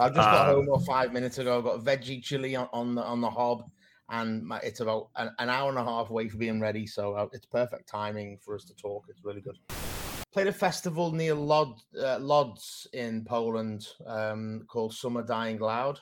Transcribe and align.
I 0.00 0.08
just 0.08 0.16
got 0.16 0.48
um, 0.50 0.66
home 0.66 0.80
five 0.82 1.12
minutes 1.12 1.38
ago. 1.38 1.58
I 1.58 1.62
got 1.62 1.84
veggie 1.84 2.22
chili 2.22 2.54
on, 2.54 2.68
on 2.72 2.94
the 2.94 3.02
on 3.02 3.20
the 3.20 3.30
hob, 3.30 3.68
and 4.10 4.44
my, 4.44 4.58
it's 4.58 4.80
about 4.80 5.08
an, 5.16 5.30
an, 5.38 5.48
hour 5.48 5.68
and 5.70 5.78
a 5.78 5.84
half 5.84 6.10
away 6.10 6.28
from 6.28 6.38
being 6.38 6.60
ready. 6.60 6.86
So 6.86 7.14
uh, 7.14 7.26
it's 7.32 7.46
perfect 7.46 7.88
timing 7.88 8.38
for 8.40 8.54
us 8.54 8.64
to 8.66 8.74
talk. 8.74 9.06
It's 9.08 9.24
really 9.24 9.40
good. 9.40 9.58
Played 10.32 10.46
a 10.46 10.52
festival 10.52 11.10
near 11.10 11.34
Lod, 11.34 11.80
uh, 12.00 12.18
Lodz 12.20 12.86
in 12.92 13.24
Poland 13.24 13.88
um, 14.06 14.62
called 14.68 14.94
Summer 14.94 15.22
Dying 15.22 15.58
Loud. 15.58 15.98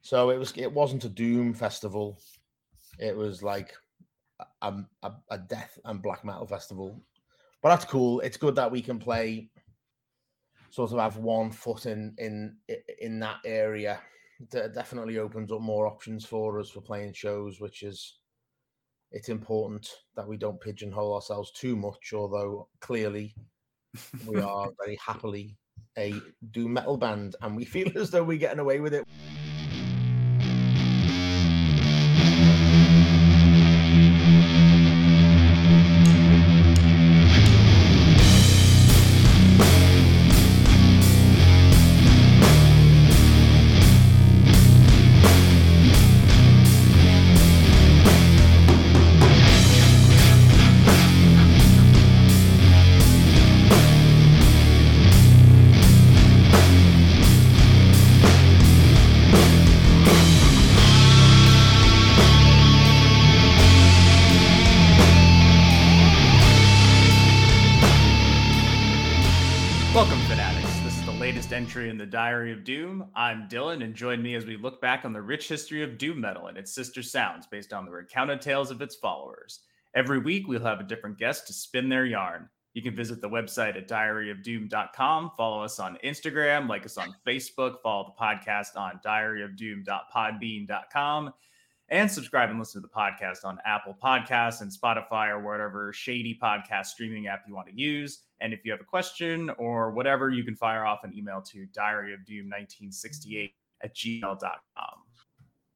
So 0.00 0.30
it 0.30 0.38
was 0.38 0.52
it 0.56 0.72
wasn't 0.72 1.04
a 1.04 1.08
doom 1.08 1.54
festival. 1.54 2.18
It 2.98 3.16
was 3.16 3.42
like 3.42 3.72
a, 4.62 4.74
a, 5.02 5.12
a 5.30 5.38
death 5.38 5.78
and 5.84 6.02
black 6.02 6.24
metal 6.24 6.46
festival. 6.46 7.00
But 7.62 7.70
that's 7.70 7.84
cool. 7.84 8.20
It's 8.20 8.36
good 8.36 8.56
that 8.56 8.70
we 8.70 8.82
can 8.82 8.98
play 8.98 9.50
sort 10.70 10.92
of 10.92 10.98
have 10.98 11.16
one 11.16 11.50
foot 11.50 11.86
in 11.86 12.14
in 12.18 12.56
in 13.00 13.18
that 13.20 13.38
area 13.44 14.00
that 14.50 14.74
definitely 14.74 15.18
opens 15.18 15.50
up 15.50 15.60
more 15.60 15.86
options 15.86 16.24
for 16.24 16.60
us 16.60 16.70
for 16.70 16.80
playing 16.80 17.12
shows 17.12 17.60
which 17.60 17.82
is 17.82 18.18
it's 19.10 19.28
important 19.28 19.88
that 20.14 20.28
we 20.28 20.36
don't 20.36 20.60
pigeonhole 20.60 21.14
ourselves 21.14 21.50
too 21.52 21.74
much 21.74 22.12
although 22.14 22.68
clearly 22.80 23.34
we 24.26 24.40
are 24.40 24.68
very 24.84 24.98
happily 25.04 25.56
a 25.96 26.14
doom 26.50 26.74
metal 26.74 26.96
band 26.96 27.34
and 27.42 27.56
we 27.56 27.64
feel 27.64 27.90
as 27.96 28.10
though 28.10 28.22
we're 28.22 28.38
getting 28.38 28.60
away 28.60 28.80
with 28.80 28.94
it 28.94 29.04
Diary 72.10 72.52
of 72.52 72.64
Doom. 72.64 73.06
I'm 73.14 73.48
Dylan, 73.48 73.84
and 73.84 73.94
join 73.94 74.22
me 74.22 74.34
as 74.34 74.46
we 74.46 74.56
look 74.56 74.80
back 74.80 75.04
on 75.04 75.12
the 75.12 75.22
rich 75.22 75.48
history 75.48 75.82
of 75.82 75.98
Doom 75.98 76.20
metal 76.20 76.46
and 76.46 76.56
its 76.56 76.74
sister 76.74 77.02
sounds 77.02 77.46
based 77.46 77.72
on 77.72 77.84
the 77.84 77.90
recounted 77.90 78.40
tales 78.40 78.70
of 78.70 78.80
its 78.82 78.96
followers. 78.96 79.60
Every 79.94 80.18
week, 80.18 80.48
we'll 80.48 80.62
have 80.62 80.80
a 80.80 80.84
different 80.84 81.18
guest 81.18 81.46
to 81.46 81.52
spin 81.52 81.88
their 81.88 82.06
yarn. 82.06 82.48
You 82.74 82.82
can 82.82 82.94
visit 82.94 83.20
the 83.20 83.28
website 83.28 83.76
at 83.76 83.88
diaryofdoom.com, 83.88 85.32
follow 85.36 85.62
us 85.62 85.78
on 85.78 85.98
Instagram, 86.04 86.68
like 86.68 86.84
us 86.84 86.96
on 86.96 87.14
Facebook, 87.26 87.76
follow 87.82 88.14
the 88.16 88.24
podcast 88.24 88.76
on 88.76 89.00
diaryofdoom.podbean.com, 89.04 91.34
and 91.88 92.10
subscribe 92.10 92.50
and 92.50 92.58
listen 92.58 92.82
to 92.82 92.88
the 92.88 92.94
podcast 92.94 93.44
on 93.44 93.58
Apple 93.64 93.96
Podcasts 94.02 94.60
and 94.60 94.70
Spotify 94.70 95.28
or 95.28 95.40
whatever 95.40 95.92
shady 95.92 96.38
podcast 96.40 96.86
streaming 96.86 97.26
app 97.26 97.44
you 97.48 97.54
want 97.54 97.68
to 97.68 97.74
use. 97.74 98.24
And 98.40 98.52
if 98.52 98.64
you 98.64 98.72
have 98.72 98.80
a 98.80 98.84
question 98.84 99.50
or 99.58 99.90
whatever, 99.90 100.30
you 100.30 100.44
can 100.44 100.54
fire 100.54 100.84
off 100.84 101.04
an 101.04 101.12
email 101.16 101.42
to 101.42 101.66
diaryofdoom1968 101.76 103.52
at 103.82 103.94
gmail.com. 103.94 104.94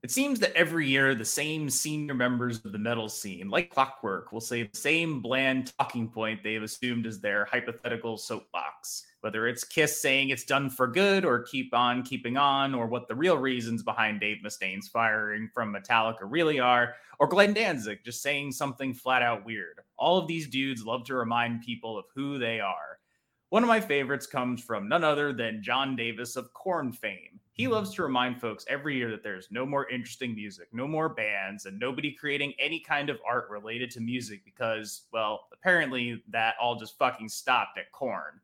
It 0.02 0.10
seems 0.10 0.41
that 0.41 0.52
every 0.55 0.88
year 0.88 1.14
the 1.14 1.24
same 1.24 1.70
senior 1.70 2.14
members 2.14 2.64
of 2.64 2.72
the 2.72 2.78
metal 2.78 3.08
scene, 3.08 3.48
like 3.48 3.70
clockwork, 3.70 4.33
will 4.33 4.40
say 4.40 4.64
the 4.64 4.77
same 4.77 5.20
bland 5.20 5.73
talking 5.78 6.08
point 6.08 6.42
they've 6.42 6.62
assumed 6.62 7.06
as 7.06 7.20
their 7.20 7.45
hypothetical 7.45 8.18
soapbox. 8.18 9.06
Whether 9.22 9.46
it's 9.46 9.62
Kiss 9.62 10.02
saying 10.02 10.30
it's 10.30 10.44
done 10.44 10.68
for 10.68 10.88
good 10.88 11.24
or 11.24 11.44
keep 11.44 11.72
on 11.72 12.02
keeping 12.02 12.36
on, 12.36 12.74
or 12.74 12.86
what 12.86 13.06
the 13.06 13.14
real 13.14 13.38
reasons 13.38 13.83
behind 13.83 14.20
Dave 14.20 14.42
Mustaine's 14.42 14.88
firing 14.88 15.48
from 15.55 15.72
Metallica 15.72 16.22
really 16.22 16.58
are, 16.58 16.96
or 17.20 17.28
Glenn 17.28 17.55
Danzig 17.55 18.00
just 18.05 18.20
saying 18.20 18.50
something 18.50 18.92
flat 18.92 19.22
out 19.22 19.44
weird. 19.44 19.78
All 19.96 20.18
of 20.18 20.27
these 20.27 20.48
dudes 20.48 20.84
love 20.84 21.05
to 21.05 21.14
remind 21.14 21.62
people 21.62 21.96
of 21.96 22.05
who 22.14 22.36
they 22.36 22.58
are. 22.58 22.98
One 23.50 23.62
of 23.62 23.68
my 23.68 23.80
favorites 23.80 24.27
comes 24.27 24.61
from 24.61 24.88
none 24.88 25.05
other 25.05 25.32
than 25.32 25.62
John 25.62 25.94
Davis 25.94 26.36
of 26.36 26.52
Korn 26.55 26.90
fame. 26.90 27.38
He 27.52 27.68
loves 27.68 27.94
to 27.94 28.02
remind 28.02 28.40
folks 28.40 28.64
every 28.68 28.96
year 28.96 29.11
that 29.11 29.22
there's 29.22 29.48
no 29.50 29.66
more 29.66 29.88
interesting 29.90 30.34
music, 30.34 30.68
no 30.72 30.88
more 30.88 31.11
bands, 31.11 31.66
and 31.66 31.78
nobody 31.78 32.12
creating 32.12 32.55
any 32.58 32.80
kind 32.80 33.11
of 33.11 33.20
art 33.28 33.50
related 33.50 33.90
to 33.90 34.00
music 34.00 34.42
because, 34.44 35.02
well, 35.12 35.48
apparently 35.52 36.22
that 36.30 36.55
all 36.61 36.77
just 36.77 36.98
fucking 36.98 37.28
stopped 37.28 37.78
at 37.78 37.92
Korn. 37.92 38.40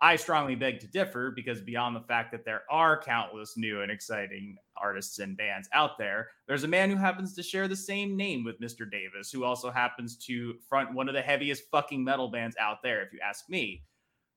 I 0.00 0.16
strongly 0.16 0.54
beg 0.54 0.80
to 0.80 0.86
differ 0.86 1.30
because 1.30 1.62
beyond 1.62 1.96
the 1.96 2.00
fact 2.00 2.30
that 2.32 2.44
there 2.44 2.62
are 2.70 3.00
countless 3.00 3.56
new 3.56 3.80
and 3.80 3.90
exciting 3.90 4.56
artists 4.76 5.20
and 5.20 5.36
bands 5.36 5.68
out 5.72 5.96
there, 5.96 6.28
there's 6.46 6.64
a 6.64 6.68
man 6.68 6.90
who 6.90 6.96
happens 6.96 7.34
to 7.34 7.42
share 7.42 7.66
the 7.66 7.76
same 7.76 8.16
name 8.16 8.44
with 8.44 8.60
Mr. 8.60 8.90
Davis, 8.90 9.30
who 9.30 9.44
also 9.44 9.70
happens 9.70 10.16
to 10.26 10.54
front 10.68 10.92
one 10.92 11.08
of 11.08 11.14
the 11.14 11.22
heaviest 11.22 11.64
fucking 11.70 12.04
metal 12.04 12.28
bands 12.28 12.56
out 12.60 12.82
there, 12.82 13.02
if 13.02 13.12
you 13.12 13.20
ask 13.26 13.48
me. 13.48 13.82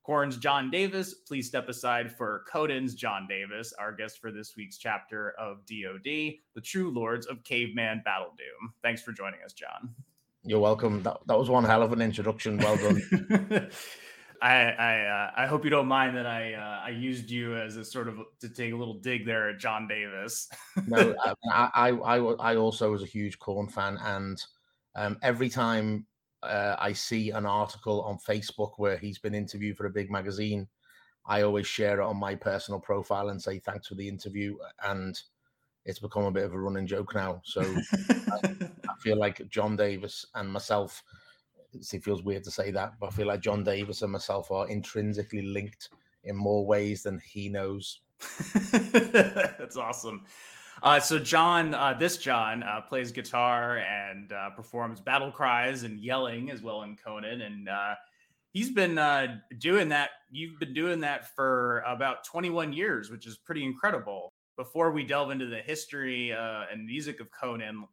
Korn's 0.06 0.38
John 0.38 0.72
Davis, 0.72 1.14
please 1.14 1.46
step 1.46 1.68
aside 1.68 2.16
for 2.16 2.46
Conan's 2.50 2.96
John 2.96 3.28
Davis, 3.28 3.74
our 3.78 3.92
guest 3.92 4.20
for 4.20 4.32
this 4.32 4.56
week's 4.56 4.78
chapter 4.78 5.36
of 5.38 5.58
DOD, 5.68 6.04
the 6.04 6.62
true 6.64 6.92
lords 6.92 7.28
of 7.28 7.44
caveman 7.44 8.02
battle 8.06 8.34
doom. 8.38 8.74
Thanks 8.82 9.02
for 9.02 9.12
joining 9.12 9.42
us, 9.44 9.54
John. 9.54 9.94
You're 10.44 10.60
welcome. 10.60 11.04
That, 11.04 11.18
that 11.28 11.38
was 11.38 11.50
one 11.50 11.66
hell 11.66 11.84
of 11.84 11.92
an 11.92 12.02
introduction. 12.02 12.58
Well 12.58 12.78
done. 12.78 13.70
I 14.42 14.72
I, 14.72 15.06
uh, 15.06 15.32
I 15.38 15.48
hope 15.48 15.64
you 15.64 15.70
don't 15.70 15.88
mind 15.88 16.16
that 16.18 16.26
I 16.26 16.54
uh, 16.54 16.82
I 16.86 16.90
used 16.90 17.30
you 17.30 17.56
as 17.56 17.76
a 17.78 17.86
sort 17.86 18.08
of 18.08 18.20
to 18.42 18.50
take 18.50 18.74
a 18.74 18.76
little 18.76 18.96
dig 18.96 19.26
there 19.26 19.50
at 19.50 19.60
John 19.60 19.88
Davis. 19.88 20.50
no, 20.88 21.16
I, 21.52 21.70
I 21.74 21.90
I 21.90 22.18
I 22.18 22.56
also 22.56 22.92
was 22.92 23.04
a 23.04 23.08
huge 23.08 23.40
Korn 23.40 23.68
fan, 23.68 23.98
and 24.02 24.44
um, 24.96 25.18
every 25.22 25.50
time 25.50 26.06
uh, 26.44 26.76
I 26.80 26.94
see 26.94 27.32
an 27.32 27.46
article 27.46 28.02
on 28.02 28.18
Facebook 28.18 28.74
where 28.78 28.98
he's 28.98 29.20
been 29.20 29.36
interviewed 29.36 29.78
for 29.78 29.86
a 29.86 29.92
big 29.92 30.10
magazine, 30.10 30.68
I 31.26 31.42
always 31.42 31.68
share 31.68 32.00
it 32.00 32.04
on 32.04 32.18
my 32.18 32.36
personal 32.36 32.80
profile 32.80 33.30
and 33.30 33.42
say 33.42 33.60
thanks 33.60 33.88
for 33.88 33.96
the 33.96 34.08
interview. 34.08 34.58
And 34.84 35.20
it's 35.86 36.00
become 36.00 36.24
a 36.24 36.32
bit 36.32 36.46
of 36.46 36.54
a 36.54 36.60
running 36.60 36.88
joke 36.88 37.16
now. 37.16 37.42
So 37.44 37.62
I, 37.62 38.40
I, 38.90 38.94
feel 39.00 39.18
like 39.18 39.48
John 39.50 39.76
Davis 39.76 40.26
and 40.36 40.52
myself, 40.52 41.04
it 41.74 42.04
feels 42.04 42.24
weird 42.24 42.44
to 42.46 42.52
say 42.52 42.72
that, 42.72 42.94
but 43.00 43.08
I 43.08 43.10
feel 43.12 43.28
like 43.28 43.42
John 43.42 43.64
Davis 43.64 44.02
and 44.02 44.12
myself 44.12 44.52
are 44.52 44.68
intrinsically 44.68 45.42
linked 45.42 45.90
in 46.24 46.36
more 46.36 46.66
ways 46.66 47.04
than 47.04 47.22
he 47.26 47.50
knows. 47.50 48.02
That's 48.72 49.78
awesome. 49.78 50.26
Uh, 50.82 51.00
so 51.00 51.20
John, 51.20 51.74
uh, 51.74 51.94
this 52.00 52.18
John 52.18 52.64
uh, 52.64 52.82
plays 52.82 53.12
guitar 53.12 53.80
and 53.80 54.32
uh, 54.32 54.52
performs 54.52 55.02
battle 55.02 55.32
cries 55.32 55.84
and 55.84 56.00
yelling 56.00 56.52
as 56.52 56.62
well 56.62 56.84
in 56.84 56.96
Conan, 56.96 57.42
and 57.42 57.68
uh, 57.68 57.96
he's 58.52 58.72
been 58.72 58.98
uh, 58.98 59.40
doing 59.58 59.90
that. 59.90 60.12
You've 60.32 60.60
been 60.60 60.74
doing 60.74 61.02
that 61.02 61.36
for 61.36 61.80
about 61.86 62.24
21 62.24 62.72
years, 62.72 63.10
which 63.12 63.28
is 63.28 63.38
pretty 63.38 63.66
incredible. 63.66 64.34
Before 64.56 64.92
we 64.92 65.04
delve 65.04 65.32
into 65.32 65.46
the 65.46 65.60
history 65.60 66.32
and 66.32 66.86
music 66.86 67.22
of 67.22 67.30
Conan, 67.32 67.86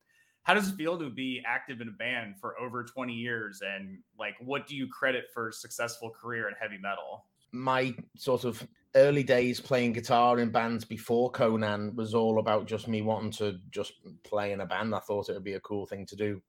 how 0.46 0.54
does 0.54 0.68
it 0.68 0.76
feel 0.76 0.96
to 0.96 1.10
be 1.10 1.42
active 1.44 1.80
in 1.80 1.88
a 1.88 1.90
band 1.90 2.36
for 2.40 2.56
over 2.60 2.84
20 2.84 3.12
years, 3.12 3.62
and 3.66 3.98
like, 4.16 4.36
what 4.38 4.68
do 4.68 4.76
you 4.76 4.86
credit 4.86 5.24
for 5.34 5.50
successful 5.50 6.08
career 6.08 6.46
in 6.46 6.54
heavy 6.54 6.78
metal? 6.78 7.24
My 7.50 7.92
sort 8.16 8.44
of 8.44 8.64
early 8.94 9.24
days 9.24 9.58
playing 9.58 9.94
guitar 9.94 10.38
in 10.38 10.50
bands 10.50 10.84
before 10.84 11.32
Conan 11.32 11.96
was 11.96 12.14
all 12.14 12.38
about 12.38 12.68
just 12.68 12.86
me 12.86 13.02
wanting 13.02 13.32
to 13.32 13.58
just 13.72 13.94
play 14.22 14.52
in 14.52 14.60
a 14.60 14.66
band. 14.66 14.94
I 14.94 15.00
thought 15.00 15.28
it 15.28 15.32
would 15.32 15.42
be 15.42 15.54
a 15.54 15.60
cool 15.60 15.84
thing 15.84 16.06
to 16.06 16.14
do 16.14 16.40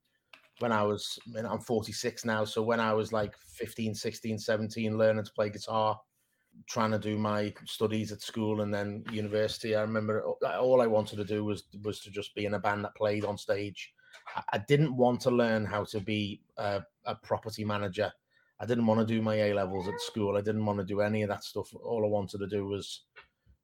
when 0.59 0.71
I 0.71 0.83
was, 0.83 1.17
I'm 1.35 1.59
46 1.59 2.23
now. 2.23 2.45
So 2.45 2.61
when 2.61 2.79
I 2.79 2.93
was 2.93 3.11
like 3.11 3.35
15, 3.35 3.95
16, 3.95 4.37
17, 4.37 4.95
learning 4.95 5.25
to 5.25 5.33
play 5.33 5.49
guitar, 5.49 5.99
trying 6.67 6.91
to 6.91 6.99
do 6.99 7.17
my 7.17 7.53
studies 7.65 8.11
at 8.11 8.21
school 8.21 8.61
and 8.61 8.73
then 8.73 9.03
university, 9.11 9.75
I 9.75 9.81
remember 9.81 10.23
all 10.23 10.81
I 10.81 10.87
wanted 10.87 11.17
to 11.17 11.25
do 11.25 11.45
was, 11.45 11.63
was 11.83 11.99
to 12.01 12.11
just 12.11 12.33
be 12.35 12.45
in 12.45 12.55
a 12.55 12.59
band 12.59 12.83
that 12.85 12.95
played 12.95 13.25
on 13.25 13.37
stage. 13.37 13.93
I 14.51 14.57
didn't 14.57 14.95
want 14.95 15.21
to 15.21 15.31
learn 15.31 15.65
how 15.65 15.83
to 15.85 15.99
be 15.99 16.41
a, 16.57 16.81
a 17.05 17.15
property 17.15 17.63
manager 17.63 18.11
I 18.59 18.65
didn't 18.65 18.87
want 18.87 18.99
to 18.99 19.13
do 19.13 19.21
my 19.21 19.35
A 19.35 19.53
levels 19.53 19.87
at 19.87 20.01
school. 20.01 20.35
I 20.35 20.41
didn't 20.41 20.65
want 20.65 20.79
to 20.79 20.85
do 20.85 21.01
any 21.01 21.21
of 21.21 21.29
that 21.29 21.43
stuff. 21.43 21.73
All 21.75 22.03
I 22.03 22.07
wanted 22.07 22.39
to 22.39 22.47
do 22.47 22.65
was 22.65 23.03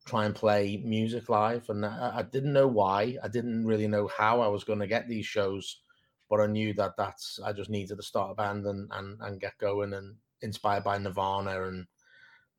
try 0.06 0.25
and 0.25 0.36
play 0.36 0.81
music 0.86 1.30
live. 1.30 1.68
And 1.69 1.86
I, 1.86 2.18
I 2.18 2.24
didn't 2.24 2.54
know 2.54 2.68
why. 2.68 3.18
I 3.24 3.28
didn't 3.28 3.66
really 3.66 3.88
know 3.88 4.07
how 4.16 4.42
I 4.42 4.48
was 4.48 4.63
going 4.63 4.80
to 4.80 4.88
get 4.88 5.07
these 5.07 5.25
shows, 5.25 5.80
but 6.30 6.39
I 6.39 6.48
knew 6.48 6.74
that 6.75 6.94
that's 6.98 7.39
I 7.44 7.54
just 7.54 7.72
needed 7.72 7.96
to 7.96 8.04
start 8.04 8.31
a 8.31 8.36
band 8.36 8.66
and 8.68 8.89
and, 8.94 9.19
and 9.22 9.42
get 9.42 9.57
going 9.57 9.94
and 9.94 10.16
inspired 10.42 10.84
by 10.84 10.98
Nirvana 10.98 11.63
and 11.63 11.88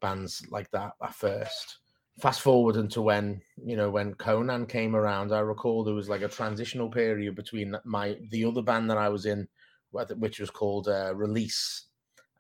bands 0.05 0.47
like 0.51 0.71
that 0.73 0.93
at 1.03 1.15
first. 1.15 1.79
fast 2.21 2.43
forward 2.43 2.77
into 2.77 3.01
when 3.03 3.41
you 3.65 3.77
know 3.77 3.91
when 3.91 4.15
Conan 4.15 4.67
came 4.67 4.95
around, 4.95 5.33
I 5.33 5.41
recall 5.41 5.83
there 5.83 5.95
was 5.95 6.09
like 6.09 6.23
a 6.23 6.29
transitional 6.29 6.91
period 6.91 7.35
between 7.35 7.75
my 7.85 8.17
the 8.31 8.45
other 8.45 8.63
band 8.63 8.91
that 8.91 8.99
I 8.99 9.09
was 9.09 9.25
in, 9.25 9.49
which 9.93 10.41
was 10.41 10.51
called 10.51 10.89
uh, 10.89 11.15
Release, 11.15 11.87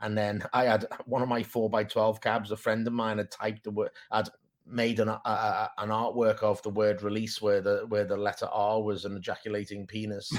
and 0.00 0.16
then 0.16 0.44
I 0.52 0.64
had 0.64 0.86
one 1.06 1.22
of 1.22 1.28
my 1.28 1.42
four 1.42 1.70
by 1.70 1.84
twelve 1.84 2.20
cabs. 2.20 2.50
A 2.50 2.56
friend 2.56 2.86
of 2.86 2.92
mine 2.92 3.18
had 3.18 3.30
typed 3.30 3.64
the 3.64 3.70
word, 3.70 3.90
had 4.12 4.28
made 4.66 5.00
an 5.00 5.08
uh, 5.08 5.68
an 5.78 5.88
artwork 5.88 6.42
of 6.42 6.62
the 6.62 6.70
word 6.70 7.02
release 7.02 7.40
where 7.40 7.60
the 7.60 7.84
where 7.88 8.04
the 8.04 8.16
letter 8.16 8.46
R 8.46 8.82
was 8.82 9.04
an 9.04 9.16
ejaculating 9.16 9.86
penis, 9.86 10.30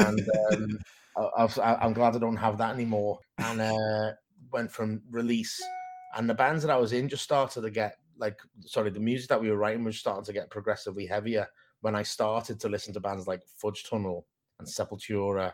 and 0.00 0.20
um, 0.52 0.78
I, 1.62 1.86
am 1.86 1.92
glad 1.92 2.16
I 2.16 2.18
don't 2.18 2.44
have 2.46 2.58
that 2.58 2.74
anymore. 2.74 3.20
And 3.38 3.60
uh, 3.60 4.12
went 4.52 4.70
from 4.70 5.02
release, 5.10 5.62
and 6.16 6.28
the 6.28 6.34
bands 6.34 6.62
that 6.62 6.72
I 6.72 6.78
was 6.78 6.92
in 6.92 7.08
just 7.08 7.22
started 7.22 7.60
to 7.62 7.70
get 7.70 7.96
like 8.18 8.38
sorry, 8.60 8.90
the 8.90 9.00
music 9.00 9.28
that 9.28 9.40
we 9.40 9.50
were 9.50 9.56
writing 9.56 9.84
was 9.84 9.98
starting 9.98 10.24
to 10.24 10.32
get 10.32 10.50
progressively 10.50 11.06
heavier. 11.06 11.46
When 11.82 11.94
I 11.94 12.02
started 12.02 12.58
to 12.60 12.68
listen 12.68 12.94
to 12.94 13.00
bands 13.00 13.26
like 13.26 13.42
Fudge 13.56 13.84
Tunnel 13.88 14.26
and 14.58 14.66
Sepultura 14.66 15.52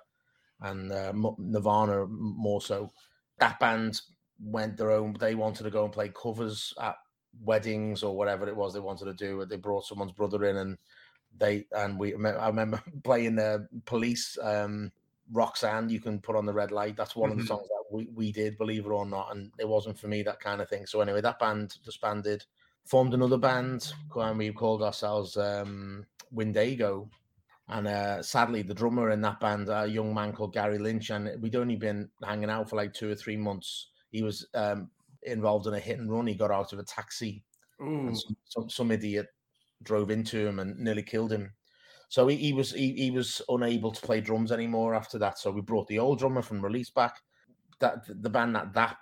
and 0.61 0.93
uh, 0.93 1.13
Nirvana 1.39 2.07
more 2.07 2.63
so, 2.63 2.91
that 3.39 3.59
band 3.59 4.01
went 4.41 4.77
their 4.77 4.93
own. 4.93 5.17
They 5.19 5.35
wanted 5.35 5.65
to 5.65 5.71
go 5.71 5.85
and 5.85 5.93
play 5.93 6.11
covers 6.11 6.73
at 6.81 6.95
weddings 7.43 8.03
or 8.03 8.17
whatever 8.17 8.47
it 8.47 8.57
was 8.57 8.73
they 8.73 8.81
wanted 8.81 9.07
to 9.07 9.15
do. 9.15 9.45
They 9.45 9.57
brought 9.57 9.87
someone's 9.87 10.13
brother 10.13 10.45
in 10.45 10.57
and 10.57 10.79
they 11.37 11.67
and 11.73 11.99
we. 11.99 12.15
I 12.15 12.47
remember 12.47 12.81
playing 13.05 13.37
the 13.37 13.67
police. 13.85 14.39
Um, 14.41 14.93
Roxanne, 15.33 15.89
you 15.89 16.01
can 16.01 16.21
put 16.21 16.37
on 16.37 16.47
the 16.47 16.53
red 16.53 16.71
light. 16.71 16.97
That's 16.97 17.17
one 17.17 17.31
mm-hmm. 17.31 17.41
of 17.41 17.47
the 17.47 17.55
mm-hmm. 17.55 17.61
songs 17.61 17.69
that 17.69 17.97
we, 17.97 18.09
we 18.15 18.33
did, 18.33 18.59
believe 18.59 18.87
it 18.87 18.91
or 18.91 19.07
not. 19.07 19.35
And 19.35 19.51
it 19.59 19.69
wasn't 19.69 19.99
for 19.99 20.09
me, 20.09 20.23
that 20.23 20.41
kind 20.41 20.61
of 20.61 20.69
thing. 20.69 20.87
So 20.87 21.01
anyway, 21.01 21.21
that 21.23 21.39
band 21.39 21.77
disbanded, 21.85 22.45
formed 22.85 23.15
another 23.15 23.39
band, 23.39 23.93
and 24.15 24.39
we 24.39 24.53
called 24.53 24.83
ourselves 24.83 25.37
um, 25.37 26.05
Windigo. 26.31 27.09
And 27.69 27.87
uh, 27.87 28.23
sadly, 28.23 28.63
the 28.63 28.75
drummer 28.75 29.11
in 29.11 29.21
that 29.23 29.41
band, 29.41 29.69
a 29.69 29.87
young 29.87 30.13
man 30.13 30.33
called 30.33 30.53
Gary 30.53 30.79
Lynch, 30.79 31.11
and 31.11 31.41
we'd 31.41 31.57
only 31.57 31.77
been 31.77 32.11
hanging 32.23 32.51
out 32.51 32.69
for 32.69 32.77
like 32.77 32.93
two 32.93 33.11
or 33.11 33.15
three 33.15 33.37
months. 33.37 33.89
He 34.11 34.23
was 34.23 34.47
um, 34.55 34.91
involved 35.23 35.67
in 35.67 35.75
a 35.75 35.79
hit 35.79 35.99
and 35.99 36.11
run. 36.11 36.27
He 36.27 36.35
got 36.35 36.51
out 36.51 36.73
of 36.73 36.79
a 36.79 36.85
taxi, 36.85 37.45
and 37.79 38.19
some, 38.19 38.37
some, 38.45 38.69
some 38.69 38.91
idiot 38.91 39.29
drove 39.83 40.11
into 40.11 40.47
him 40.47 40.59
and 40.59 40.79
nearly 40.79 41.03
killed 41.03 41.33
him. 41.33 41.53
So 42.13 42.27
he, 42.27 42.37
he 42.37 42.53
was 42.53 42.73
he, 42.73 42.93
he 42.93 43.11
was 43.11 43.41
unable 43.49 43.91
to 43.91 44.01
play 44.03 44.21
drums 44.21 44.53
anymore 44.53 44.95
after 44.95 45.17
that. 45.17 45.39
So 45.39 45.51
we 45.51 45.63
brought 45.63 45.87
the 45.87 45.99
old 45.99 46.19
drummer 46.19 46.43
from 46.43 46.63
Release 46.63 46.91
back. 46.91 47.23
That 47.81 48.05
the 48.07 48.29
band 48.29 48.55
that 48.55 48.75
that 48.75 48.99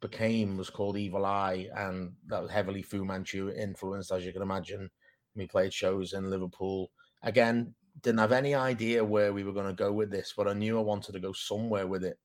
became 0.00 0.56
was 0.56 0.70
called 0.70 0.96
Evil 0.96 1.26
Eye, 1.26 1.68
and 1.76 2.14
that 2.28 2.40
was 2.40 2.50
heavily 2.50 2.80
Fu 2.80 3.04
Manchu 3.04 3.50
influenced, 3.50 4.10
as 4.10 4.24
you 4.24 4.32
can 4.32 4.40
imagine. 4.40 4.88
We 5.34 5.46
played 5.46 5.74
shows 5.74 6.14
in 6.14 6.30
Liverpool. 6.30 6.90
Again, 7.22 7.74
didn't 8.00 8.20
have 8.20 8.32
any 8.32 8.54
idea 8.54 9.04
where 9.04 9.34
we 9.34 9.44
were 9.44 9.52
going 9.52 9.66
to 9.66 9.74
go 9.74 9.92
with 9.92 10.10
this, 10.10 10.32
but 10.34 10.48
I 10.48 10.54
knew 10.54 10.78
I 10.78 10.82
wanted 10.82 11.12
to 11.12 11.20
go 11.20 11.32
somewhere 11.32 11.86
with 11.86 12.04
it. 12.04 12.18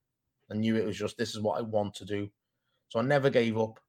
I 0.49 0.53
knew 0.53 0.77
it 0.77 0.85
was 0.85 0.97
just 0.97 1.17
this 1.17 1.35
is 1.35 1.41
what 1.41 1.59
I 1.59 1.61
want 1.61 1.93
to 1.95 2.05
do. 2.05 2.29
So 2.87 2.99
I 2.99 3.01
never 3.01 3.29
gave 3.29 3.59
up. 3.59 3.81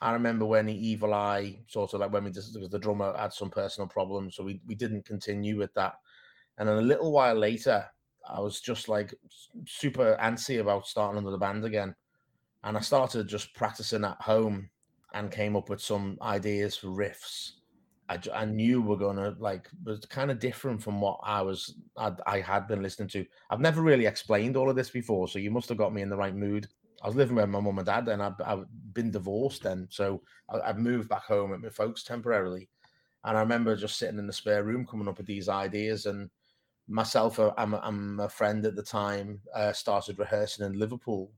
I 0.00 0.12
remember 0.12 0.44
when 0.46 0.66
the 0.66 0.88
Evil 0.88 1.12
Eye 1.14 1.58
sort 1.66 1.94
of 1.94 2.00
like 2.00 2.12
when 2.12 2.24
we 2.24 2.30
just 2.30 2.54
because 2.54 2.70
the 2.70 2.78
drummer 2.78 3.16
had 3.16 3.32
some 3.32 3.50
personal 3.50 3.88
problems, 3.88 4.36
so 4.36 4.44
we 4.44 4.60
we 4.66 4.74
didn't 4.74 5.04
continue 5.06 5.58
with 5.58 5.74
that. 5.74 5.94
And 6.58 6.68
then 6.68 6.78
a 6.78 6.82
little 6.82 7.12
while 7.12 7.34
later, 7.34 7.86
I 8.28 8.40
was 8.40 8.60
just 8.60 8.88
like 8.88 9.14
super 9.66 10.16
antsy 10.20 10.60
about 10.60 10.86
starting 10.86 11.18
another 11.18 11.38
band 11.38 11.64
again, 11.64 11.94
and 12.64 12.76
I 12.76 12.80
started 12.80 13.28
just 13.28 13.54
practicing 13.54 14.04
at 14.04 14.20
home 14.22 14.70
and 15.14 15.30
came 15.30 15.56
up 15.56 15.68
with 15.68 15.80
some 15.80 16.18
ideas 16.22 16.76
for 16.76 16.88
riffs. 16.88 17.52
I, 18.08 18.18
I 18.32 18.44
knew 18.46 18.80
we're 18.80 18.96
gonna 18.96 19.36
like 19.38 19.68
was 19.84 20.04
kind 20.06 20.30
of 20.30 20.38
different 20.38 20.82
from 20.82 21.00
what 21.00 21.20
I 21.22 21.42
was 21.42 21.74
I, 21.96 22.12
I 22.26 22.40
had 22.40 22.66
been 22.66 22.82
listening 22.82 23.08
to. 23.10 23.26
I've 23.50 23.60
never 23.60 23.82
really 23.82 24.06
explained 24.06 24.56
all 24.56 24.70
of 24.70 24.76
this 24.76 24.90
before, 24.90 25.28
so 25.28 25.38
you 25.38 25.50
must 25.50 25.68
have 25.68 25.78
got 25.78 25.92
me 25.92 26.02
in 26.02 26.08
the 26.08 26.16
right 26.16 26.34
mood. 26.34 26.68
I 27.02 27.06
was 27.06 27.16
living 27.16 27.36
with 27.36 27.48
my 27.48 27.60
mum 27.60 27.78
and 27.78 27.86
dad, 27.86 28.08
and 28.08 28.22
I've, 28.22 28.66
been 28.92 29.10
divorced 29.12 29.62
then, 29.62 29.86
so 29.90 30.22
I, 30.48 30.66
have 30.66 30.78
moved 30.78 31.08
back 31.08 31.22
home 31.22 31.50
with 31.50 31.62
my 31.62 31.68
folks 31.68 32.02
temporarily. 32.02 32.68
And 33.24 33.36
I 33.36 33.40
remember 33.40 33.76
just 33.76 33.96
sitting 33.96 34.18
in 34.18 34.26
the 34.26 34.32
spare 34.32 34.64
room, 34.64 34.86
coming 34.86 35.06
up 35.06 35.18
with 35.18 35.26
these 35.26 35.48
ideas. 35.48 36.06
And 36.06 36.30
myself, 36.88 37.38
uh, 37.38 37.52
I'm, 37.56 37.74
I'm 37.74 38.18
a 38.18 38.28
friend 38.28 38.64
at 38.66 38.74
the 38.74 38.82
time, 38.82 39.40
uh, 39.54 39.72
started 39.72 40.18
rehearsing 40.18 40.66
in 40.66 40.78
Liverpool, 40.78 41.30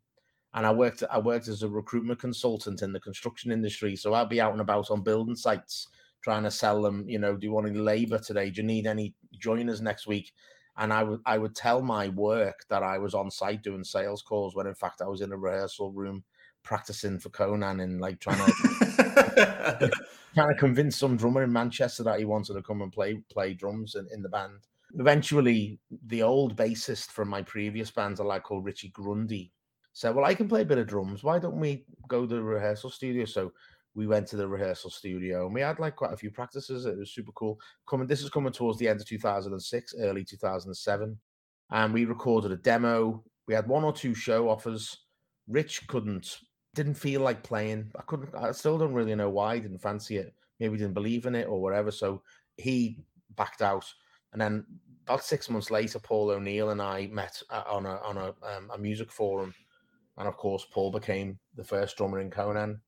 and 0.54 0.66
I 0.66 0.72
worked 0.72 1.02
I 1.10 1.18
worked 1.18 1.48
as 1.48 1.62
a 1.62 1.68
recruitment 1.68 2.18
consultant 2.18 2.82
in 2.82 2.92
the 2.92 3.00
construction 3.00 3.52
industry. 3.52 3.94
So 3.94 4.14
I'd 4.14 4.28
be 4.28 4.40
out 4.40 4.52
and 4.52 4.60
about 4.60 4.90
on 4.90 5.02
building 5.02 5.36
sites 5.36 5.88
trying 6.22 6.42
to 6.44 6.50
sell 6.50 6.82
them. 6.82 7.08
You 7.08 7.18
know, 7.18 7.36
do 7.36 7.46
you 7.46 7.52
want 7.52 7.68
any 7.68 7.78
labour 7.78 8.18
today? 8.18 8.50
Do 8.50 8.60
you 8.60 8.66
need 8.66 8.86
any 8.86 9.14
joiners 9.38 9.80
next 9.80 10.06
week? 10.06 10.32
And 10.80 10.92
I 10.92 11.02
would 11.04 11.20
I 11.26 11.38
would 11.38 11.54
tell 11.54 11.82
my 11.82 12.08
work 12.08 12.64
that 12.70 12.82
I 12.82 12.98
was 12.98 13.14
on 13.14 13.30
site 13.30 13.62
doing 13.62 13.84
sales 13.84 14.22
calls 14.22 14.56
when 14.56 14.66
in 14.66 14.74
fact 14.74 15.02
I 15.02 15.06
was 15.06 15.20
in 15.20 15.32
a 15.32 15.36
rehearsal 15.36 15.92
room 15.92 16.24
practicing 16.62 17.18
for 17.18 17.28
Conan 17.28 17.80
and 17.80 18.00
like 18.00 18.18
trying 18.18 18.38
to 18.38 19.90
trying 20.34 20.48
to 20.48 20.58
convince 20.58 20.96
some 20.96 21.16
drummer 21.16 21.42
in 21.44 21.52
Manchester 21.52 22.02
that 22.04 22.18
he 22.18 22.24
wanted 22.24 22.54
to 22.54 22.62
come 22.62 22.80
and 22.80 22.90
play 22.90 23.22
play 23.30 23.54
drums 23.54 23.94
in, 23.94 24.08
in 24.12 24.22
the 24.22 24.28
band. 24.28 24.66
Eventually, 24.98 25.78
the 26.06 26.22
old 26.22 26.56
bassist 26.56 27.10
from 27.10 27.28
my 27.28 27.42
previous 27.42 27.90
bands, 27.92 28.18
a 28.18 28.24
lad 28.24 28.42
called 28.42 28.64
Richie 28.64 28.88
Grundy, 28.88 29.52
said, 29.92 30.14
"Well, 30.14 30.24
I 30.24 30.34
can 30.34 30.48
play 30.48 30.62
a 30.62 30.64
bit 30.64 30.78
of 30.78 30.88
drums. 30.88 31.22
Why 31.22 31.38
don't 31.38 31.60
we 31.60 31.84
go 32.08 32.26
to 32.26 32.34
the 32.34 32.42
rehearsal 32.42 32.90
studio?" 32.90 33.26
So 33.26 33.52
we 33.94 34.06
went 34.06 34.26
to 34.28 34.36
the 34.36 34.46
rehearsal 34.46 34.90
studio 34.90 35.46
and 35.46 35.54
we 35.54 35.60
had 35.60 35.78
like 35.78 35.96
quite 35.96 36.12
a 36.12 36.16
few 36.16 36.30
practices. 36.30 36.86
It 36.86 36.96
was 36.96 37.10
super 37.10 37.32
cool. 37.32 37.58
Coming, 37.88 38.06
this 38.06 38.22
is 38.22 38.30
coming 38.30 38.52
towards 38.52 38.78
the 38.78 38.88
end 38.88 39.00
of 39.00 39.06
2006, 39.06 39.94
early 40.00 40.24
2007, 40.24 41.18
and 41.70 41.94
we 41.94 42.04
recorded 42.04 42.52
a 42.52 42.56
demo. 42.56 43.24
We 43.46 43.54
had 43.54 43.66
one 43.66 43.84
or 43.84 43.92
two 43.92 44.14
show 44.14 44.48
offers. 44.48 44.96
Rich 45.48 45.88
couldn't, 45.88 46.38
didn't 46.74 46.94
feel 46.94 47.20
like 47.20 47.42
playing. 47.42 47.90
I 47.98 48.02
couldn't. 48.02 48.34
I 48.34 48.52
still 48.52 48.78
don't 48.78 48.94
really 48.94 49.14
know 49.14 49.30
why. 49.30 49.58
Didn't 49.58 49.82
fancy 49.82 50.18
it. 50.18 50.32
Maybe 50.60 50.78
didn't 50.78 50.94
believe 50.94 51.26
in 51.26 51.34
it 51.34 51.48
or 51.48 51.60
whatever. 51.60 51.90
So 51.90 52.22
he 52.56 53.00
backed 53.36 53.62
out. 53.62 53.92
And 54.32 54.40
then 54.40 54.64
about 55.06 55.24
six 55.24 55.50
months 55.50 55.72
later, 55.72 55.98
Paul 55.98 56.30
O'Neill 56.30 56.70
and 56.70 56.80
I 56.80 57.08
met 57.08 57.42
uh, 57.50 57.64
on 57.68 57.86
a 57.86 57.96
on 58.04 58.16
a, 58.16 58.28
um, 58.28 58.70
a 58.72 58.78
music 58.78 59.10
forum, 59.10 59.52
and 60.16 60.28
of 60.28 60.36
course, 60.36 60.64
Paul 60.70 60.92
became 60.92 61.40
the 61.56 61.64
first 61.64 61.96
drummer 61.96 62.20
in 62.20 62.30
Conan 62.30 62.80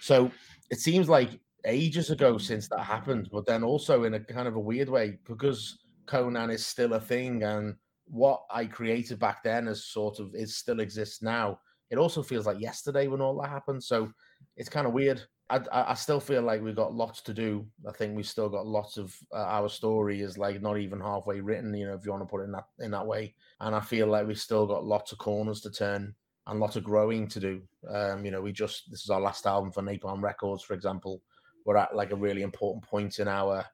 so 0.00 0.30
it 0.70 0.80
seems 0.80 1.08
like 1.08 1.40
ages 1.64 2.10
ago 2.10 2.38
since 2.38 2.68
that 2.68 2.80
happened, 2.80 3.28
but 3.32 3.46
then 3.46 3.62
also 3.62 4.04
in 4.04 4.14
a 4.14 4.20
kind 4.20 4.48
of 4.48 4.56
a 4.56 4.60
weird 4.60 4.88
way 4.88 5.18
because 5.26 5.78
Conan 6.06 6.50
is 6.50 6.64
still 6.64 6.94
a 6.94 7.00
thing 7.00 7.42
and 7.42 7.74
what 8.06 8.42
I 8.50 8.64
created 8.66 9.18
back 9.18 9.42
then 9.42 9.68
is 9.68 9.84
sort 9.84 10.18
of 10.18 10.34
is 10.34 10.56
still 10.56 10.80
exists 10.80 11.22
now. 11.22 11.60
It 11.90 11.98
also 11.98 12.22
feels 12.22 12.46
like 12.46 12.60
yesterday 12.60 13.08
when 13.08 13.20
all 13.20 13.40
that 13.40 13.50
happened. 13.50 13.82
So 13.82 14.10
it's 14.56 14.68
kind 14.68 14.86
of 14.86 14.92
weird. 14.92 15.22
I, 15.48 15.60
I 15.72 15.94
still 15.94 16.20
feel 16.20 16.42
like 16.42 16.62
we've 16.62 16.76
got 16.76 16.94
lots 16.94 17.22
to 17.22 17.34
do. 17.34 17.66
I 17.88 17.92
think 17.92 18.14
we've 18.14 18.26
still 18.26 18.48
got 18.48 18.66
lots 18.66 18.96
of 18.96 19.14
uh, 19.34 19.38
our 19.38 19.68
story 19.68 20.20
is 20.20 20.38
like 20.38 20.62
not 20.62 20.78
even 20.78 21.00
halfway 21.00 21.40
written, 21.40 21.74
you 21.74 21.86
know, 21.86 21.94
if 21.94 22.04
you 22.04 22.12
want 22.12 22.22
to 22.22 22.30
put 22.30 22.42
it 22.42 22.44
in 22.44 22.52
that 22.52 22.66
in 22.78 22.92
that 22.92 23.06
way. 23.06 23.34
And 23.60 23.74
I 23.74 23.80
feel 23.80 24.06
like 24.06 24.28
we've 24.28 24.38
still 24.38 24.66
got 24.66 24.84
lots 24.84 25.10
of 25.10 25.18
corners 25.18 25.60
to 25.62 25.70
turn 25.70 26.14
and 26.46 26.60
lots 26.60 26.76
of 26.76 26.84
growing 26.84 27.28
to 27.28 27.40
do. 27.40 27.62
Um, 27.88 28.24
you 28.24 28.30
know, 28.30 28.40
we 28.40 28.52
just 28.52 28.90
this 28.90 29.02
is 29.02 29.10
our 29.10 29.20
last 29.20 29.46
album 29.46 29.72
for 29.72 29.82
Napalm 29.82 30.22
Records, 30.22 30.62
for 30.62 30.74
example. 30.74 31.22
We're 31.64 31.76
at 31.76 31.94
like 31.94 32.12
a 32.12 32.16
really 32.16 32.42
important 32.42 32.84
point 32.84 33.18
in 33.18 33.28
our 33.28 33.64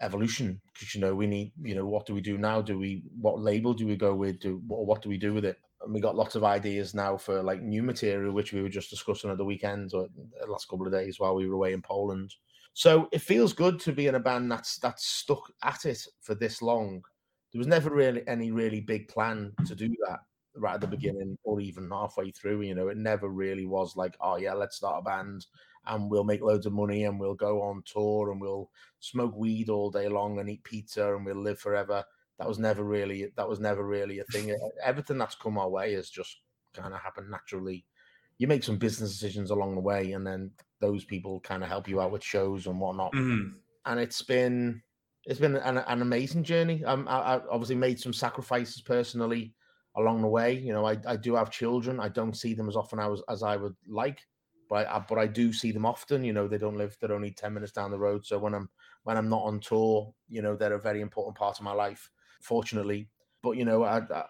evolution 0.00 0.60
because 0.72 0.94
you 0.94 1.00
know 1.00 1.14
we 1.14 1.26
need 1.26 1.52
you 1.62 1.74
know 1.74 1.86
what 1.86 2.06
do 2.06 2.14
we 2.14 2.20
do 2.20 2.38
now? 2.38 2.62
Do 2.62 2.78
we 2.78 3.02
what 3.20 3.40
label 3.40 3.74
do 3.74 3.86
we 3.86 3.96
go 3.96 4.14
with? 4.14 4.40
Do 4.40 4.62
what, 4.66 4.86
what 4.86 5.02
do 5.02 5.08
we 5.08 5.18
do 5.18 5.34
with 5.34 5.44
it? 5.44 5.58
And 5.82 5.92
we 5.92 6.00
got 6.00 6.16
lots 6.16 6.36
of 6.36 6.44
ideas 6.44 6.94
now 6.94 7.16
for 7.16 7.42
like 7.42 7.60
new 7.60 7.82
material 7.82 8.32
which 8.32 8.52
we 8.52 8.62
were 8.62 8.68
just 8.68 8.90
discussing 8.90 9.30
at 9.30 9.38
the 9.38 9.44
weekend 9.44 9.92
or 9.94 10.06
the 10.40 10.50
last 10.50 10.68
couple 10.68 10.86
of 10.86 10.92
days 10.92 11.18
while 11.18 11.34
we 11.34 11.48
were 11.48 11.54
away 11.54 11.72
in 11.72 11.82
poland. 11.82 12.32
So 12.74 13.08
it 13.12 13.20
feels 13.20 13.52
good 13.52 13.78
to 13.80 13.92
be 13.92 14.06
in 14.06 14.14
a 14.14 14.20
band 14.20 14.50
that's 14.50 14.78
that's 14.78 15.04
stuck 15.04 15.52
at 15.62 15.84
it 15.84 16.06
for 16.20 16.34
this 16.34 16.62
long. 16.62 17.02
There 17.52 17.58
was 17.58 17.66
never 17.66 17.90
really 17.90 18.22
any 18.26 18.50
really 18.50 18.80
big 18.80 19.08
plan 19.08 19.52
to 19.66 19.74
do 19.74 19.88
that 20.06 20.20
right 20.56 20.74
at 20.74 20.80
the 20.80 20.86
beginning 20.86 21.38
or 21.44 21.60
even 21.60 21.90
halfway 21.90 22.30
through. 22.30 22.62
You 22.62 22.74
know, 22.74 22.88
it 22.88 22.96
never 22.96 23.28
really 23.28 23.66
was 23.66 23.96
like, 23.96 24.16
oh 24.20 24.36
yeah, 24.36 24.54
let's 24.54 24.76
start 24.76 25.00
a 25.00 25.02
band 25.02 25.46
and 25.86 26.10
we'll 26.10 26.24
make 26.24 26.42
loads 26.42 26.66
of 26.66 26.72
money 26.72 27.04
and 27.04 27.18
we'll 27.18 27.34
go 27.34 27.62
on 27.62 27.82
tour 27.84 28.30
and 28.30 28.40
we'll 28.40 28.70
smoke 29.00 29.34
weed 29.36 29.68
all 29.68 29.90
day 29.90 30.08
long 30.08 30.38
and 30.38 30.48
eat 30.48 30.62
pizza 30.64 31.14
and 31.14 31.24
we'll 31.24 31.42
live 31.42 31.58
forever. 31.58 32.04
That 32.38 32.48
was 32.48 32.58
never 32.58 32.84
really 32.84 33.28
that 33.36 33.48
was 33.48 33.60
never 33.60 33.86
really 33.86 34.18
a 34.20 34.24
thing. 34.24 34.56
Everything 34.84 35.18
that's 35.18 35.34
come 35.34 35.58
our 35.58 35.68
way 35.68 35.94
has 35.94 36.08
just 36.08 36.38
kind 36.74 36.94
of 36.94 37.00
happened 37.00 37.30
naturally. 37.30 37.84
You 38.38 38.48
make 38.48 38.64
some 38.64 38.78
business 38.78 39.12
decisions 39.12 39.50
along 39.50 39.74
the 39.74 39.80
way, 39.80 40.12
and 40.12 40.26
then 40.26 40.50
those 40.80 41.04
people 41.04 41.38
kind 41.40 41.62
of 41.62 41.68
help 41.68 41.86
you 41.86 42.00
out 42.00 42.10
with 42.10 42.24
shows 42.24 42.66
and 42.66 42.80
whatnot. 42.80 43.12
Mm-hmm. 43.12 43.56
And 43.86 44.00
it's 44.00 44.22
been 44.22 44.82
it's 45.24 45.38
been 45.38 45.56
an, 45.56 45.78
an 45.78 46.02
amazing 46.02 46.42
journey. 46.42 46.84
Um, 46.84 47.06
I, 47.08 47.36
I 47.36 47.40
obviously 47.48 47.76
made 47.76 48.00
some 48.00 48.12
sacrifices 48.12 48.80
personally 48.80 49.54
along 49.96 50.22
the 50.22 50.28
way. 50.28 50.54
You 50.54 50.72
know, 50.72 50.86
I, 50.86 50.98
I 51.06 51.16
do 51.16 51.34
have 51.34 51.50
children. 51.50 52.00
I 52.00 52.08
don't 52.08 52.36
see 52.36 52.54
them 52.54 52.68
as 52.68 52.76
often 52.76 52.98
as, 52.98 53.20
as 53.28 53.42
I 53.42 53.56
would 53.56 53.76
like, 53.86 54.20
but 54.68 54.86
I, 54.86 55.04
but 55.08 55.18
I 55.18 55.26
do 55.26 55.52
see 55.52 55.72
them 55.72 55.86
often. 55.86 56.24
You 56.24 56.32
know, 56.32 56.48
they 56.48 56.58
don't 56.58 56.78
live; 56.78 56.96
they're 57.00 57.12
only 57.12 57.32
ten 57.32 57.54
minutes 57.54 57.72
down 57.72 57.90
the 57.90 57.98
road. 57.98 58.24
So 58.24 58.38
when 58.38 58.54
I'm 58.54 58.68
when 59.04 59.16
I'm 59.16 59.28
not 59.28 59.42
on 59.42 59.60
tour, 59.60 60.14
you 60.28 60.42
know, 60.42 60.56
they're 60.56 60.74
a 60.74 60.80
very 60.80 61.00
important 61.00 61.36
part 61.36 61.58
of 61.58 61.64
my 61.64 61.72
life. 61.72 62.10
Fortunately, 62.42 63.08
but 63.42 63.52
you 63.52 63.64
know, 63.64 63.82
I, 63.82 63.98
I 63.98 64.24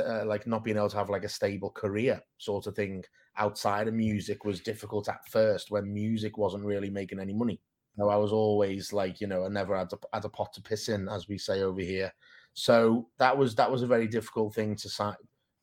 uh, 0.00 0.24
like 0.26 0.46
not 0.46 0.64
being 0.64 0.76
able 0.76 0.90
to 0.90 0.96
have 0.96 1.10
like 1.10 1.24
a 1.24 1.28
stable 1.28 1.70
career 1.70 2.22
sort 2.38 2.66
of 2.66 2.76
thing 2.76 3.02
outside 3.36 3.88
of 3.88 3.94
music 3.94 4.44
was 4.44 4.60
difficult 4.60 5.08
at 5.08 5.26
first 5.28 5.70
when 5.70 5.92
music 5.92 6.38
wasn't 6.38 6.64
really 6.64 6.90
making 6.90 7.18
any 7.18 7.32
money. 7.32 7.60
You 7.96 8.04
know, 8.04 8.10
I 8.10 8.16
was 8.16 8.32
always 8.32 8.92
like, 8.92 9.20
you 9.20 9.26
know, 9.26 9.44
I 9.44 9.48
never 9.48 9.76
had 9.76 9.92
a, 9.92 9.98
had 10.12 10.24
a 10.24 10.28
pot 10.28 10.52
to 10.54 10.62
piss 10.62 10.88
in, 10.88 11.08
as 11.08 11.28
we 11.28 11.38
say 11.38 11.62
over 11.62 11.80
here. 11.80 12.12
So 12.54 13.08
that 13.18 13.36
was 13.36 13.54
that 13.56 13.70
was 13.70 13.82
a 13.82 13.86
very 13.86 14.06
difficult 14.06 14.54
thing 14.54 14.76
to 14.76 14.88
sign, 14.88 15.16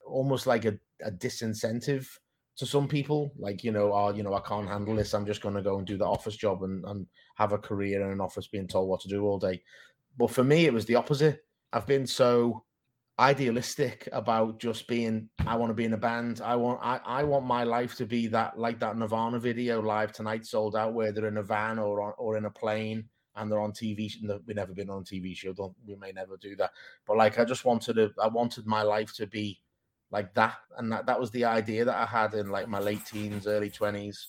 almost 0.06 0.46
like 0.46 0.66
a, 0.66 0.78
a 1.04 1.12
disincentive 1.12 2.08
to 2.58 2.66
some 2.66 2.88
people. 2.88 3.32
Like, 3.40 3.64
you 3.64 3.72
know, 3.72 3.94
oh, 3.94 4.14
you 4.14 4.24
know, 4.24 4.34
I 4.34 4.42
can't 4.42 4.68
handle 4.68 4.96
this. 4.96 5.14
I'm 5.14 5.26
just 5.26 5.42
going 5.42 5.56
to 5.56 5.62
go 5.62 5.78
and 5.78 5.88
do 5.88 5.98
the 5.98 6.06
office 6.06 6.36
job 6.36 6.64
and, 6.64 6.84
and 6.86 7.08
have 7.36 7.54
a 7.54 7.58
career 7.58 8.02
in 8.02 8.12
an 8.12 8.22
office 8.22 8.48
being 8.48 8.68
told 8.68 8.90
what 8.90 9.00
to 9.02 9.08
do 9.08 9.24
all 9.24 9.40
day. 9.40 9.62
But 10.18 10.32
for 10.32 10.44
me, 10.44 10.66
it 10.66 10.74
was 10.74 10.86
the 10.86 10.96
opposite. 10.96 11.40
I've 11.72 11.88
been 11.88 12.06
so 12.06 12.66
idealistic 13.20 14.10
about 14.12 14.60
just 14.60 14.88
being 14.88 15.30
I 15.46 15.56
want 15.56 15.70
to 15.70 15.76
be 15.76 15.86
in 15.86 15.94
a 15.94 15.98
band. 15.98 16.42
I 16.44 16.56
want 16.56 16.80
I, 16.82 17.00
I 17.06 17.24
want 17.24 17.46
my 17.46 17.64
life 17.64 17.96
to 17.98 18.06
be 18.06 18.28
that 18.28 18.58
like 18.58 18.80
that 18.80 18.98
Nirvana 18.98 19.40
video 19.40 19.82
live 19.82 20.12
tonight 20.12 20.46
sold 20.46 20.76
out 20.76 20.94
where 20.94 21.12
they're 21.12 21.28
in 21.28 21.38
a 21.38 21.44
van 21.44 21.80
or 21.80 22.14
or 22.14 22.36
in 22.36 22.46
a 22.46 22.50
plane 22.50 23.06
and 23.42 23.52
they're 23.52 23.60
on 23.60 23.72
TV. 23.72 24.14
We've 24.46 24.56
never 24.56 24.74
been 24.74 24.90
on 24.90 25.04
TV 25.04 25.36
show. 25.36 25.52
Don't 25.52 25.76
we 25.86 25.96
may 25.96 26.12
never 26.12 26.38
do 26.38 26.56
that. 26.58 26.72
But 27.08 27.18
like 27.18 27.40
I 27.40 27.44
just 27.44 27.66
wanted 27.66 27.96
to 27.96 28.12
I 28.22 28.28
wanted 28.28 28.68
my 28.68 28.84
life 28.84 29.14
to 29.16 29.26
be 29.26 29.60
like 30.12 30.34
that. 30.36 30.56
And 30.78 30.92
that, 30.92 31.08
that 31.08 31.20
was 31.20 31.32
the 31.32 31.46
idea 31.46 31.84
that 31.86 31.96
I 31.96 32.06
had 32.06 32.36
in 32.36 32.50
like 32.50 32.68
my 32.68 32.80
late 32.80 33.06
teens, 33.06 33.48
early 33.48 33.72
twenties. 33.72 34.28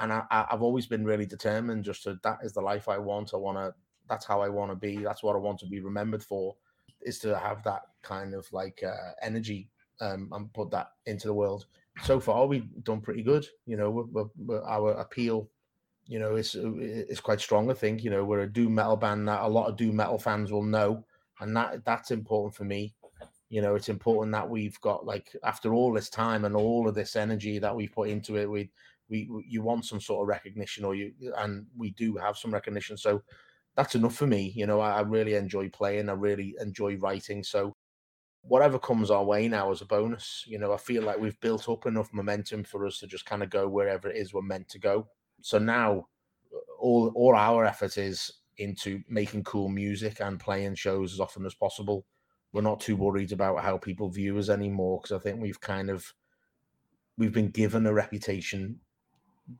And 0.00 0.12
I, 0.12 0.24
I've 0.30 0.62
always 0.62 0.86
been 0.86 1.04
really 1.04 1.26
determined 1.26 1.84
just 1.84 2.02
to 2.02 2.18
that 2.24 2.38
is 2.42 2.52
the 2.52 2.60
life 2.60 2.88
I 2.88 2.98
want. 2.98 3.32
I 3.32 3.36
want 3.36 3.58
to 3.58 3.74
that's 4.08 4.26
how 4.26 4.40
I 4.42 4.48
want 4.48 4.72
to 4.72 4.76
be. 4.76 4.96
That's 4.96 5.22
what 5.22 5.36
I 5.36 5.38
want 5.38 5.60
to 5.60 5.66
be 5.66 5.80
remembered 5.80 6.24
for 6.24 6.56
is 7.00 7.18
to 7.20 7.38
have 7.38 7.62
that 7.64 7.82
kind 8.02 8.34
of 8.34 8.52
like 8.52 8.82
uh, 8.84 9.12
energy 9.22 9.70
um, 10.00 10.28
and 10.32 10.52
put 10.52 10.70
that 10.72 10.92
into 11.06 11.28
the 11.28 11.34
world. 11.34 11.66
So 12.04 12.18
far, 12.20 12.46
we've 12.46 12.68
done 12.84 13.00
pretty 13.00 13.22
good. 13.22 13.46
You 13.66 13.76
know, 13.76 13.90
we're, 13.90 14.24
we're, 14.36 14.64
our 14.64 14.92
appeal, 14.92 15.48
you 16.12 16.18
know, 16.18 16.36
it's 16.36 16.54
uh, 16.54 16.72
it's 16.76 17.20
quite 17.20 17.40
strong. 17.40 17.70
I 17.70 17.74
think 17.74 18.04
you 18.04 18.10
know 18.10 18.22
we're 18.22 18.40
a 18.40 18.52
doom 18.52 18.74
metal 18.74 18.98
band 18.98 19.26
that 19.28 19.40
a 19.40 19.48
lot 19.48 19.70
of 19.70 19.78
doom 19.78 19.96
metal 19.96 20.18
fans 20.18 20.52
will 20.52 20.62
know, 20.62 21.06
and 21.40 21.56
that 21.56 21.86
that's 21.86 22.10
important 22.10 22.54
for 22.54 22.64
me. 22.64 22.94
You 23.48 23.62
know, 23.62 23.76
it's 23.76 23.88
important 23.88 24.32
that 24.32 24.50
we've 24.50 24.78
got 24.82 25.06
like 25.06 25.34
after 25.42 25.72
all 25.72 25.90
this 25.90 26.10
time 26.10 26.44
and 26.44 26.54
all 26.54 26.86
of 26.86 26.94
this 26.94 27.16
energy 27.16 27.58
that 27.60 27.74
we've 27.74 27.94
put 27.94 28.10
into 28.10 28.36
it, 28.36 28.44
we 28.50 28.70
we 29.08 29.26
you 29.48 29.62
want 29.62 29.86
some 29.86 30.02
sort 30.02 30.22
of 30.22 30.28
recognition, 30.28 30.84
or 30.84 30.94
you 30.94 31.14
and 31.38 31.64
we 31.74 31.92
do 31.92 32.18
have 32.18 32.36
some 32.36 32.52
recognition. 32.52 32.98
So 32.98 33.22
that's 33.74 33.94
enough 33.94 34.14
for 34.14 34.26
me. 34.26 34.52
You 34.54 34.66
know, 34.66 34.80
I, 34.80 34.98
I 34.98 35.00
really 35.00 35.32
enjoy 35.32 35.70
playing. 35.70 36.10
I 36.10 36.12
really 36.12 36.54
enjoy 36.60 36.98
writing. 36.98 37.42
So 37.42 37.74
whatever 38.42 38.78
comes 38.78 39.10
our 39.10 39.24
way 39.24 39.48
now 39.48 39.70
as 39.70 39.80
a 39.80 39.86
bonus, 39.86 40.44
you 40.46 40.58
know, 40.58 40.74
I 40.74 40.76
feel 40.76 41.04
like 41.04 41.18
we've 41.18 41.40
built 41.40 41.70
up 41.70 41.86
enough 41.86 42.12
momentum 42.12 42.64
for 42.64 42.86
us 42.86 42.98
to 42.98 43.06
just 43.06 43.24
kind 43.24 43.42
of 43.42 43.48
go 43.48 43.66
wherever 43.66 44.10
it 44.10 44.18
is 44.18 44.34
we're 44.34 44.42
meant 44.42 44.68
to 44.70 44.78
go. 44.78 45.08
So 45.42 45.58
now 45.58 46.08
all 46.78 47.12
all 47.14 47.34
our 47.34 47.64
effort 47.64 47.98
is 47.98 48.32
into 48.58 49.02
making 49.08 49.44
cool 49.44 49.68
music 49.68 50.20
and 50.20 50.38
playing 50.38 50.74
shows 50.74 51.12
as 51.12 51.20
often 51.20 51.46
as 51.46 51.54
possible. 51.54 52.04
We're 52.52 52.62
not 52.62 52.80
too 52.80 52.96
worried 52.96 53.32
about 53.32 53.62
how 53.62 53.78
people 53.78 54.10
view 54.10 54.38
us 54.38 54.48
anymore 54.48 55.00
because 55.02 55.16
I 55.16 55.22
think 55.22 55.40
we've 55.40 55.60
kind 55.60 55.90
of 55.90 56.12
we've 57.16 57.32
been 57.32 57.50
given 57.50 57.86
a 57.86 57.94
reputation 57.94 58.80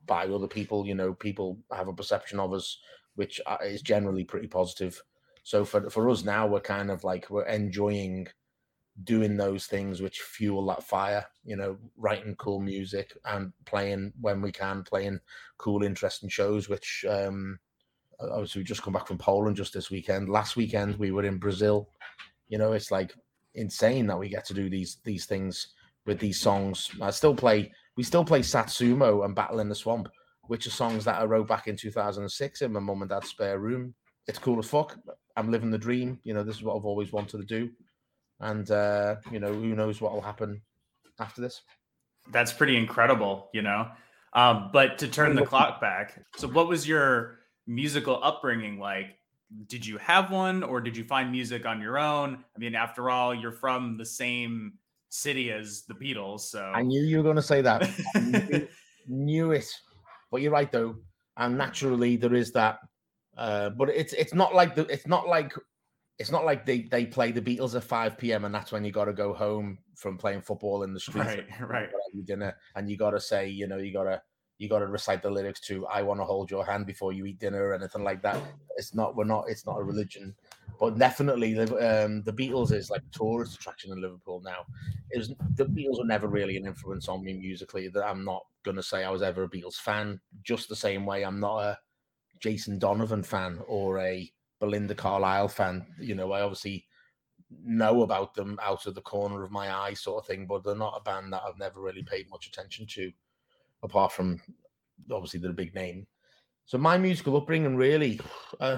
by 0.05 0.27
other 0.27 0.47
people. 0.47 0.85
You 0.85 0.95
know, 0.95 1.13
people 1.13 1.59
have 1.71 1.87
a 1.87 1.93
perception 1.93 2.39
of 2.39 2.53
us 2.53 2.79
which 3.15 3.39
uh, 3.45 3.57
is 3.63 3.81
generally 3.81 4.23
pretty 4.23 4.47
positive. 4.47 5.01
So 5.43 5.65
for 5.65 5.89
for 5.89 6.09
us 6.09 6.23
now, 6.23 6.47
we're 6.47 6.61
kind 6.61 6.89
of 6.89 7.03
like 7.03 7.29
we're 7.29 7.45
enjoying 7.45 8.27
doing 9.03 9.35
those 9.35 9.65
things 9.65 10.01
which 10.01 10.19
fuel 10.21 10.65
that 10.67 10.83
fire. 10.83 11.25
You 11.43 11.55
know, 11.55 11.77
writing 11.97 12.35
cool 12.35 12.59
music 12.59 13.17
and 13.25 13.51
playing 13.65 14.13
when 14.21 14.41
we 14.41 14.51
can, 14.51 14.83
playing 14.83 15.19
cool, 15.57 15.83
interesting 15.83 16.29
shows. 16.29 16.69
Which 16.69 17.05
um, 17.09 17.59
obviously 18.19 18.61
we 18.61 18.65
just 18.65 18.83
come 18.83 18.93
back 18.93 19.07
from 19.07 19.17
Poland 19.17 19.55
just 19.55 19.73
this 19.73 19.89
weekend. 19.89 20.29
Last 20.29 20.55
weekend 20.55 20.95
we 20.97 21.11
were 21.11 21.25
in 21.25 21.37
Brazil. 21.37 21.89
You 22.49 22.57
know, 22.57 22.73
it's 22.73 22.91
like 22.91 23.13
insane 23.55 24.07
that 24.07 24.19
we 24.19 24.29
get 24.29 24.45
to 24.45 24.53
do 24.53 24.69
these 24.69 24.97
these 25.03 25.25
things 25.25 25.69
with 26.05 26.19
these 26.19 26.39
songs. 26.39 26.91
I 27.01 27.11
still 27.11 27.35
play. 27.35 27.71
We 27.95 28.03
still 28.03 28.25
play 28.25 28.41
Satsuma 28.41 29.21
and 29.21 29.35
Battle 29.35 29.59
in 29.59 29.69
the 29.69 29.75
Swamp 29.75 30.07
which 30.47 30.67
are 30.67 30.71
songs 30.71 31.05
that 31.05 31.19
I 31.19 31.25
wrote 31.25 31.47
back 31.47 31.67
in 31.67 31.77
2006 31.77 32.61
in 32.61 32.73
my 32.73 32.79
mum 32.79 33.01
and 33.01 33.09
dad's 33.09 33.29
spare 33.29 33.59
room. 33.59 33.93
It's 34.27 34.39
cool 34.39 34.59
as 34.59 34.67
fuck. 34.67 34.97
I'm 35.35 35.51
living 35.51 35.71
the 35.71 35.77
dream. 35.77 36.19
You 36.23 36.33
know, 36.33 36.43
this 36.43 36.57
is 36.57 36.63
what 36.63 36.75
I've 36.75 36.85
always 36.85 37.11
wanted 37.11 37.37
to 37.37 37.45
do. 37.45 37.69
And, 38.39 38.69
uh, 38.69 39.17
you 39.31 39.39
know, 39.39 39.53
who 39.53 39.75
knows 39.75 40.01
what 40.01 40.13
will 40.13 40.21
happen 40.21 40.61
after 41.19 41.41
this. 41.41 41.61
That's 42.31 42.53
pretty 42.53 42.77
incredible, 42.77 43.49
you 43.53 43.61
know. 43.61 43.89
Um, 44.33 44.69
but 44.73 44.97
to 44.99 45.07
turn 45.07 45.35
the 45.35 45.45
clock 45.45 45.79
back, 45.79 46.19
so 46.35 46.47
what 46.47 46.67
was 46.67 46.87
your 46.87 47.39
musical 47.67 48.19
upbringing 48.23 48.79
like? 48.79 49.17
Did 49.67 49.85
you 49.85 49.97
have 49.99 50.31
one 50.31 50.63
or 50.63 50.81
did 50.81 50.97
you 50.97 51.03
find 51.03 51.31
music 51.31 51.65
on 51.65 51.79
your 51.79 51.99
own? 51.99 52.43
I 52.55 52.59
mean, 52.59 52.73
after 52.73 53.09
all, 53.09 53.35
you're 53.35 53.51
from 53.51 53.97
the 53.97 54.05
same 54.05 54.73
city 55.09 55.51
as 55.51 55.83
the 55.83 55.93
Beatles. 55.93 56.41
So 56.41 56.63
I 56.63 56.81
knew 56.81 57.03
you 57.03 57.17
were 57.17 57.23
going 57.23 57.35
to 57.35 57.41
say 57.41 57.61
that. 57.61 57.87
knew, 58.15 58.67
knew 59.07 59.51
it. 59.51 59.69
But 60.31 60.41
you're 60.41 60.51
right 60.51 60.71
though, 60.71 60.95
and 61.37 61.57
naturally 61.57 62.17
there 62.17 62.33
is 62.33 62.51
that. 62.53 62.79
Uh, 63.37 63.69
but 63.69 63.89
it's 63.89 64.13
it's 64.13 64.33
not 64.33 64.55
like 64.55 64.75
the 64.75 64.85
it's 64.87 65.07
not 65.07 65.27
like 65.27 65.53
it's 66.19 66.31
not 66.31 66.45
like 66.45 66.65
they 66.65 66.83
they 66.83 67.05
play 67.05 67.31
the 67.31 67.41
Beatles 67.41 67.75
at 67.75 67.83
5 67.83 68.17
p.m. 68.17 68.45
and 68.45 68.53
that's 68.53 68.71
when 68.71 68.83
you 68.83 68.91
got 68.91 69.05
to 69.05 69.13
go 69.13 69.33
home 69.33 69.79
from 69.95 70.17
playing 70.17 70.41
football 70.41 70.83
in 70.83 70.93
the 70.93 70.99
street. 70.99 71.25
Right, 71.25 71.45
right. 71.61 71.89
Dinner, 72.25 72.55
and 72.75 72.89
you 72.89 72.97
got 72.97 73.11
to 73.11 73.19
say, 73.19 73.49
you 73.49 73.67
know, 73.67 73.77
you 73.77 73.91
got 73.91 74.03
to 74.03 74.21
you 74.59 74.69
got 74.69 74.79
to 74.79 74.87
recite 74.87 75.23
the 75.23 75.29
lyrics 75.29 75.59
to 75.61 75.85
"I 75.87 76.03
want 76.03 76.19
to 76.19 76.25
hold 76.25 76.51
your 76.51 76.65
hand 76.65 76.85
before 76.85 77.11
you 77.11 77.25
eat 77.25 77.39
dinner" 77.39 77.65
or 77.65 77.73
anything 77.73 78.03
like 78.03 78.21
that. 78.21 78.41
It's 78.77 78.93
not. 78.93 79.15
We're 79.15 79.23
not. 79.23 79.45
It's 79.47 79.65
not 79.65 79.79
a 79.79 79.83
religion, 79.83 80.35
but 80.79 80.97
definitely 80.97 81.53
the 81.53 82.05
um, 82.05 82.21
the 82.23 82.31
Beatles 82.31 82.71
is 82.71 82.89
like 82.91 83.01
a 83.01 83.17
tourist 83.17 83.55
attraction 83.55 83.91
in 83.91 84.01
Liverpool 84.01 84.41
now. 84.45 84.65
It 85.09 85.17
was 85.17 85.33
the 85.55 85.65
Beatles 85.65 85.97
were 85.97 86.05
never 86.05 86.27
really 86.27 86.55
an 86.57 86.67
influence 86.67 87.09
on 87.09 87.23
me 87.23 87.33
musically. 87.33 87.87
That 87.89 88.05
I'm 88.05 88.23
not 88.23 88.43
going 88.63 88.77
to 88.77 88.83
say 88.83 89.03
I 89.03 89.09
was 89.09 89.23
ever 89.23 89.43
a 89.43 89.49
Beatles 89.49 89.75
fan, 89.75 90.21
just 90.43 90.69
the 90.69 90.75
same 90.75 91.05
way 91.05 91.25
I'm 91.25 91.39
not 91.39 91.57
a 91.57 91.79
Jason 92.39 92.77
Donovan 92.77 93.23
fan 93.23 93.59
or 93.67 93.99
a 93.99 94.31
Belinda 94.63 94.95
Carlisle 94.95 95.49
fan. 95.49 95.85
You 95.99 96.15
know, 96.15 96.31
I 96.31 96.41
obviously 96.41 96.85
know 97.63 98.03
about 98.03 98.33
them 98.33 98.57
out 98.61 98.85
of 98.85 98.95
the 98.95 99.01
corner 99.01 99.43
of 99.43 99.51
my 99.51 99.75
eye, 99.75 99.93
sort 99.93 100.23
of 100.23 100.27
thing, 100.27 100.47
but 100.47 100.63
they're 100.63 100.75
not 100.75 100.97
a 100.97 101.03
band 101.03 101.33
that 101.33 101.41
I've 101.45 101.59
never 101.59 101.81
really 101.81 102.03
paid 102.03 102.29
much 102.29 102.47
attention 102.47 102.87
to, 102.87 103.11
apart 103.83 104.13
from 104.13 104.41
obviously 105.11 105.39
they're 105.39 105.51
a 105.51 105.53
big 105.53 105.75
name. 105.75 106.07
So 106.65 106.77
my 106.77 106.97
musical 106.97 107.35
upbringing 107.35 107.75
really, 107.75 108.21
uh, 108.61 108.77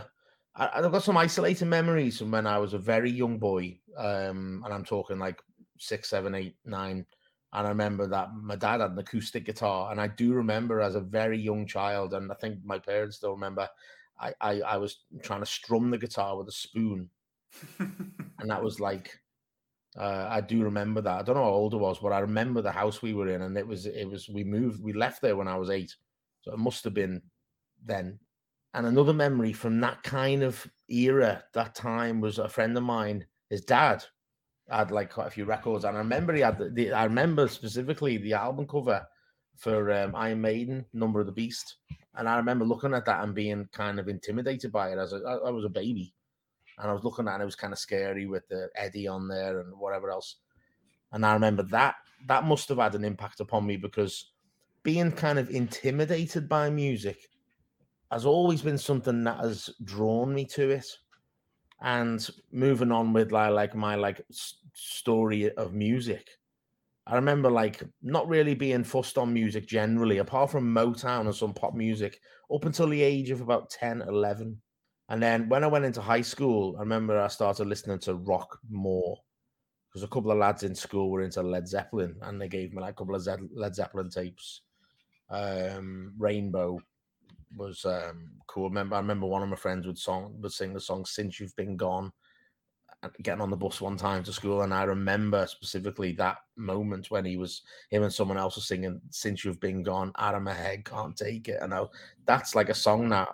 I, 0.55 0.81
have 0.81 0.91
got 0.91 1.03
some 1.03 1.17
isolated 1.17 1.65
memories 1.65 2.17
from 2.17 2.31
when 2.31 2.47
I 2.47 2.57
was 2.57 2.73
a 2.73 2.79
very 2.79 3.11
young 3.11 3.37
boy, 3.37 3.77
um, 3.95 4.63
and 4.65 4.73
I'm 4.73 4.85
talking 4.85 5.19
like 5.19 5.39
six, 5.77 6.09
seven, 6.09 6.33
eight, 6.33 6.55
nine 6.65 7.05
and 7.55 7.67
I 7.67 7.69
remember 7.69 8.05
that 8.07 8.35
my 8.35 8.57
dad 8.57 8.81
had 8.81 8.91
an 8.91 8.99
acoustic 8.99 9.45
guitar, 9.45 9.91
and 9.91 10.01
I 10.01 10.07
do 10.07 10.33
remember 10.33 10.81
as 10.81 10.95
a 10.95 10.99
very 10.99 11.39
young 11.39 11.65
child, 11.65 12.13
and 12.13 12.29
I 12.29 12.35
think 12.35 12.59
my 12.65 12.77
parents 12.77 13.15
still 13.17 13.31
remember. 13.31 13.69
I, 14.19 14.34
I, 14.39 14.62
I 14.62 14.77
was 14.77 15.00
trying 15.24 15.41
to 15.41 15.45
strum 15.45 15.91
the 15.91 15.98
guitar 15.98 16.38
with 16.38 16.48
a 16.48 16.51
spoon, 16.51 17.10
and 17.79 18.50
that 18.50 18.63
was 18.63 18.79
like, 18.79 19.19
uh, 19.98 20.27
I 20.29 20.41
do 20.41 20.63
remember 20.63 21.01
that. 21.01 21.19
I 21.19 21.24
don't 21.24 21.36
know 21.36 21.43
how 21.43 21.50
old 21.50 21.74
I 21.74 21.77
was, 21.77 22.00
but 22.00 22.13
I 22.13 22.19
remember 22.19 22.62
the 22.62 22.72
house 22.72 23.01
we 23.01 23.13
were 23.13 23.27
in, 23.27 23.41
and 23.41 23.57
it 23.57 23.67
was 23.67 23.86
it 23.86 24.10
was 24.10 24.29
we 24.29 24.43
moved, 24.43 24.81
we 24.81 24.93
left 24.93 25.22
there 25.22 25.36
when 25.36 25.48
I 25.48 25.57
was 25.57 25.69
eight, 25.69 25.95
so 26.41 26.53
it 26.53 26.60
must 26.60 26.84
have 26.84 26.93
been 26.93 27.22
then. 27.84 28.19
And 28.74 28.86
another 28.86 29.13
memory 29.13 29.53
from 29.53 29.79
that 29.81 30.03
kind 30.03 30.43
of 30.43 30.67
era, 30.89 31.43
that 31.53 31.75
time 31.75 32.19
was 32.19 32.39
a 32.39 32.50
friend 32.50 32.75
of 32.75 32.84
mine. 32.84 33.25
His 33.50 33.62
dad 33.62 34.03
had 34.69 34.91
like 34.91 35.12
quite 35.13 35.27
a 35.27 35.31
few 35.31 35.45
records, 35.45 35.86
and 35.86 35.95
I 35.95 36.00
remember 36.00 36.34
he 36.34 36.41
had 36.41 36.57
the, 36.57 36.69
the 36.69 36.91
I 36.91 37.05
remember 37.05 37.48
specifically 37.48 38.17
the 38.17 38.34
album 38.34 38.67
cover 38.67 39.05
for 39.57 39.91
um, 39.91 40.15
Iron 40.15 40.41
Maiden, 40.41 40.86
Number 40.93 41.22
of 41.22 41.25
the 41.25 41.31
Beast, 41.31 41.77
and 42.17 42.29
I 42.29 42.38
remember 42.38 42.65
looking 42.65 42.93
at 42.93 43.05
that 43.05 43.24
and 43.24 43.36
being 43.36 43.67
kind 43.72 44.00
of 44.00 44.07
intimidated 44.07 44.72
by 44.72 44.91
it 44.91 44.98
as 44.98 45.13
I 45.13 45.50
was 45.50 45.65
a 45.65 45.69
baby, 45.69 46.13
and 46.77 46.89
I 46.89 46.93
was 46.93 47.03
looking 47.03 47.27
at 47.27 47.31
it 47.31 47.34
and 47.36 47.43
it 47.43 47.45
was 47.45 47.55
kind 47.55 47.74
of 47.74 47.79
scary 47.79 48.25
with 48.25 48.48
the 48.48 48.69
Eddie 48.75 49.07
on 49.07 49.27
there 49.27 49.60
and 49.60 49.77
whatever 49.77 50.10
else, 50.10 50.38
and 51.12 51.25
I 51.25 51.34
remember 51.34 51.63
that 51.63 51.95
that 52.27 52.43
must 52.43 52.69
have 52.69 52.77
had 52.77 52.95
an 52.95 53.05
impact 53.05 53.39
upon 53.39 53.65
me 53.65 53.77
because 53.77 54.31
being 54.84 55.12
kind 55.12 55.39
of 55.39 55.50
intimidated 55.50 56.48
by 56.48 56.69
music 56.69 57.27
has 58.12 58.25
always 58.25 58.62
been 58.62 58.77
something 58.77 59.24
that 59.24 59.39
has 59.39 59.69
drawn 59.84 60.34
me 60.34 60.45
to 60.45 60.69
it. 60.69 60.88
And 61.81 62.27
moving 62.51 62.91
on 62.91 63.12
with 63.12 63.31
like, 63.31 63.51
like 63.51 63.75
my 63.75 63.95
like 63.95 64.22
story 64.74 65.51
of 65.51 65.74
music 65.74 66.29
I 67.07 67.15
remember 67.15 67.51
like 67.51 67.83
not 68.01 68.27
really 68.27 68.55
being 68.55 68.83
fussed 68.83 69.17
on 69.17 69.33
music 69.33 69.67
generally, 69.67 70.17
apart 70.17 70.50
from 70.50 70.74
Motown 70.74 71.21
and 71.21 71.35
some 71.35 71.53
pop 71.53 71.75
music, 71.75 72.19
up 72.53 72.65
until 72.65 72.88
the 72.88 73.01
age 73.01 73.29
of 73.29 73.41
about 73.41 73.69
10, 73.69 74.01
11. 74.01 74.59
And 75.09 75.21
then 75.21 75.47
when 75.47 75.63
I 75.63 75.67
went 75.67 75.85
into 75.85 76.01
high 76.01 76.21
school, 76.21 76.75
I 76.77 76.79
remember 76.79 77.19
I 77.19 77.27
started 77.27 77.67
listening 77.67 78.00
to 78.00 78.15
rock 78.15 78.57
more 78.69 79.17
because 79.88 80.03
a 80.03 80.07
couple 80.07 80.31
of 80.31 80.39
lads 80.39 80.63
in 80.63 80.74
school 80.74 81.12
were 81.12 81.21
into 81.21 81.43
Led 81.43 81.67
Zeppelin 81.67 82.15
and 82.24 82.41
they 82.41 82.47
gave 82.47 82.74
me 82.74 82.81
like 82.81 82.93
a 82.93 82.95
couple 82.95 83.15
of 83.15 83.27
Led 83.53 83.75
Zeppelin 83.75 84.09
tapes. 84.09 84.62
Um, 85.29 86.13
Rainbow 86.17 86.79
was 87.55 87.85
um, 87.85 88.31
cool. 88.47 88.65
I 88.65 88.69
remember, 88.69 88.95
I 88.95 89.00
remember 89.00 89.27
one 89.27 89.43
of 89.43 89.50
my 89.50 89.55
friends 89.55 89.85
would 89.85 89.97
song 89.97 90.35
would 90.41 90.51
sing 90.51 90.74
the 90.74 90.79
song 90.79 91.05
"Since 91.05 91.39
You've 91.39 91.55
Been 91.55 91.77
Gone," 91.77 92.12
getting 93.21 93.41
on 93.41 93.50
the 93.50 93.57
bus 93.57 93.81
one 93.81 93.97
time 93.97 94.24
to 94.24 94.33
school, 94.33 94.62
and 94.62 94.74
I 94.74 94.83
remember 94.83 95.45
specifically 95.47 96.12
that 96.13 96.38
moment 96.55 97.12
when 97.12 97.25
he 97.25 97.38
was 97.38 97.62
him 97.89 98.03
and 98.03 98.13
someone 98.13 98.38
else 98.38 98.55
was 98.55 98.67
singing 98.67 99.01
"Since 99.09 99.43
You've 99.43 99.59
Been 99.59 99.83
Gone." 99.83 100.12
Out 100.17 100.35
of 100.35 100.43
my 100.43 100.53
head, 100.53 100.85
can't 100.85 101.15
take 101.15 101.47
it. 101.47 101.62
And 101.62 101.74
I, 101.74 101.85
that's 102.25 102.55
like 102.55 102.69
a 102.69 102.74
song 102.74 103.09
that 103.09 103.29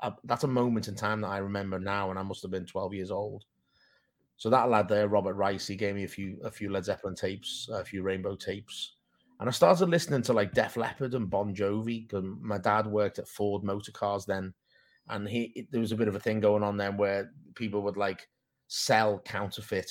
I, 0.00 0.12
that's 0.24 0.44
a 0.44 0.48
moment 0.48 0.88
in 0.88 0.94
time 0.94 1.20
that 1.22 1.28
I 1.28 1.38
remember 1.38 1.78
now, 1.78 2.10
and 2.10 2.18
I 2.18 2.22
must 2.22 2.42
have 2.42 2.50
been 2.50 2.66
twelve 2.66 2.94
years 2.94 3.10
old. 3.10 3.44
So 4.36 4.50
that 4.50 4.68
lad 4.68 4.88
there, 4.88 5.08
Robert 5.08 5.34
Rice, 5.34 5.66
he 5.66 5.76
gave 5.76 5.94
me 5.94 6.04
a 6.04 6.08
few 6.08 6.38
a 6.44 6.50
few 6.50 6.70
Led 6.70 6.84
Zeppelin 6.84 7.14
tapes, 7.14 7.68
a 7.72 7.84
few 7.84 8.02
Rainbow 8.02 8.36
tapes. 8.36 8.92
And 9.38 9.48
I 9.48 9.52
started 9.52 9.90
listening 9.90 10.22
to 10.22 10.32
like 10.32 10.54
Def 10.54 10.76
Leppard 10.76 11.14
and 11.14 11.28
Bon 11.28 11.54
Jovi 11.54 12.08
because 12.08 12.24
my 12.40 12.58
dad 12.58 12.86
worked 12.86 13.18
at 13.18 13.28
Ford 13.28 13.64
Motor 13.64 13.92
Cars 13.92 14.24
then, 14.24 14.54
and 15.08 15.28
he 15.28 15.66
there 15.70 15.80
was 15.80 15.92
a 15.92 15.96
bit 15.96 16.08
of 16.08 16.16
a 16.16 16.20
thing 16.20 16.40
going 16.40 16.62
on 16.62 16.76
then 16.76 16.96
where 16.96 17.32
people 17.54 17.82
would 17.82 17.96
like 17.96 18.28
sell 18.68 19.20
counterfeit 19.20 19.90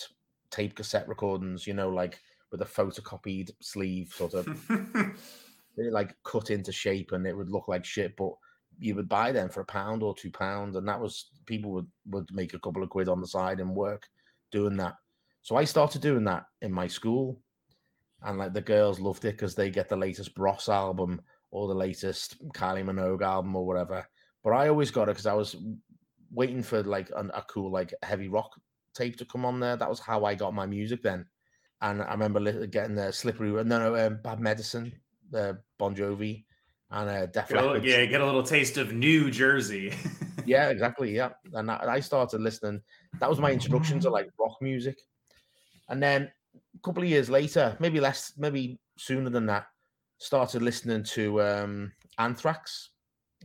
tape 0.51 0.75
cassette 0.75 1.07
recordings, 1.07 1.67
you 1.67 1.73
know, 1.73 1.89
like 1.89 2.19
with 2.51 2.61
a 2.61 2.65
photocopied 2.65 3.51
sleeve, 3.61 4.13
sort 4.13 4.33
of 4.33 4.47
like 5.77 6.15
cut 6.23 6.49
into 6.49 6.71
shape, 6.71 7.11
and 7.11 7.25
it 7.27 7.35
would 7.35 7.49
look 7.49 7.67
like 7.67 7.85
shit, 7.85 8.15
but 8.15 8.31
you 8.79 8.95
would 8.95 9.09
buy 9.09 9.31
them 9.31 9.49
for 9.49 9.61
a 9.61 9.65
pound 9.65 10.03
or 10.03 10.15
two 10.15 10.31
pounds, 10.31 10.75
and 10.75 10.87
that 10.87 10.99
was 10.99 11.31
people 11.45 11.71
would 11.71 11.87
would 12.07 12.27
make 12.31 12.53
a 12.53 12.59
couple 12.59 12.83
of 12.83 12.89
quid 12.89 13.09
on 13.09 13.21
the 13.21 13.27
side 13.27 13.59
and 13.59 13.75
work 13.75 14.07
doing 14.51 14.77
that. 14.77 14.95
So 15.41 15.55
I 15.55 15.63
started 15.63 16.01
doing 16.01 16.23
that 16.25 16.45
in 16.61 16.71
my 16.71 16.87
school, 16.87 17.39
and 18.23 18.37
like 18.37 18.53
the 18.53 18.61
girls 18.61 18.99
loved 18.99 19.25
it 19.25 19.33
because 19.33 19.55
they 19.55 19.69
get 19.69 19.89
the 19.89 19.95
latest 19.95 20.35
Bros 20.35 20.69
album 20.69 21.21
or 21.51 21.67
the 21.67 21.75
latest 21.75 22.37
Kylie 22.49 22.83
Minogue 22.83 23.21
album 23.21 23.55
or 23.55 23.65
whatever. 23.65 24.05
But 24.43 24.51
I 24.51 24.67
always 24.67 24.91
got 24.91 25.03
it 25.03 25.13
because 25.13 25.25
I 25.25 25.33
was 25.33 25.55
waiting 26.31 26.61
for 26.61 26.83
like 26.83 27.09
a, 27.11 27.25
a 27.33 27.45
cool 27.49 27.71
like 27.71 27.93
heavy 28.03 28.27
rock 28.27 28.51
tape 28.95 29.17
to 29.17 29.25
come 29.25 29.45
on 29.45 29.59
there. 29.59 29.75
That 29.75 29.89
was 29.89 29.99
how 29.99 30.25
I 30.25 30.35
got 30.35 30.53
my 30.53 30.65
music 30.65 31.03
then. 31.03 31.25
And 31.81 32.01
I 32.01 32.11
remember 32.11 32.65
getting 32.67 32.95
the 32.95 33.11
slippery, 33.11 33.51
no, 33.51 33.63
no, 33.63 34.07
um, 34.07 34.19
bad 34.23 34.39
medicine, 34.39 34.93
the 35.29 35.59
Bon 35.77 35.93
Jovi, 35.95 36.45
and 36.91 37.09
uh, 37.09 37.25
Def 37.27 37.51
Leppard. 37.51 37.83
Yeah, 37.83 38.05
get 38.05 38.21
a 38.21 38.25
little 38.25 38.43
taste 38.43 38.77
of 38.77 38.93
New 38.93 39.29
Jersey. 39.29 39.93
yeah, 40.45 40.69
exactly. 40.69 41.15
Yeah, 41.15 41.29
and 41.53 41.69
I, 41.69 41.95
I 41.95 41.99
started 41.99 42.41
listening. 42.41 42.81
That 43.19 43.29
was 43.29 43.39
my 43.39 43.51
introduction 43.51 43.99
to 44.01 44.09
like 44.09 44.29
rock 44.39 44.57
music. 44.61 44.97
And 45.89 46.01
then 46.01 46.31
a 46.53 46.79
couple 46.83 47.03
of 47.03 47.09
years 47.09 47.29
later, 47.29 47.75
maybe 47.79 47.99
less, 47.99 48.33
maybe 48.37 48.79
sooner 48.97 49.29
than 49.29 49.45
that, 49.47 49.67
started 50.17 50.61
listening 50.61 51.03
to 51.03 51.41
um, 51.41 51.91
Anthrax. 52.17 52.91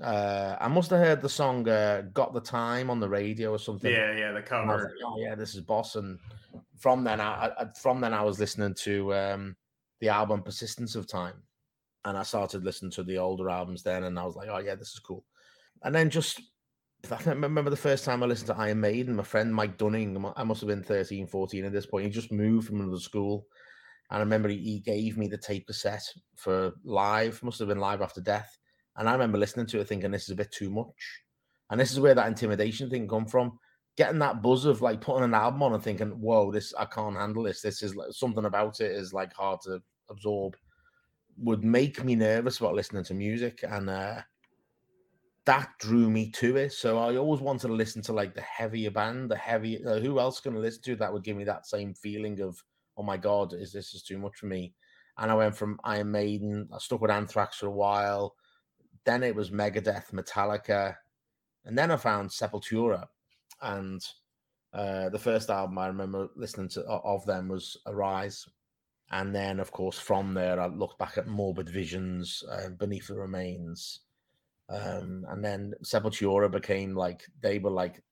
Uh, 0.03 0.57
I 0.61 0.69
must 0.69 0.91
have 0.91 1.01
heard 1.01 1.21
the 1.21 1.29
song 1.29 1.69
uh, 1.69 2.03
"Got 2.13 2.33
the 2.33 2.41
Time" 2.41 2.91
on 2.91 3.01
the 3.01 3.09
radio 3.09 3.51
or 3.51 3.59
something. 3.59 3.93
Yeah, 3.93 4.17
yeah, 4.17 4.33
the 4.33 4.43
cover. 4.43 4.83
Like, 4.83 5.05
oh 5.05 5.19
yeah, 5.19 5.35
this 5.35 5.55
is 5.55 5.61
Boss. 5.61 5.97
And 5.97 6.19
from 6.79 7.05
then, 7.05 7.21
I, 7.21 7.51
I 7.59 7.67
from 7.79 8.01
then 8.01 8.15
I 8.15 8.23
was 8.23 8.41
listening 8.41 8.75
to 8.81 9.15
um, 9.15 9.57
the 10.01 10.09
album 10.09 10.43
"Persistence 10.43 10.95
of 10.95 11.07
Time," 11.07 11.43
and 12.05 12.17
I 12.17 12.23
started 12.23 12.65
listening 12.65 12.93
to 12.93 13.03
the 13.03 13.19
older 13.19 13.51
albums 13.51 13.83
then, 13.83 14.05
and 14.05 14.19
I 14.19 14.25
was 14.25 14.37
like, 14.37 14.49
oh 14.51 14.59
yeah, 14.59 14.75
this 14.75 14.93
is 14.93 15.01
cool. 15.01 15.25
And 15.83 15.95
then 15.95 16.11
just 16.11 16.41
I 17.11 17.31
remember 17.31 17.71
the 17.71 17.77
first 17.77 18.05
time 18.05 18.23
I 18.23 18.27
listened 18.27 18.49
to 18.49 18.57
Iron 18.57 18.81
Maiden, 18.81 19.17
my 19.17 19.23
friend 19.23 19.55
Mike 19.55 19.79
Dunning, 19.79 20.23
I 20.37 20.45
must 20.45 20.61
have 20.61 20.69
been 20.69 20.83
13, 20.83 21.27
14 21.27 21.65
at 21.65 21.73
this 21.73 21.87
point. 21.87 22.05
He 22.05 22.11
just 22.11 22.33
moved 22.33 22.69
from 22.69 22.81
another 22.81 23.01
school. 23.01 23.47
And 24.11 24.19
I 24.19 24.21
remember 24.21 24.49
he 24.49 24.81
gave 24.81 25.17
me 25.17 25.29
the 25.29 25.39
tape 25.39 25.67
cassette 25.67 26.05
for 26.37 26.73
live, 26.85 27.43
must 27.43 27.59
have 27.61 27.69
been 27.69 27.81
live 27.81 28.03
after 28.03 28.21
death. 28.21 28.59
And 29.01 29.09
I 29.09 29.13
remember 29.13 29.39
listening 29.39 29.65
to 29.69 29.81
it 29.81 29.89
thinking 29.89 30.11
this 30.11 30.25
is 30.25 30.31
a 30.31 30.37
bit 30.37 30.53
too 30.53 30.69
much. 30.69 31.23
And 31.71 31.81
this 31.81 31.91
is 31.91 31.99
where 31.99 32.15
that 32.15 32.29
intimidation 32.29 32.91
thing 32.91 33.09
come 33.09 33.25
from. 33.25 33.59
Getting 33.97 34.19
that 34.19 34.43
buzz 34.43 34.67
of 34.67 34.83
like 34.83 35.01
putting 35.01 35.25
an 35.25 35.33
album 35.33 35.63
on 35.63 35.73
and 35.73 35.83
thinking, 35.83 36.11
whoa, 36.11 36.53
this 36.53 36.75
I 36.79 36.85
can't 36.85 37.17
handle 37.17 37.43
this. 37.43 37.63
This 37.63 37.83
is 37.83 37.97
like 37.97 38.13
something 38.13 38.45
about 38.45 38.81
it 38.81 38.93
is 38.93 39.15
like 39.15 39.33
hard 39.33 39.63
to 39.63 39.81
absorb 40.11 40.55
would 41.39 41.65
make 41.65 42.05
me 42.05 42.15
nervous 42.15 42.59
about 42.59 42.75
listening 42.75 43.05
to 43.05 43.15
music. 43.15 43.65
And 43.67 43.89
uh 43.89 44.21
that 45.47 45.71
drew 45.79 46.11
me 46.11 46.31
to 46.33 46.59
it. 46.59 46.75
So 46.75 46.99
I 46.99 47.17
always 47.17 47.41
wanted 47.41 47.69
to 47.69 47.73
listen 47.73 48.03
to 48.03 48.13
like 48.13 48.35
the 48.35 48.43
heavier 48.43 48.91
band, 48.91 49.31
the 49.31 49.37
heavy. 49.37 49.83
Uh, 49.83 49.99
who 49.99 50.21
else 50.21 50.41
can 50.41 50.55
I 50.55 50.59
listen 50.59 50.83
to 50.83 50.97
that 50.97 51.11
would 51.11 51.25
give 51.25 51.39
me 51.39 51.45
that 51.45 51.67
same 51.67 51.95
feeling 51.95 52.43
of, 52.43 52.63
oh 52.99 53.03
my 53.03 53.17
god, 53.17 53.55
is 53.55 53.73
this 53.73 53.95
is 53.95 54.03
too 54.03 54.19
much 54.19 54.37
for 54.37 54.47
me? 54.47 54.75
And 55.17 55.31
I 55.31 55.35
went 55.35 55.57
from 55.57 55.81
Iron 55.85 56.11
Maiden. 56.11 56.69
I 56.71 56.79
stuck 56.79 57.01
with 57.01 57.11
Anthrax 57.11 57.57
for 57.57 57.67
a 57.67 57.71
while. 57.71 58.35
Then 59.05 59.23
it 59.23 59.35
was 59.35 59.51
Megadeth, 59.51 60.13
Metallica, 60.13 60.97
and 61.65 61.77
then 61.77 61.91
I 61.91 61.97
found 61.97 62.31
Sepultura. 62.31 63.07
And 63.63 64.03
uh, 64.73 65.09
the 65.09 65.19
first 65.19 65.51
album 65.51 65.79
I 65.79 65.87
remember 65.87 66.29
listening 66.37 66.69
to 66.71 66.85
of 66.85 67.25
them 67.27 67.49
was 67.49 67.77
Arise. 67.87 68.47
And 69.11 69.35
then, 69.35 69.59
of 69.59 69.73
course, 69.73 69.99
from 69.99 70.35
there, 70.35 70.61
I 70.61 70.67
looked 70.67 70.99
back 70.99 71.19
at 71.19 71.27
Morbid 71.27 71.69
Visions, 71.69 72.45
uh, 72.51 72.69
Beneath 72.79 73.09
the 73.09 73.17
Remains, 73.17 74.01
um, 74.71 75.27
and 75.29 75.45
then 75.45 75.75
Sepultura 75.83 76.51
became 76.51 76.95
like 76.95 77.23
they 77.43 77.59
were 77.59 77.71
like 77.71 78.03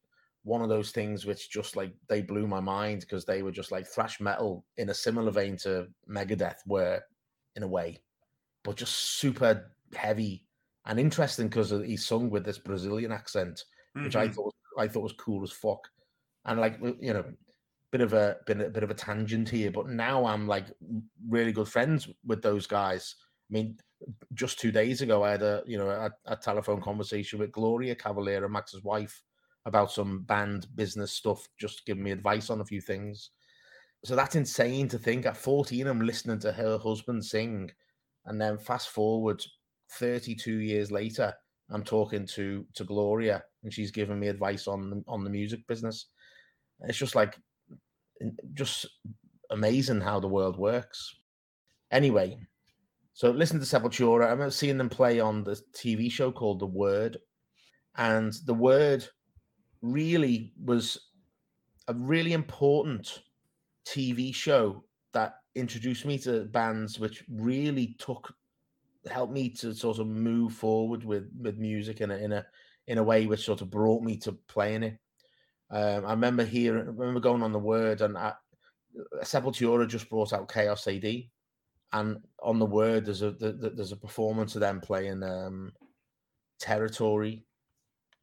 one 0.43 0.61
of 0.61 0.69
those 0.69 0.91
things 0.91 1.25
which 1.25 1.51
just 1.51 1.77
like 1.77 1.93
they 2.09 2.21
blew 2.21 2.47
my 2.49 2.59
mind 2.59 3.03
because 3.03 3.25
they 3.25 3.43
were 3.43 3.53
just 3.53 3.71
like 3.71 3.87
thrash 3.87 4.21
metal 4.21 4.65
in 4.77 4.89
a 4.89 4.95
similar 4.95 5.31
vein 5.31 5.57
to 5.59 5.87
Megadeth 6.11 6.67
were 6.67 7.01
in 7.55 7.63
a 7.63 7.69
way, 7.69 8.01
but 8.65 8.77
just 8.77 8.95
super 8.95 9.71
heavy 9.95 10.48
and 10.89 10.99
interesting 10.99 11.49
because 11.49 11.71
he 11.71 11.97
sung 11.97 12.31
with 12.31 12.45
this 12.45 12.59
Brazilian 12.59 13.13
accent, 13.13 13.63
mm-hmm. 13.95 14.05
which 14.05 14.17
I 14.17 14.25
mm-hmm. 14.25 14.35
thought 14.35 14.55
I 14.79 14.89
thought 14.89 15.03
was 15.03 15.13
cool 15.13 15.43
as 15.43 15.53
fuck. 15.53 15.87
And 16.47 16.59
like 16.59 16.79
you 17.01 17.13
know, 17.13 17.25
bit 17.93 18.01
of 18.01 18.15
a 18.15 18.37
bit 18.47 18.61
a 18.61 18.71
bit 18.71 18.83
of 18.83 18.91
a 18.91 18.95
tangent 18.95 19.49
here, 19.49 19.71
but 19.71 19.89
now 19.89 20.25
I'm 20.25 20.49
like 20.49 20.67
really 21.29 21.53
good 21.53 21.69
friends 21.69 22.09
with 22.27 22.43
those 22.43 22.67
guys. 22.67 23.15
I 23.51 23.53
mean, 23.53 23.77
just 24.33 24.59
two 24.59 24.73
days 24.73 25.03
ago, 25.03 25.23
I 25.23 25.33
had 25.33 25.43
a 25.43 25.63
you 25.67 25.77
know 25.79 25.91
a, 25.91 26.11
a 26.25 26.37
telephone 26.37 26.81
conversation 26.81 27.39
with 27.39 27.53
Gloria 27.53 27.95
Cavalera, 27.95 28.51
Max's 28.51 28.83
wife, 28.83 29.23
about 29.67 29.93
some 29.93 30.23
band 30.23 30.69
business 30.75 31.13
stuff, 31.13 31.47
just 31.61 31.85
giving 31.85 32.03
me 32.03 32.13
advice 32.13 32.49
on 32.49 32.63
a 32.63 32.67
few 32.67 32.81
things. 32.81 33.31
So 34.05 34.17
that's 34.17 34.37
insane 34.37 34.89
to 34.89 34.99
think. 34.99 35.27
At 35.27 35.37
14, 35.37 35.87
I'm 35.87 36.01
listening 36.01 36.39
to 36.41 36.53
her 36.53 36.79
husband 36.79 37.25
sing, 37.25 37.71
and 38.25 38.41
then 38.41 38.57
fast 38.57 38.89
forward 38.89 39.45
32 39.91 40.59
years 40.59 40.91
later, 40.91 41.35
I'm 41.71 41.85
talking 41.85 42.27
to 42.29 42.65
to 42.75 42.85
Gloria, 42.85 43.43
and 43.63 43.73
she's 43.73 43.91
giving 43.91 44.19
me 44.19 44.29
advice 44.29 44.67
on 44.67 45.05
on 45.07 45.25
the 45.25 45.31
music 45.31 45.67
business. 45.67 46.07
It's 46.81 46.99
just 46.99 47.15
like 47.15 47.39
mm, 48.23 48.35
just 48.55 48.87
amazing 49.51 50.01
how 50.01 50.21
the 50.21 50.29
world 50.29 50.59
works. 50.59 51.15
Anyway, 51.91 52.39
so 53.13 53.31
listen 53.31 53.59
to 53.59 53.67
Sepultura. 53.67 54.27
I 54.27 54.31
remember 54.31 54.51
seeing 54.51 54.79
them 54.79 54.89
play 54.89 55.21
on 55.21 55.45
the 55.45 55.61
TV 55.75 56.11
show 56.11 56.31
called 56.31 56.61
The 56.61 56.67
Word, 56.67 57.19
and 57.97 58.33
The 58.45 58.55
Word 58.55 59.07
really 59.83 60.53
was 60.65 60.99
a 61.89 61.95
really 61.95 62.33
important 62.33 63.23
TV 63.87 64.35
show 64.35 64.85
that 65.13 65.37
introduced 65.55 66.05
me 66.05 66.19
to 66.19 66.45
bands, 66.45 66.99
which 66.99 67.25
really 67.29 67.97
took 67.99 68.35
helped 69.09 69.33
me 69.33 69.49
to 69.51 69.75
sort 69.75 69.99
of 69.99 70.07
move 70.07 70.53
forward 70.53 71.05
with 71.05 71.31
with 71.41 71.59
music 71.59 72.01
in 72.01 72.11
a 72.11 72.17
in 72.17 72.33
a 72.33 72.47
in 72.87 72.99
a 72.99 73.03
way 73.03 73.27
which 73.27 73.45
sort 73.45 73.61
of 73.61 73.71
brought 73.71 74.03
me 74.03 74.17
to 74.17 74.33
playing 74.33 74.83
it. 74.83 74.99
Um, 75.71 76.07
I 76.07 76.13
remember 76.13 76.45
hearing, 76.45 76.87
remember 76.87 77.21
going 77.21 77.43
on 77.43 77.53
the 77.53 77.59
word, 77.59 78.01
and 78.01 78.17
I, 78.17 78.33
Sepultura 79.23 79.87
just 79.87 80.09
brought 80.09 80.33
out 80.33 80.51
Chaos 80.51 80.87
AD, 80.89 81.05
and 81.93 82.19
on 82.43 82.59
the 82.59 82.67
word 82.67 83.05
there's 83.05 83.23
a 83.23 83.33
there's 83.33 83.93
a 83.93 83.97
performance 83.97 84.55
of 84.55 84.61
them 84.61 84.81
playing 84.81 85.23
um, 85.23 85.73
territory 86.59 87.45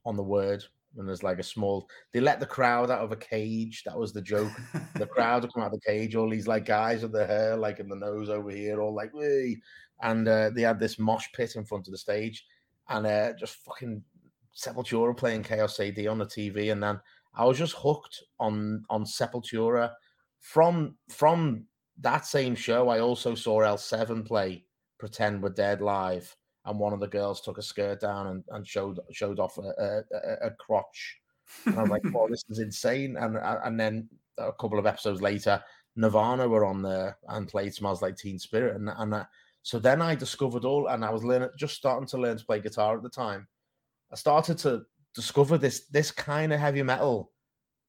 on 0.06 0.16
the 0.16 0.24
word 0.24 0.66
and 0.98 1.08
there's 1.08 1.24
like 1.24 1.40
a 1.40 1.44
small 1.44 1.88
they 2.14 2.20
let 2.20 2.40
the 2.40 2.46
crowd 2.46 2.90
out 2.90 3.02
of 3.02 3.12
a 3.12 3.18
cage 3.18 3.84
that 3.86 3.98
was 3.98 4.14
the 4.14 4.22
joke. 4.22 4.52
The 4.96 5.06
crowd 5.06 5.42
would 5.42 5.54
come 5.54 5.64
out 5.64 5.74
of 5.74 5.80
the 5.80 5.92
cage 5.92 6.16
all 6.16 6.30
these 6.30 6.48
like 6.48 6.66
guys 6.66 7.02
with 7.02 7.12
the 7.12 7.26
hair 7.26 7.58
like 7.58 7.80
in 7.80 7.90
the 7.90 7.96
nose 7.96 8.30
over 8.30 8.50
here 8.50 8.82
all 8.82 8.96
like 8.96 9.14
Wee! 9.14 9.62
and 10.02 10.28
uh, 10.28 10.50
they 10.50 10.62
had 10.62 10.80
this 10.80 11.00
mosh 11.00 11.28
pit 11.34 11.56
in 11.56 11.66
front 11.66 11.88
of 11.88 11.92
the 11.92 11.98
stage 11.98 12.46
and 12.90 13.06
uh, 13.06 13.34
just 13.34 13.56
fucking 13.66 14.02
sepultura 14.56 15.16
playing 15.16 15.44
chaos 15.44 15.80
ad 15.80 16.00
on 16.08 16.18
the 16.18 16.26
tv 16.26 16.72
and 16.72 16.82
then 16.82 17.00
i 17.36 17.44
was 17.44 17.58
just 17.58 17.76
hooked 17.78 18.24
on 18.40 18.84
on 18.90 19.04
sepultura. 19.04 19.92
From 20.40 20.96
from 21.10 21.66
that 22.02 22.26
same 22.26 22.56
show, 22.56 22.90
I 22.90 23.00
also 23.00 23.36
saw 23.36 23.62
L7 23.62 24.26
play 24.26 24.66
Pretend 25.00 25.42
We're 25.42 25.50
Dead 25.50 25.82
live, 25.82 26.36
and 26.66 26.80
one 26.80 26.94
of 26.94 27.00
the 27.00 27.08
girls 27.08 27.42
took 27.42 27.58
a 27.58 27.64
skirt 27.64 28.02
down 28.02 28.28
and, 28.28 28.44
and 28.50 28.68
showed 28.68 29.00
showed 29.12 29.40
off 29.40 29.58
a, 29.58 30.04
a, 30.12 30.48
a 30.48 30.52
crotch. 30.52 31.20
And 31.66 31.78
I 31.78 31.82
was 31.82 31.92
like, 31.92 32.04
"Oh, 32.14 32.28
this 32.30 32.44
is 32.50 32.60
insane!" 32.60 33.18
And 33.18 33.38
and 33.38 33.80
then 33.80 34.10
a 34.38 34.52
couple 34.54 34.80
of 34.80 34.86
episodes 34.86 35.22
later, 35.22 35.64
Nirvana 35.96 36.48
were 36.48 36.66
on 36.66 36.82
there 36.82 37.18
and 37.30 37.48
played 37.48 37.74
"Smells 37.74 38.02
Like 38.02 38.18
Teen 38.18 38.40
Spirit," 38.40 38.76
and 38.76 38.90
and 38.90 39.16
I, 39.16 39.26
so 39.64 39.80
then 39.80 40.02
I 40.02 40.16
discovered 40.16 40.66
all, 40.66 40.88
and 40.88 41.04
I 41.04 41.10
was 41.10 41.24
learning, 41.24 41.50
just 41.58 41.76
starting 41.76 42.08
to 42.10 42.18
learn 42.18 42.38
to 42.38 42.46
play 42.46 42.60
guitar 42.60 42.96
at 42.98 43.04
the 43.04 43.10
time. 43.10 43.48
I 44.12 44.16
started 44.16 44.58
to 44.60 44.84
discover 45.14 45.58
this 45.58 45.88
this 45.88 46.12
kind 46.12 46.54
of 46.54 46.60
heavy 46.60 46.84
metal 46.84 47.32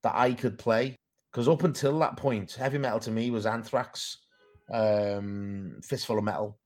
that 0.03 0.15
I 0.15 0.33
could 0.33 0.59
play 0.59 0.97
because 1.31 1.49
up 1.49 1.65
until 1.65 1.99
that 1.99 2.17
point, 2.17 2.53
heavy 2.53 2.79
metal 2.79 3.01
to 3.01 3.11
me 3.11 3.31
was 3.31 3.45
Anthrax, 3.45 4.19
um, 4.73 5.79
Fistful 5.83 6.17
of 6.17 6.25
Metal. 6.25 6.59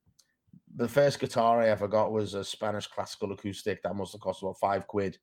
The 0.76 0.88
first 0.88 1.18
guitar 1.18 1.60
I 1.60 1.68
ever 1.68 1.88
got 1.88 2.12
was 2.12 2.34
a 2.34 2.44
Spanish 2.44 2.86
classical 2.86 3.32
acoustic 3.32 3.82
that 3.82 3.96
must 3.96 4.12
have 4.12 4.20
cost 4.20 4.42
about 4.42 4.58
five 4.58 4.86
quid. 4.86 5.18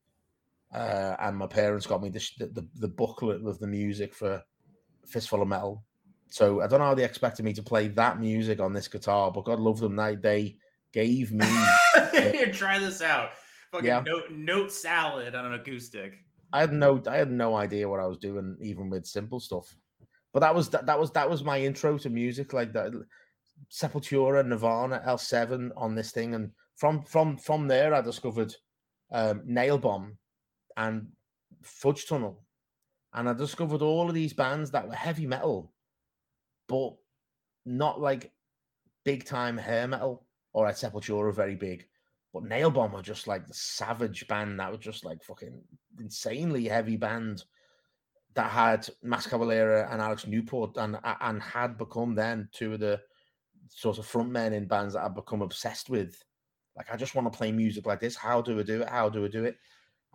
Uh, 0.73 1.15
and 1.19 1.38
my 1.38 1.47
parents 1.47 1.88
got 1.88 2.01
me 2.01 2.10
the, 2.10 2.19
the, 2.39 2.67
the 2.75 2.88
booklet 2.88 3.41
with 3.41 3.60
the 3.60 3.67
music 3.67 4.13
for 4.13 4.43
Fistful 5.05 5.41
of 5.41 5.47
Metal. 5.47 5.83
So 6.29 6.62
I 6.62 6.67
don't 6.67 6.79
know 6.79 6.86
how 6.88 6.93
they 6.93 7.05
expected 7.05 7.45
me 7.45 7.53
to 7.53 7.63
play 7.63 7.88
that 7.89 8.19
music 8.19 8.60
on 8.60 8.73
this 8.73 8.88
guitar, 8.88 9.31
but 9.31 9.45
God 9.45 9.60
love 9.60 9.79
them, 9.79 9.95
they 9.95 10.15
they 10.15 10.57
gave 10.91 11.31
me. 11.31 11.45
Here, 12.12 12.51
try 12.51 12.79
this 12.79 13.01
out. 13.01 13.29
Fucking 13.71 13.88
yeah. 13.88 14.03
note 14.05 14.31
note 14.31 14.71
salad 14.71 15.36
on 15.36 15.45
an 15.45 15.53
acoustic. 15.53 16.13
I 16.53 16.62
had 16.62 16.73
no 16.73 17.01
I 17.07 17.17
had 17.17 17.31
no 17.31 17.55
idea 17.55 17.88
what 17.88 17.99
I 17.99 18.07
was 18.07 18.17
doing, 18.17 18.57
even 18.62 18.89
with 18.89 19.05
simple 19.05 19.39
stuff. 19.39 19.73
But 20.33 20.41
that 20.41 20.53
was 20.53 20.69
that, 20.69 20.86
that 20.86 20.99
was 20.99 21.12
that 21.12 21.29
was 21.29 21.43
my 21.43 21.60
intro 21.60 21.97
to 21.97 22.10
music, 22.10 22.53
like 22.53 22.73
that 22.73 22.91
Sepultura, 23.72 24.46
Nirvana, 24.46 25.02
L7 25.06 25.72
on 25.76 25.96
this 25.96 26.12
thing, 26.12 26.36
and 26.36 26.52
from 26.76 27.04
from 27.04 27.38
from 27.38 27.67
there 27.67 27.93
I 27.93 28.02
discovered 28.02 28.54
um, 29.12 29.41
Nailbomb 29.48 30.17
and 30.76 31.08
Fudge 31.63 32.08
Tunnel, 32.08 32.43
and 33.13 33.28
I 33.28 33.34
discovered 33.34 33.82
all 33.82 34.08
of 34.08 34.15
these 34.15 34.34
bands 34.34 34.72
that 34.72 34.88
were 34.88 34.96
heavy 34.96 35.26
metal, 35.26 35.74
but 36.67 36.93
not 37.65 38.00
like 38.00 38.32
big 39.04 39.26
time 39.26 39.58
hair 39.58 39.88
metal 39.88 40.26
or 40.54 40.67
at 40.67 40.76
Sepultura 40.76 41.34
very 41.34 41.56
big. 41.56 41.88
But 42.34 42.43
Nailbomb 42.43 42.93
were 42.93 43.02
just 43.02 43.28
like 43.28 43.48
the 43.48 43.54
savage 43.54 44.28
band 44.28 44.60
that 44.60 44.72
was 44.72 44.80
just 44.80 45.06
like 45.06 45.24
fucking 45.24 45.62
insanely 46.00 46.67
heavy 46.67 46.98
band 46.98 47.43
that 48.36 48.52
had 48.52 48.88
Max 49.02 49.26
Cavalera 49.26 49.91
and 49.91 50.02
Alex 50.02 50.28
Newport 50.28 50.78
and 50.78 50.98
and 51.22 51.41
had 51.41 51.78
become 51.78 52.13
then 52.13 52.50
two 52.52 52.74
of 52.74 52.80
the 52.80 53.02
sort 53.69 53.97
of 53.97 54.08
frontmen 54.08 54.53
in 54.53 54.67
bands 54.67 54.93
that 54.93 55.03
I've 55.03 55.15
become 55.15 55.41
obsessed 55.41 55.89
with. 55.89 56.23
Like 56.75 56.93
I 56.93 56.97
just 56.97 57.15
want 57.15 57.32
to 57.32 57.38
play 57.38 57.51
music 57.51 57.86
like 57.86 57.99
this. 57.99 58.15
How 58.15 58.41
do 58.41 58.60
I 58.60 58.63
do 58.63 58.82
it? 58.82 58.89
How 58.89 59.10
do 59.10 59.25
I 59.25 59.27
do 59.27 59.45
it? 59.45 59.58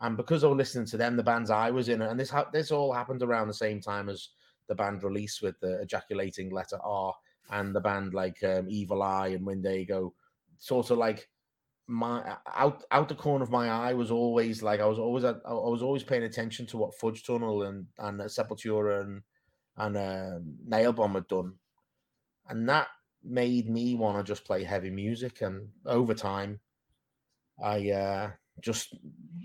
And 0.01 0.17
because 0.17 0.45
I 0.45 0.49
was 0.49 0.57
listening 0.57 0.87
to 0.87 0.97
them, 0.97 1.17
the 1.17 1.23
bands 1.23 1.51
I 1.51 1.71
was 1.71 1.88
in, 1.88 2.03
and 2.03 2.19
this 2.19 2.33
this 2.53 2.71
all 2.71 2.93
happened 2.93 3.23
around 3.23 3.49
the 3.49 3.55
same 3.55 3.81
time 3.81 4.09
as 4.09 4.31
the 4.69 4.75
band 4.75 5.03
release 5.03 5.43
with 5.43 5.59
the 5.61 5.81
ejaculating 5.81 6.51
letter 6.51 6.79
R 6.83 7.15
and 7.51 7.75
the 7.75 7.81
band 7.81 8.15
like 8.15 8.43
um, 8.45 8.67
Evil 8.69 9.03
Eye 9.03 9.29
and 9.29 9.45
Windigo, 9.45 10.15
sort 10.59 10.91
of 10.91 10.99
like 10.99 11.29
my 11.88 12.37
out 12.55 12.85
out 12.91 13.09
the 13.09 13.15
corner 13.15 13.43
of 13.43 13.51
my 13.51 13.69
eye 13.69 13.93
was 13.93 14.11
always 14.11 14.62
like 14.62 14.81
I 14.81 14.87
was 14.87 14.99
always 14.99 15.25
at, 15.25 15.41
I 15.45 15.53
was 15.53 15.83
always 15.83 16.03
paying 16.03 16.23
attention 16.23 16.67
to 16.67 16.79
what 16.79 16.95
Fudge 16.95 17.25
Tunnel 17.25 17.65
and 17.65 17.87
and 17.99 18.21
Sepultura 18.21 19.03
and 19.03 19.23
and 19.77 19.97
uh, 19.97 20.38
Nailbomb 20.69 21.15
had 21.15 21.29
done, 21.29 21.55
and 22.49 22.69
that 22.69 22.88
made 23.25 23.69
me 23.69 23.95
want 23.95 24.19
to 24.19 24.31
just 24.31 24.45
play 24.45 24.65
heavy 24.65 24.91
music. 24.91 25.43
And 25.43 25.69
over 25.87 26.15
time, 26.15 26.61
I 27.63 27.91
uh, 27.91 28.31
just 28.61 28.95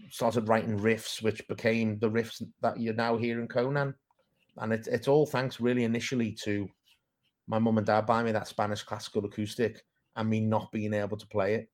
started 0.10 0.48
writing 0.48 0.80
riffs, 0.80 1.22
which 1.22 1.48
became 1.48 2.00
the 2.00 2.10
riffs 2.10 2.42
that 2.62 2.80
you're 2.80 2.94
now 2.94 3.18
hearing 3.18 3.48
Conan. 3.48 3.94
And 4.58 4.74
it, 4.74 4.88
it's 4.88 5.08
all 5.08 5.26
thanks 5.26 5.60
really 5.60 5.84
initially 5.84 6.32
to 6.44 6.68
my 7.48 7.60
mum 7.60 7.78
and 7.78 7.88
dad 7.88 8.06
buying 8.06 8.26
me 8.26 8.32
that 8.32 8.48
Spanish 8.48 8.84
classical 8.84 9.26
acoustic 9.26 9.84
and 10.16 10.30
me 10.30 10.40
not 10.42 10.72
being 10.72 10.94
able 10.94 11.18
to 11.18 11.28
play 11.28 11.56
it 11.56 11.70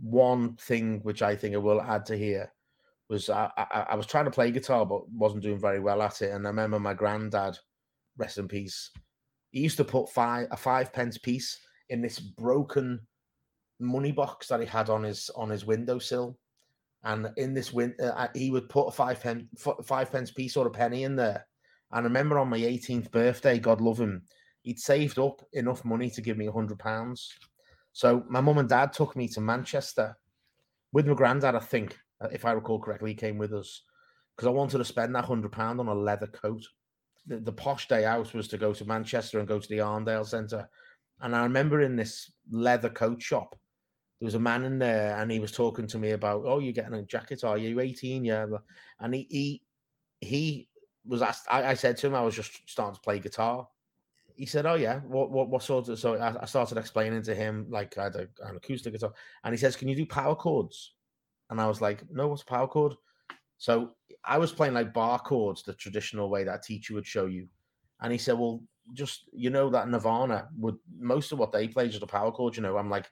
one 0.00 0.56
thing 0.56 1.00
which 1.02 1.22
I 1.22 1.36
think 1.36 1.54
I 1.54 1.58
will 1.58 1.80
add 1.80 2.06
to 2.06 2.16
here 2.16 2.52
was 3.08 3.28
I, 3.28 3.50
I, 3.56 3.86
I, 3.90 3.94
was 3.96 4.06
trying 4.06 4.24
to 4.24 4.30
play 4.30 4.50
guitar 4.50 4.86
but 4.86 5.08
wasn't 5.10 5.42
doing 5.42 5.60
very 5.60 5.80
well 5.80 6.00
at 6.00 6.22
it. 6.22 6.30
And 6.30 6.46
I 6.46 6.50
remember 6.50 6.78
my 6.78 6.94
granddad, 6.94 7.58
rest 8.16 8.38
in 8.38 8.48
peace, 8.48 8.90
he 9.50 9.60
used 9.60 9.76
to 9.78 9.84
put 9.84 10.10
five 10.10 10.48
a 10.50 10.56
five 10.56 10.92
pence 10.92 11.18
piece 11.18 11.58
in 11.88 12.00
this 12.00 12.18
broken 12.18 13.00
money 13.80 14.12
box 14.12 14.48
that 14.48 14.60
he 14.60 14.66
had 14.66 14.90
on 14.90 15.02
his 15.02 15.30
on 15.36 15.50
his 15.50 15.64
windowsill. 15.64 16.38
And 17.02 17.30
in 17.38 17.54
this 17.54 17.72
win, 17.72 17.94
uh, 18.02 18.28
he 18.34 18.50
would 18.50 18.68
put 18.68 18.88
a 18.88 18.90
five 18.92 19.20
pen 19.20 19.48
five 19.84 20.12
pence 20.12 20.30
piece 20.30 20.56
or 20.56 20.66
a 20.66 20.70
penny 20.70 21.04
in 21.04 21.16
there. 21.16 21.46
And 21.92 22.00
I 22.00 22.02
remember 22.02 22.38
on 22.38 22.50
my 22.50 22.58
18th 22.58 23.10
birthday, 23.10 23.58
God 23.58 23.80
love 23.80 23.98
him, 23.98 24.22
he'd 24.62 24.78
saved 24.78 25.18
up 25.18 25.42
enough 25.52 25.84
money 25.84 26.10
to 26.10 26.20
give 26.20 26.36
me 26.36 26.46
a 26.46 26.52
hundred 26.52 26.78
pounds. 26.78 27.32
So 27.92 28.24
my 28.28 28.40
mum 28.40 28.58
and 28.58 28.68
dad 28.68 28.92
took 28.92 29.16
me 29.16 29.26
to 29.28 29.40
Manchester 29.40 30.16
with 30.92 31.08
my 31.08 31.14
granddad. 31.14 31.56
I 31.56 31.60
think, 31.60 31.98
uh, 32.20 32.28
if 32.30 32.44
I 32.44 32.52
recall 32.52 32.78
correctly, 32.78 33.10
he 33.10 33.16
came 33.16 33.38
with 33.38 33.52
us 33.52 33.82
because 34.36 34.46
I 34.46 34.50
wanted 34.50 34.78
to 34.78 34.84
spend 34.84 35.14
that 35.14 35.24
hundred 35.24 35.52
pound 35.52 35.80
on 35.80 35.88
a 35.88 35.94
leather 35.94 36.28
coat. 36.28 36.64
The, 37.26 37.38
the, 37.38 37.52
posh 37.52 37.86
day 37.86 38.04
out 38.04 38.32
was 38.34 38.48
to 38.48 38.58
go 38.58 38.72
to 38.72 38.84
Manchester 38.84 39.38
and 39.38 39.48
go 39.48 39.60
to 39.60 39.68
the 39.68 39.78
Arndale 39.78 40.26
Centre, 40.26 40.68
and 41.20 41.36
I 41.36 41.42
remember 41.42 41.82
in 41.82 41.96
this 41.96 42.32
leather 42.50 42.88
coat 42.88 43.22
shop, 43.22 43.56
there 44.20 44.26
was 44.26 44.34
a 44.34 44.40
man 44.40 44.64
in 44.64 44.78
there, 44.78 45.16
and 45.16 45.30
he 45.30 45.38
was 45.38 45.52
talking 45.52 45.86
to 45.88 45.98
me 45.98 46.12
about, 46.12 46.42
"Oh, 46.44 46.58
you're 46.58 46.72
getting 46.72 46.94
a 46.94 47.02
jacket? 47.02 47.44
Are 47.44 47.58
you 47.58 47.80
18? 47.80 48.24
Yeah." 48.24 48.46
And 49.00 49.14
he 49.14 49.26
he 49.30 49.62
he 50.20 50.68
was 51.06 51.22
asked. 51.22 51.46
I, 51.50 51.70
I 51.70 51.74
said 51.74 51.96
to 51.98 52.06
him, 52.06 52.14
I 52.14 52.22
was 52.22 52.34
just 52.34 52.68
starting 52.68 52.94
to 52.94 53.00
play 53.00 53.18
guitar, 53.18 53.68
he 54.40 54.46
said, 54.46 54.64
"Oh 54.64 54.74
yeah, 54.74 55.00
what 55.00 55.30
what 55.30 55.50
what 55.50 55.62
sort 55.62 55.86
of?" 55.90 55.98
So 55.98 56.14
I, 56.14 56.42
I 56.42 56.46
started 56.46 56.78
explaining 56.78 57.22
to 57.24 57.34
him 57.34 57.66
like 57.68 57.98
I 57.98 58.04
had 58.04 58.16
a, 58.16 58.26
an 58.46 58.56
acoustic 58.56 58.94
guitar, 58.94 59.12
and 59.44 59.52
he 59.52 59.58
says, 59.58 59.76
"Can 59.76 59.86
you 59.86 59.94
do 59.94 60.06
power 60.06 60.34
chords?" 60.34 60.94
And 61.50 61.60
I 61.60 61.66
was 61.66 61.82
like, 61.82 62.02
"No, 62.10 62.28
what's 62.28 62.40
a 62.40 62.46
power 62.46 62.66
chord?" 62.66 62.94
So 63.60 63.90
I 64.24 64.38
was 64.38 64.52
playing 64.52 64.72
like 64.72 64.94
bar 64.94 65.18
chords, 65.18 65.62
the 65.62 65.74
traditional 65.74 66.30
way 66.30 66.44
that 66.44 66.60
a 66.60 66.62
teacher 66.66 66.94
would 66.94 67.06
show 67.06 67.26
you, 67.26 67.46
and 68.00 68.10
he 68.10 68.16
said, 68.16 68.38
"Well, 68.38 68.62
just 68.94 69.28
you 69.34 69.50
know 69.50 69.68
that 69.68 69.86
Nirvana 69.86 70.48
would 70.56 70.78
most 70.98 71.30
of 71.30 71.38
what 71.38 71.52
they 71.52 71.68
play 71.68 71.86
is 71.86 72.02
a 72.02 72.06
power 72.06 72.32
chord." 72.32 72.56
You 72.56 72.62
know, 72.62 72.78
I'm 72.78 72.88
like, 72.88 73.10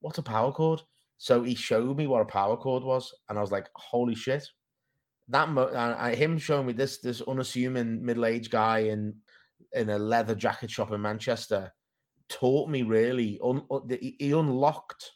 "What's 0.00 0.18
a 0.18 0.22
power 0.22 0.52
chord?" 0.52 0.80
So 1.18 1.42
he 1.42 1.56
showed 1.56 1.96
me 1.96 2.06
what 2.06 2.22
a 2.22 2.24
power 2.24 2.56
chord 2.56 2.84
was, 2.84 3.12
and 3.28 3.36
I 3.36 3.40
was 3.40 3.50
like, 3.50 3.68
"Holy 3.74 4.14
shit!" 4.14 4.48
That 5.26 5.48
mo- 5.48 5.64
uh, 5.64 6.14
him 6.14 6.38
showing 6.38 6.66
me 6.68 6.72
this 6.72 6.98
this 6.98 7.20
unassuming 7.22 8.04
middle 8.04 8.26
aged 8.26 8.52
guy 8.52 8.78
in 8.78 9.16
in 9.72 9.90
a 9.90 9.98
leather 9.98 10.36
jacket 10.36 10.70
shop 10.70 10.92
in 10.92 11.02
Manchester 11.02 11.72
taught 12.28 12.70
me 12.70 12.82
really. 12.84 13.40
Un, 13.42 13.66
he 14.00 14.30
unlocked 14.30 15.10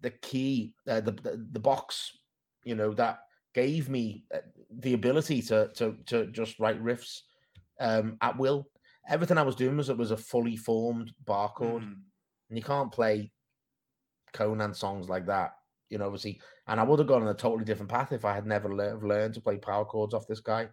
the 0.00 0.10
key, 0.10 0.74
uh, 0.88 1.02
the, 1.02 1.12
the, 1.12 1.46
the 1.52 1.60
box, 1.60 2.16
you 2.64 2.74
know, 2.74 2.94
that 2.94 3.18
gave 3.54 3.88
me 3.88 4.24
uh, 4.34 4.38
the 4.70 4.94
ability 4.94 5.42
to 5.42 5.68
to 5.74 5.96
to 6.06 6.26
just 6.28 6.58
write 6.58 6.82
riffs 6.82 7.22
um, 7.80 8.16
at 8.20 8.38
will. 8.38 8.68
Everything 9.08 9.38
I 9.38 9.42
was 9.42 9.56
doing 9.56 9.76
was 9.76 9.88
it 9.88 9.96
was 9.96 10.10
a 10.10 10.16
fully 10.16 10.56
formed 10.56 11.12
bar 11.24 11.50
chord, 11.50 11.82
mm. 11.82 11.94
and 12.48 12.58
you 12.58 12.62
can't 12.62 12.92
play 12.92 13.32
Conan 14.32 14.74
songs 14.74 15.08
like 15.08 15.26
that. 15.26 15.54
You 15.88 15.98
know, 15.98 16.06
obviously, 16.06 16.40
and 16.68 16.78
I 16.78 16.84
would 16.84 17.00
have 17.00 17.08
gone 17.08 17.22
on 17.22 17.28
a 17.28 17.34
totally 17.34 17.64
different 17.64 17.90
path 17.90 18.12
if 18.12 18.24
I 18.24 18.34
had 18.34 18.46
never 18.46 18.72
le- 18.72 19.04
learned 19.04 19.34
to 19.34 19.40
play 19.40 19.56
power 19.56 19.84
chords 19.84 20.14
off 20.14 20.28
this 20.28 20.40
guy. 20.40 20.68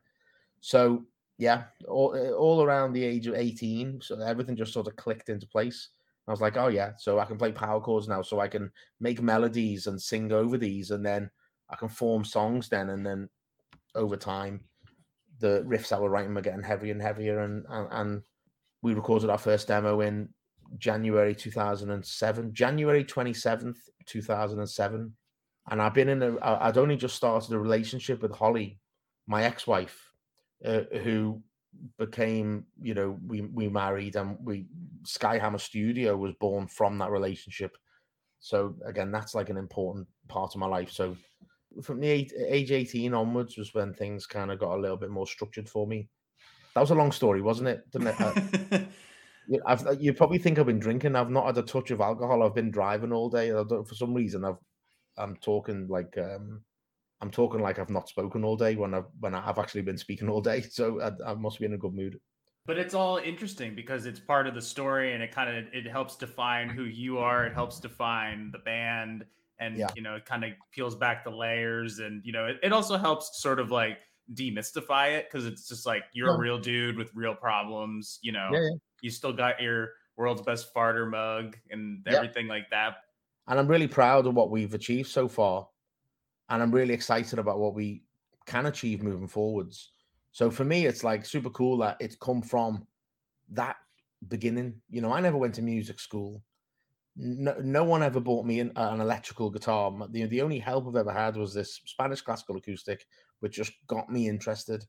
So 0.59 1.05
yeah, 1.37 1.63
all, 1.87 2.15
eh, 2.15 2.31
all 2.31 2.63
around 2.63 2.93
the 2.93 3.03
age 3.03 3.27
of 3.27 3.35
18. 3.35 4.01
So 4.01 4.19
everything 4.19 4.55
just 4.55 4.73
sort 4.73 4.87
of 4.87 4.95
clicked 4.95 5.29
into 5.29 5.47
place. 5.47 5.89
I 6.27 6.31
was 6.31 6.41
like, 6.41 6.57
oh, 6.57 6.67
yeah, 6.67 6.91
so 6.97 7.19
I 7.19 7.25
can 7.25 7.37
play 7.37 7.53
power 7.53 7.79
chords 7.79 8.07
now. 8.07 8.21
So 8.21 8.39
I 8.39 8.49
can 8.49 8.69
make 8.99 9.21
melodies 9.21 9.87
and 9.87 10.01
sing 10.01 10.31
over 10.33 10.57
these. 10.57 10.91
And 10.91 11.05
then 11.05 11.29
I 11.69 11.75
can 11.75 11.89
form 11.89 12.23
songs 12.23 12.69
then. 12.69 12.89
And 12.89 13.05
then 13.05 13.29
over 13.95 14.17
time, 14.17 14.61
the 15.39 15.63
riffs 15.67 15.91
I 15.91 15.99
were 15.99 16.09
writing 16.09 16.33
were 16.33 16.41
getting 16.41 16.63
heavier 16.63 16.91
and 16.91 17.01
heavier. 17.01 17.39
And, 17.39 17.65
and, 17.69 17.87
and 17.91 18.21
we 18.81 18.93
recorded 18.93 19.29
our 19.29 19.37
first 19.37 19.67
demo 19.67 20.01
in 20.01 20.29
January 20.77 21.35
2007, 21.35 22.53
January 22.53 23.03
27th, 23.03 23.77
2007. 24.05 25.13
And 25.69 25.81
I've 25.81 25.93
been 25.93 26.09
in 26.09 26.23
a, 26.23 26.37
I'd 26.41 26.77
only 26.77 26.95
just 26.95 27.15
started 27.15 27.53
a 27.53 27.59
relationship 27.59 28.21
with 28.21 28.31
Holly, 28.31 28.79
my 29.27 29.43
ex 29.43 29.67
wife 29.67 30.11
uh, 30.65 30.81
who 31.03 31.41
became, 31.97 32.65
you 32.81 32.93
know, 32.93 33.17
we 33.25 33.41
we 33.41 33.67
married 33.67 34.15
and 34.15 34.37
we 34.41 34.65
Skyhammer 35.03 35.59
Studio 35.59 36.15
was 36.15 36.33
born 36.39 36.67
from 36.67 36.97
that 36.99 37.11
relationship. 37.11 37.77
So 38.39 38.75
again, 38.85 39.11
that's 39.11 39.35
like 39.35 39.49
an 39.49 39.57
important 39.57 40.07
part 40.27 40.55
of 40.55 40.59
my 40.59 40.67
life. 40.67 40.91
So 40.91 41.17
from 41.81 41.99
the 41.99 42.07
age, 42.07 42.33
age 42.47 42.71
18 42.71 43.13
onwards 43.13 43.57
was 43.57 43.73
when 43.73 43.93
things 43.93 44.25
kind 44.25 44.51
of 44.51 44.59
got 44.59 44.75
a 44.75 44.81
little 44.81 44.97
bit 44.97 45.09
more 45.09 45.27
structured 45.27 45.69
for 45.69 45.87
me. 45.87 46.07
That 46.73 46.81
was 46.81 46.91
a 46.91 46.95
long 46.95 47.11
story, 47.11 47.41
wasn't 47.41 47.69
it? 47.69 47.91
Didn't 47.91 48.07
it? 48.07 48.21
Uh, 48.21 48.79
I've, 49.65 50.01
you 50.01 50.13
probably 50.13 50.37
think 50.37 50.59
I've 50.59 50.65
been 50.65 50.79
drinking. 50.79 51.15
I've 51.15 51.29
not 51.29 51.45
had 51.45 51.57
a 51.57 51.63
touch 51.63 51.91
of 51.91 52.01
alcohol. 52.01 52.43
I've 52.43 52.55
been 52.55 52.71
driving 52.71 53.13
all 53.13 53.29
day. 53.29 53.51
I 53.51 53.63
for 53.63 53.95
some 53.95 54.13
reason, 54.13 54.43
I've 54.43 54.57
I'm 55.17 55.35
talking 55.37 55.87
like 55.87 56.17
um, 56.17 56.61
I'm 57.21 57.31
talking 57.31 57.61
like 57.61 57.79
I've 57.79 57.89
not 57.89 58.09
spoken 58.09 58.43
all 58.43 58.57
day 58.57 58.75
when 58.75 58.93
I've 58.93 59.07
when 59.19 59.33
I've 59.33 59.57
actually 59.57 59.81
been 59.81 59.97
speaking 59.97 60.29
all 60.29 60.41
day. 60.41 60.63
So 60.71 61.01
I, 61.01 61.31
I 61.31 61.33
must 61.33 61.59
be 61.59 61.65
in 61.65 61.73
a 61.73 61.77
good 61.77 61.93
mood. 61.93 62.19
But 62.65 62.77
it's 62.77 62.93
all 62.93 63.17
interesting 63.17 63.73
because 63.75 64.05
it's 64.05 64.19
part 64.19 64.45
of 64.45 64.53
the 64.53 64.61
story, 64.61 65.13
and 65.13 65.23
it 65.23 65.33
kind 65.33 65.57
of 65.57 65.73
it 65.73 65.87
helps 65.87 66.15
define 66.15 66.69
who 66.69 66.83
you 66.83 67.17
are. 67.17 67.45
It 67.45 67.53
helps 67.53 67.79
define 67.79 68.51
the 68.51 68.59
band, 68.59 69.25
and 69.59 69.77
Yeah. 69.77 69.87
you 69.95 70.01
know, 70.01 70.15
it 70.15 70.25
kind 70.25 70.43
of 70.43 70.51
peels 70.71 70.95
back 70.95 71.23
the 71.23 71.31
layers, 71.31 71.99
and 71.99 72.25
you 72.25 72.31
know, 72.31 72.45
it, 72.47 72.59
it 72.63 72.71
also 72.73 72.97
helps 72.97 73.41
sort 73.41 73.59
of 73.59 73.71
like 73.71 73.99
demystify 74.33 75.17
it 75.17 75.25
because 75.31 75.45
it's 75.45 75.67
just 75.67 75.85
like 75.85 76.03
you're 76.13 76.33
a 76.35 76.37
real 76.37 76.59
dude 76.59 76.97
with 76.97 77.13
real 77.15 77.35
problems. 77.35 78.19
You 78.21 78.33
know, 78.33 78.49
Yeah, 78.51 78.59
yeah. 78.61 78.69
you 79.01 79.09
still 79.09 79.33
got 79.33 79.61
your 79.61 79.93
world's 80.17 80.41
best 80.41 80.73
farter 80.73 81.09
mug 81.09 81.57
and 81.69 82.03
Yeah. 82.05 82.17
everything 82.17 82.47
like 82.47 82.69
that. 82.71 82.97
and 83.47 83.57
I'm 83.59 83.67
really 83.67 83.87
proud 83.87 84.27
of 84.27 84.33
what 84.35 84.49
we've 84.51 84.73
achieved 84.73 85.09
so 85.09 85.27
far, 85.29 85.69
and 86.49 86.61
I'm 86.61 86.71
really 86.71 86.93
excited 86.93 87.39
about 87.39 87.59
what 87.59 87.73
we 87.73 88.03
can 88.45 88.65
achieve 88.67 89.03
moving 89.03 89.27
forwards. 89.27 89.91
So 90.31 90.51
for 90.51 90.65
me, 90.65 90.85
it's 90.85 91.03
like 91.03 91.25
super 91.25 91.49
cool 91.49 91.77
that 91.79 91.97
it's 91.99 92.15
come 92.17 92.41
from 92.41 92.87
that 93.49 93.77
beginning. 94.27 94.81
You 94.89 95.01
know, 95.01 95.11
I 95.13 95.19
never 95.21 95.37
went 95.37 95.55
to 95.55 95.61
music 95.61 95.99
school. 95.99 96.43
No, 97.19 97.55
no 97.63 97.83
one 97.83 98.03
ever 98.03 98.19
bought 98.19 98.45
me 98.45 98.59
an, 98.59 98.71
an 98.75 99.01
electrical 99.01 99.49
guitar. 99.49 99.91
The, 100.11 100.25
the 100.25 100.41
only 100.41 100.59
help 100.59 100.87
I've 100.87 100.95
ever 100.95 101.11
had 101.11 101.35
was 101.35 101.53
this 101.53 101.81
Spanish 101.85 102.21
classical 102.21 102.57
acoustic, 102.57 103.07
which 103.39 103.55
just 103.55 103.73
got 103.87 104.11
me 104.11 104.27
interested. 104.27 104.85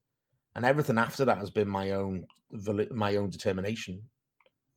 And 0.55 0.65
everything 0.65 0.99
after 0.99 1.25
that 1.25 1.39
has 1.39 1.51
been 1.51 1.69
my 1.69 1.93
own 1.93 2.27
my 2.91 3.17
own 3.17 3.31
determination. 3.31 4.03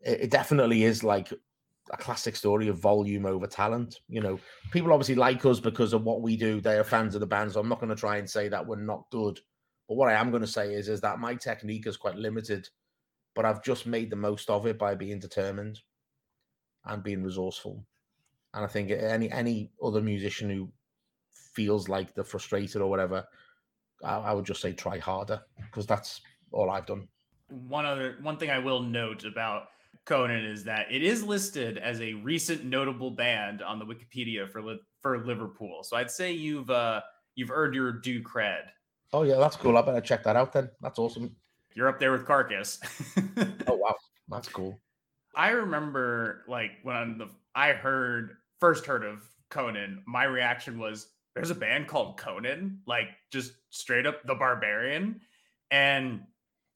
It, 0.01 0.21
it 0.21 0.31
definitely 0.31 0.83
is 0.83 1.03
like 1.03 1.33
a 1.91 1.97
classic 1.97 2.35
story 2.35 2.69
of 2.69 2.79
volume 2.79 3.25
over 3.25 3.47
talent. 3.47 3.99
You 4.07 4.21
know, 4.21 4.39
people 4.71 4.93
obviously 4.93 5.15
like 5.15 5.45
us 5.45 5.59
because 5.59 5.91
of 5.91 6.03
what 6.03 6.21
we 6.21 6.37
do. 6.37 6.61
They 6.61 6.77
are 6.77 6.83
fans 6.85 7.15
of 7.15 7.21
the 7.21 7.27
band, 7.27 7.51
so 7.51 7.59
I'm 7.59 7.69
not 7.69 7.79
going 7.79 7.89
to 7.89 7.95
try 7.95 8.17
and 8.17 8.29
say 8.29 8.47
that 8.47 8.65
we're 8.65 8.77
not 8.77 9.09
good. 9.11 9.39
But 9.89 9.95
what 9.95 10.09
I 10.09 10.13
am 10.13 10.29
going 10.31 10.41
to 10.41 10.47
say 10.47 10.73
is, 10.73 10.87
is 10.87 11.01
that 11.01 11.19
my 11.19 11.35
technique 11.35 11.87
is 11.87 11.97
quite 11.97 12.15
limited, 12.15 12.69
but 13.35 13.43
I've 13.43 13.63
just 13.63 13.85
made 13.85 14.09
the 14.09 14.15
most 14.15 14.49
of 14.49 14.65
it 14.65 14.77
by 14.77 14.95
being 14.95 15.19
determined 15.19 15.79
and 16.85 17.03
being 17.03 17.23
resourceful. 17.23 17.85
And 18.53 18.65
I 18.65 18.67
think 18.67 18.91
any 18.91 19.31
any 19.31 19.71
other 19.83 20.01
musician 20.01 20.49
who 20.49 20.69
feels 21.33 21.87
like 21.89 22.13
they're 22.13 22.23
frustrated 22.23 22.81
or 22.81 22.89
whatever, 22.89 23.25
I, 24.03 24.15
I 24.17 24.33
would 24.33 24.45
just 24.45 24.61
say 24.61 24.73
try 24.73 24.97
harder 24.97 25.41
because 25.57 25.85
that's 25.85 26.21
all 26.51 26.69
I've 26.69 26.85
done. 26.85 27.07
One 27.49 27.85
other 27.85 28.17
one 28.21 28.37
thing 28.37 28.49
I 28.49 28.59
will 28.59 28.81
note 28.81 29.23
about 29.25 29.67
Conan 30.05 30.45
is 30.45 30.63
that 30.65 30.91
it 30.91 31.03
is 31.03 31.23
listed 31.23 31.77
as 31.77 32.01
a 32.01 32.13
recent 32.15 32.65
notable 32.65 33.11
band 33.11 33.61
on 33.61 33.79
the 33.79 33.85
Wikipedia 33.85 34.49
for 34.49 34.61
for 35.01 35.25
Liverpool. 35.25 35.83
So 35.83 35.95
I'd 35.95 36.11
say 36.11 36.31
you've 36.31 36.69
uh 36.69 37.01
you've 37.35 37.51
earned 37.51 37.75
your 37.75 37.91
due 37.91 38.23
cred. 38.23 38.63
Oh 39.13 39.23
yeah, 39.23 39.37
that's 39.37 39.55
cool. 39.55 39.77
I 39.77 39.81
better 39.81 40.01
check 40.01 40.23
that 40.23 40.35
out 40.35 40.53
then. 40.53 40.69
That's 40.81 40.97
awesome. 40.97 41.35
You're 41.73 41.87
up 41.87 41.99
there 41.99 42.11
with 42.11 42.25
Carcass. 42.25 42.79
Oh 43.67 43.75
wow, 43.75 43.95
that's 44.27 44.49
cool. 44.49 44.79
I 45.35 45.49
remember 45.49 46.43
like 46.47 46.71
when 46.83 47.17
the 47.17 47.29
I 47.55 47.73
heard 47.73 48.37
first 48.59 48.85
heard 48.85 49.03
of 49.03 49.21
Conan, 49.49 50.03
my 50.05 50.23
reaction 50.23 50.79
was 50.79 51.07
there's 51.35 51.49
a 51.49 51.55
band 51.55 51.87
called 51.87 52.17
Conan, 52.17 52.79
like 52.85 53.07
just 53.31 53.53
straight 53.69 54.05
up 54.05 54.23
the 54.25 54.35
barbarian. 54.35 55.21
And 55.69 56.21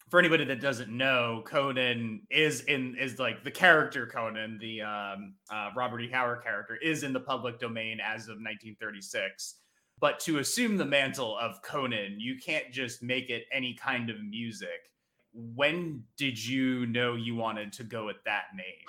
for 0.10 0.20
anybody 0.20 0.46
that 0.46 0.62
doesn't 0.62 0.90
know, 0.90 1.44
Conan 1.46 2.22
is 2.30 2.62
in 2.62 2.96
is 2.96 3.20
like 3.20 3.44
the 3.44 3.52
character 3.52 4.08
Conan, 4.08 4.58
the 4.60 4.82
um, 4.82 5.36
uh, 5.50 5.72
Robert 5.76 6.02
E. 6.02 6.10
Howard 6.10 6.44
character, 6.44 6.78
is 6.78 7.04
in 7.04 7.12
the 7.12 7.20
public 7.20 7.60
domain 7.60 8.00
as 8.00 8.24
of 8.24 8.38
1936. 8.38 9.56
But 10.00 10.20
to 10.22 10.40
assume 10.40 10.78
the 10.78 10.86
mantle 10.86 11.38
of 11.38 11.62
Conan, 11.62 12.20
you 12.20 12.38
can't 12.38 12.72
just 12.72 13.02
make 13.02 13.30
it 13.30 13.46
any 13.52 13.74
kind 13.74 14.10
of 14.10 14.18
music. 14.24 14.92
When 15.38 16.04
did 16.18 16.44
you 16.44 16.86
know 16.88 17.16
you 17.16 17.36
wanted 17.36 17.74
to 17.74 17.84
go 17.84 18.06
with 18.06 18.24
that 18.26 18.46
name? 18.56 18.86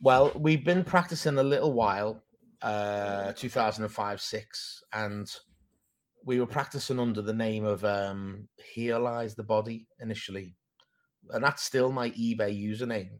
Well, 0.00 0.30
we've 0.36 0.64
been 0.64 0.84
practicing 0.84 1.38
a 1.38 1.42
little 1.42 1.72
while, 1.72 2.22
uh, 2.62 3.32
2005 3.32 4.20
6, 4.20 4.84
and 4.92 5.28
we 6.24 6.38
were 6.38 6.46
practicing 6.46 7.00
under 7.00 7.20
the 7.20 7.32
name 7.32 7.64
of 7.64 7.84
um, 7.84 8.48
Healize 8.74 9.34
the 9.34 9.42
Body 9.42 9.88
initially. 10.00 10.54
And 11.30 11.42
that's 11.42 11.62
still 11.62 11.90
my 11.92 12.10
eBay 12.10 12.52
username. 12.56 13.18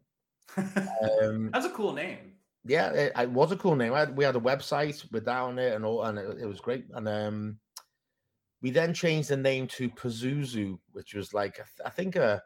Um, 1.22 1.50
That's 1.52 1.66
a 1.66 1.70
cool 1.70 1.92
name. 1.92 2.18
yeah, 2.64 2.90
it, 2.92 3.12
it 3.18 3.30
was 3.30 3.50
a 3.52 3.56
cool 3.56 3.74
name. 3.74 3.94
I 3.94 4.00
had, 4.00 4.16
we 4.16 4.24
had 4.24 4.36
a 4.36 4.40
website 4.40 5.10
with 5.10 5.24
that 5.24 5.38
on 5.38 5.58
it 5.58 5.72
and 5.74 5.84
all, 5.84 6.02
and 6.04 6.18
it, 6.18 6.38
it 6.42 6.46
was 6.46 6.60
great. 6.60 6.84
And 6.92 7.08
um, 7.08 7.58
we 8.60 8.70
then 8.70 8.92
changed 8.92 9.30
the 9.30 9.36
name 9.36 9.66
to 9.68 9.88
Pazuzu, 9.88 10.78
which 10.92 11.14
was 11.14 11.32
like 11.32 11.54
I, 11.54 11.64
th- 11.64 11.86
I 11.86 11.90
think 11.90 12.16
a, 12.16 12.42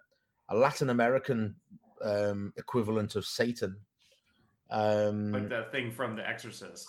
a 0.49 0.57
Latin 0.57 0.91
American 0.91 1.55
um, 2.03 2.53
equivalent 2.57 3.17
of 3.17 3.25
Satan. 3.27 3.77
Um, 4.71 5.33
Like 5.33 5.49
the 5.49 5.67
thing 5.71 5.91
from 5.91 6.17
The 6.17 6.29
Exorcist. 6.29 6.87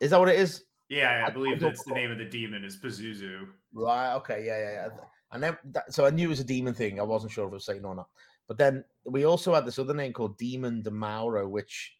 is 0.00 0.10
that 0.10 0.18
what 0.20 0.28
it 0.28 0.38
is? 0.38 0.64
Yeah, 0.88 1.22
I 1.24 1.28
I- 1.28 1.30
believe 1.30 1.56
I 1.62 1.68
that's 1.68 1.84
the 1.84 1.94
name 1.94 2.10
of 2.10 2.18
the 2.18 2.24
demon 2.24 2.64
is 2.64 2.76
Pazuzu. 2.76 3.46
Right. 3.72 4.14
Okay. 4.16 4.44
Yeah. 4.46 4.58
Yeah. 4.58 4.72
yeah. 4.72 4.88
I 5.32 5.38
never. 5.38 5.58
That, 5.72 5.92
so 5.94 6.04
I 6.04 6.10
knew 6.10 6.26
it 6.26 6.30
was 6.30 6.40
a 6.40 6.44
demon 6.44 6.74
thing. 6.74 6.98
I 6.98 7.04
wasn't 7.04 7.32
sure 7.32 7.46
if 7.46 7.52
it 7.52 7.54
was 7.54 7.66
Satan 7.66 7.84
or 7.84 7.94
not. 7.94 8.08
But 8.48 8.58
then 8.58 8.84
we 9.04 9.24
also 9.24 9.54
had 9.54 9.64
this 9.64 9.78
other 9.78 9.94
name 9.94 10.12
called 10.12 10.36
Demon 10.36 10.82
de 10.82 10.90
Mauro, 10.90 11.48
which 11.48 11.96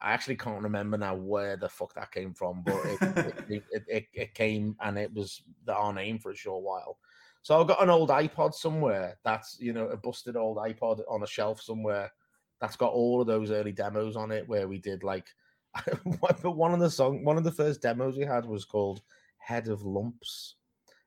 I 0.00 0.12
actually 0.12 0.36
can't 0.36 0.62
remember 0.62 0.96
now 0.96 1.16
where 1.16 1.56
the 1.56 1.68
fuck 1.68 1.92
that 1.94 2.12
came 2.12 2.32
from. 2.32 2.62
But 2.62 2.76
it, 2.86 3.02
it, 3.02 3.34
it, 3.72 3.84
it, 3.88 4.06
it 4.12 4.34
came 4.34 4.76
and 4.80 4.96
it 4.96 5.12
was 5.12 5.42
our 5.68 5.92
name 5.92 6.20
for 6.20 6.30
a 6.30 6.36
short 6.36 6.62
while. 6.62 6.98
So 7.42 7.60
I've 7.60 7.68
got 7.68 7.82
an 7.82 7.90
old 7.90 8.10
iPod 8.10 8.54
somewhere. 8.54 9.18
That's 9.24 9.58
you 9.60 9.72
know 9.72 9.88
a 9.88 9.96
busted 9.96 10.36
old 10.36 10.58
iPod 10.58 11.02
on 11.08 11.22
a 11.22 11.26
shelf 11.26 11.60
somewhere. 11.60 12.12
That's 12.60 12.76
got 12.76 12.92
all 12.92 13.20
of 13.20 13.26
those 13.26 13.50
early 13.50 13.72
demos 13.72 14.16
on 14.16 14.30
it 14.30 14.46
where 14.48 14.68
we 14.68 14.78
did 14.78 15.02
like. 15.02 15.28
but 16.20 16.42
one 16.44 16.74
of 16.74 16.80
the 16.80 16.90
song, 16.90 17.24
one 17.24 17.38
of 17.38 17.44
the 17.44 17.52
first 17.52 17.80
demos 17.82 18.16
we 18.16 18.24
had 18.24 18.44
was 18.46 18.64
called 18.64 19.02
"Head 19.38 19.68
of 19.68 19.82
Lumps." 19.82 20.56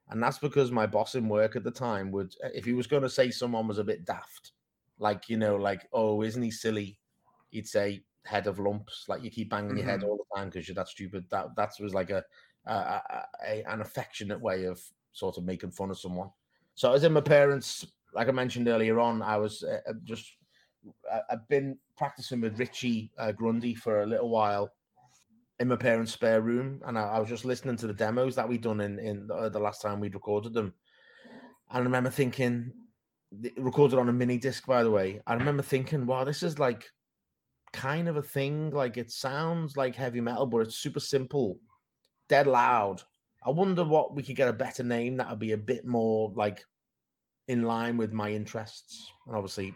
And 0.07 0.21
that's 0.21 0.37
because 0.37 0.71
my 0.71 0.85
boss 0.85 1.15
in 1.15 1.29
work 1.29 1.55
at 1.55 1.63
the 1.63 1.71
time 1.71 2.11
would, 2.11 2.35
if 2.53 2.65
he 2.65 2.73
was 2.73 2.87
going 2.87 3.03
to 3.03 3.09
say 3.09 3.31
someone 3.31 3.67
was 3.67 3.77
a 3.77 3.83
bit 3.83 4.05
daft, 4.05 4.51
like, 4.97 5.29
you 5.29 5.37
know, 5.37 5.55
like, 5.55 5.87
oh, 5.93 6.21
isn't 6.21 6.41
he 6.43 6.51
silly? 6.51 6.99
He'd 7.49 7.67
say, 7.67 8.05
head 8.25 8.47
of 8.47 8.59
lumps, 8.59 9.05
like 9.09 9.23
you 9.23 9.29
keep 9.31 9.49
banging 9.49 9.77
your 9.77 9.85
head 9.85 10.01
Mhm. 10.01 10.03
all 10.03 10.17
the 10.17 10.35
time 10.37 10.49
because 10.49 10.67
you're 10.67 10.75
that 10.75 10.87
stupid. 10.89 11.29
That 11.29 11.55
that 11.55 11.73
was 11.79 11.93
like 11.93 12.09
a, 12.09 12.23
a, 12.65 12.73
a, 12.73 13.27
a 13.43 13.63
an 13.65 13.81
affectionate 13.81 14.39
way 14.41 14.65
of 14.65 14.81
sort 15.13 15.37
of 15.37 15.45
making 15.45 15.71
fun 15.71 15.89
of 15.89 15.97
someone. 15.97 16.29
So 16.75 16.89
I 16.89 16.91
was 16.91 17.03
in 17.03 17.13
my 17.13 17.21
parents, 17.21 17.85
like 18.13 18.27
I 18.27 18.31
mentioned 18.31 18.67
earlier 18.67 18.99
on, 18.99 19.21
I 19.21 19.37
was 19.37 19.63
uh, 19.63 19.79
uh, 19.87 19.93
just, 20.03 20.25
I, 21.11 21.21
I've 21.31 21.47
been 21.47 21.77
practicing 21.97 22.41
with 22.41 22.59
Richie 22.59 23.11
uh, 23.17 23.31
Grundy 23.31 23.75
for 23.75 24.01
a 24.01 24.07
little 24.07 24.29
while 24.29 24.71
in 25.59 25.67
my 25.67 25.75
parents' 25.75 26.11
spare 26.11 26.41
room, 26.41 26.81
and 26.85 26.97
I, 26.97 27.03
I 27.03 27.19
was 27.19 27.29
just 27.29 27.45
listening 27.45 27.77
to 27.77 27.87
the 27.87 27.93
demos 27.93 28.35
that 28.35 28.49
we'd 28.49 28.61
done 28.61 28.81
in 28.81 28.99
in 28.99 29.27
the, 29.27 29.49
the 29.49 29.59
last 29.59 29.81
time 29.81 29.99
we'd 29.99 30.15
recorded 30.15 30.53
them. 30.53 30.73
And 31.69 31.81
I 31.81 31.83
remember 31.83 32.09
thinking, 32.09 32.71
recorded 33.57 33.99
on 33.99 34.09
a 34.09 34.13
mini 34.13 34.37
disc, 34.37 34.65
by 34.65 34.83
the 34.83 34.91
way. 34.91 35.21
I 35.27 35.35
remember 35.35 35.63
thinking, 35.63 36.05
wow, 36.05 36.23
this 36.23 36.43
is 36.43 36.59
like 36.59 36.85
kind 37.71 38.07
of 38.07 38.17
a 38.17 38.21
thing. 38.21 38.71
Like 38.71 38.97
it 38.97 39.11
sounds 39.11 39.77
like 39.77 39.95
heavy 39.95 40.21
metal, 40.21 40.45
but 40.45 40.59
it's 40.59 40.75
super 40.75 40.99
simple, 40.99 41.59
dead 42.29 42.47
loud. 42.47 43.01
I 43.45 43.49
wonder 43.49 43.83
what 43.83 44.15
we 44.15 44.23
could 44.23 44.35
get 44.35 44.47
a 44.47 44.53
better 44.53 44.83
name 44.83 45.17
that 45.17 45.29
would 45.29 45.39
be 45.39 45.51
a 45.51 45.57
bit 45.57 45.85
more 45.85 46.31
like 46.35 46.63
in 47.47 47.63
line 47.63 47.97
with 47.97 48.13
my 48.13 48.31
interests. 48.31 49.11
And 49.27 49.35
obviously, 49.35 49.73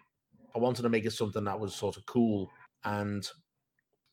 I 0.56 0.60
wanted 0.60 0.84
to 0.84 0.90
make 0.90 1.06
it 1.06 1.12
something 1.12 1.44
that 1.44 1.60
was 1.60 1.76
sort 1.76 1.98
of 1.98 2.06
cool 2.06 2.50
and 2.86 3.28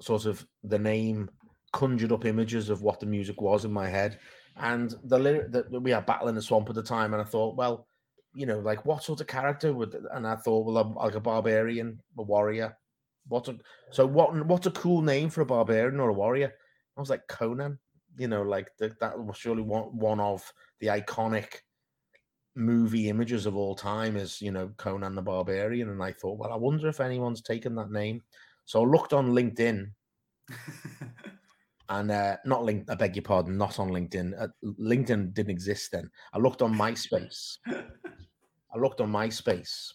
sort 0.00 0.26
of 0.26 0.44
the 0.64 0.78
name 0.78 1.30
conjured 1.72 2.12
up 2.12 2.24
images 2.24 2.68
of 2.68 2.82
what 2.82 3.00
the 3.00 3.06
music 3.06 3.40
was 3.40 3.64
in 3.64 3.72
my 3.72 3.88
head. 3.88 4.18
And 4.56 4.94
the 5.04 5.18
lyric 5.18 5.52
that 5.52 5.70
we 5.70 5.90
had 5.90 6.06
Battle 6.06 6.28
in 6.28 6.34
the 6.34 6.42
Swamp 6.42 6.68
at 6.68 6.74
the 6.74 6.82
time, 6.82 7.12
and 7.12 7.20
I 7.20 7.24
thought, 7.24 7.56
well, 7.56 7.88
you 8.34 8.46
know, 8.46 8.58
like 8.58 8.84
what 8.84 9.02
sort 9.02 9.20
of 9.20 9.26
character 9.26 9.72
would? 9.72 9.96
And 10.12 10.26
I 10.26 10.36
thought, 10.36 10.66
well, 10.66 10.78
I'm 10.78 10.94
like 10.94 11.14
a 11.14 11.20
barbarian, 11.20 12.00
a 12.18 12.22
warrior. 12.22 12.76
What? 13.28 13.48
A, 13.48 13.56
so 13.90 14.06
what? 14.06 14.46
What's 14.46 14.66
a 14.66 14.72
cool 14.72 15.02
name 15.02 15.30
for 15.30 15.40
a 15.40 15.46
barbarian 15.46 16.00
or 16.00 16.10
a 16.10 16.14
warrior? 16.14 16.52
I 16.96 17.00
was 17.00 17.10
like 17.10 17.26
Conan. 17.28 17.78
You 18.16 18.28
know, 18.28 18.42
like 18.42 18.68
the, 18.78 18.94
that 19.00 19.18
was 19.18 19.36
surely 19.36 19.62
one 19.62 19.96
one 19.96 20.20
of 20.20 20.52
the 20.80 20.88
iconic 20.88 21.62
movie 22.56 23.08
images 23.08 23.46
of 23.46 23.56
all 23.56 23.74
time 23.74 24.16
is 24.16 24.40
you 24.40 24.52
know 24.52 24.70
Conan 24.76 25.14
the 25.14 25.22
Barbarian, 25.22 25.90
and 25.90 26.02
I 26.02 26.12
thought, 26.12 26.38
well, 26.38 26.52
I 26.52 26.56
wonder 26.56 26.88
if 26.88 27.00
anyone's 27.00 27.42
taken 27.42 27.74
that 27.76 27.90
name. 27.90 28.22
So 28.64 28.82
I 28.82 28.86
looked 28.86 29.12
on 29.12 29.32
LinkedIn, 29.32 29.90
and 31.88 32.10
uh, 32.10 32.36
not 32.44 32.64
link. 32.64 32.90
I 32.90 32.94
beg 32.94 33.16
your 33.16 33.22
pardon, 33.22 33.56
not 33.56 33.78
on 33.78 33.90
LinkedIn. 33.90 34.40
Uh, 34.40 34.48
LinkedIn 34.80 35.34
didn't 35.34 35.50
exist 35.50 35.92
then. 35.92 36.10
I 36.32 36.38
looked 36.38 36.62
on 36.62 36.74
MySpace. 36.74 37.58
I 37.66 38.78
looked 38.78 39.00
on 39.00 39.12
MySpace. 39.12 39.92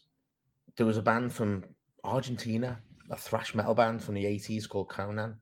There 0.77 0.85
was 0.85 0.97
a 0.97 1.01
band 1.01 1.33
from 1.33 1.63
Argentina, 2.03 2.79
a 3.11 3.17
thrash 3.17 3.53
metal 3.53 3.73
band 3.73 4.03
from 4.03 4.15
the 4.15 4.23
80s 4.23 4.69
called 4.69 4.89
Conan. 4.89 5.35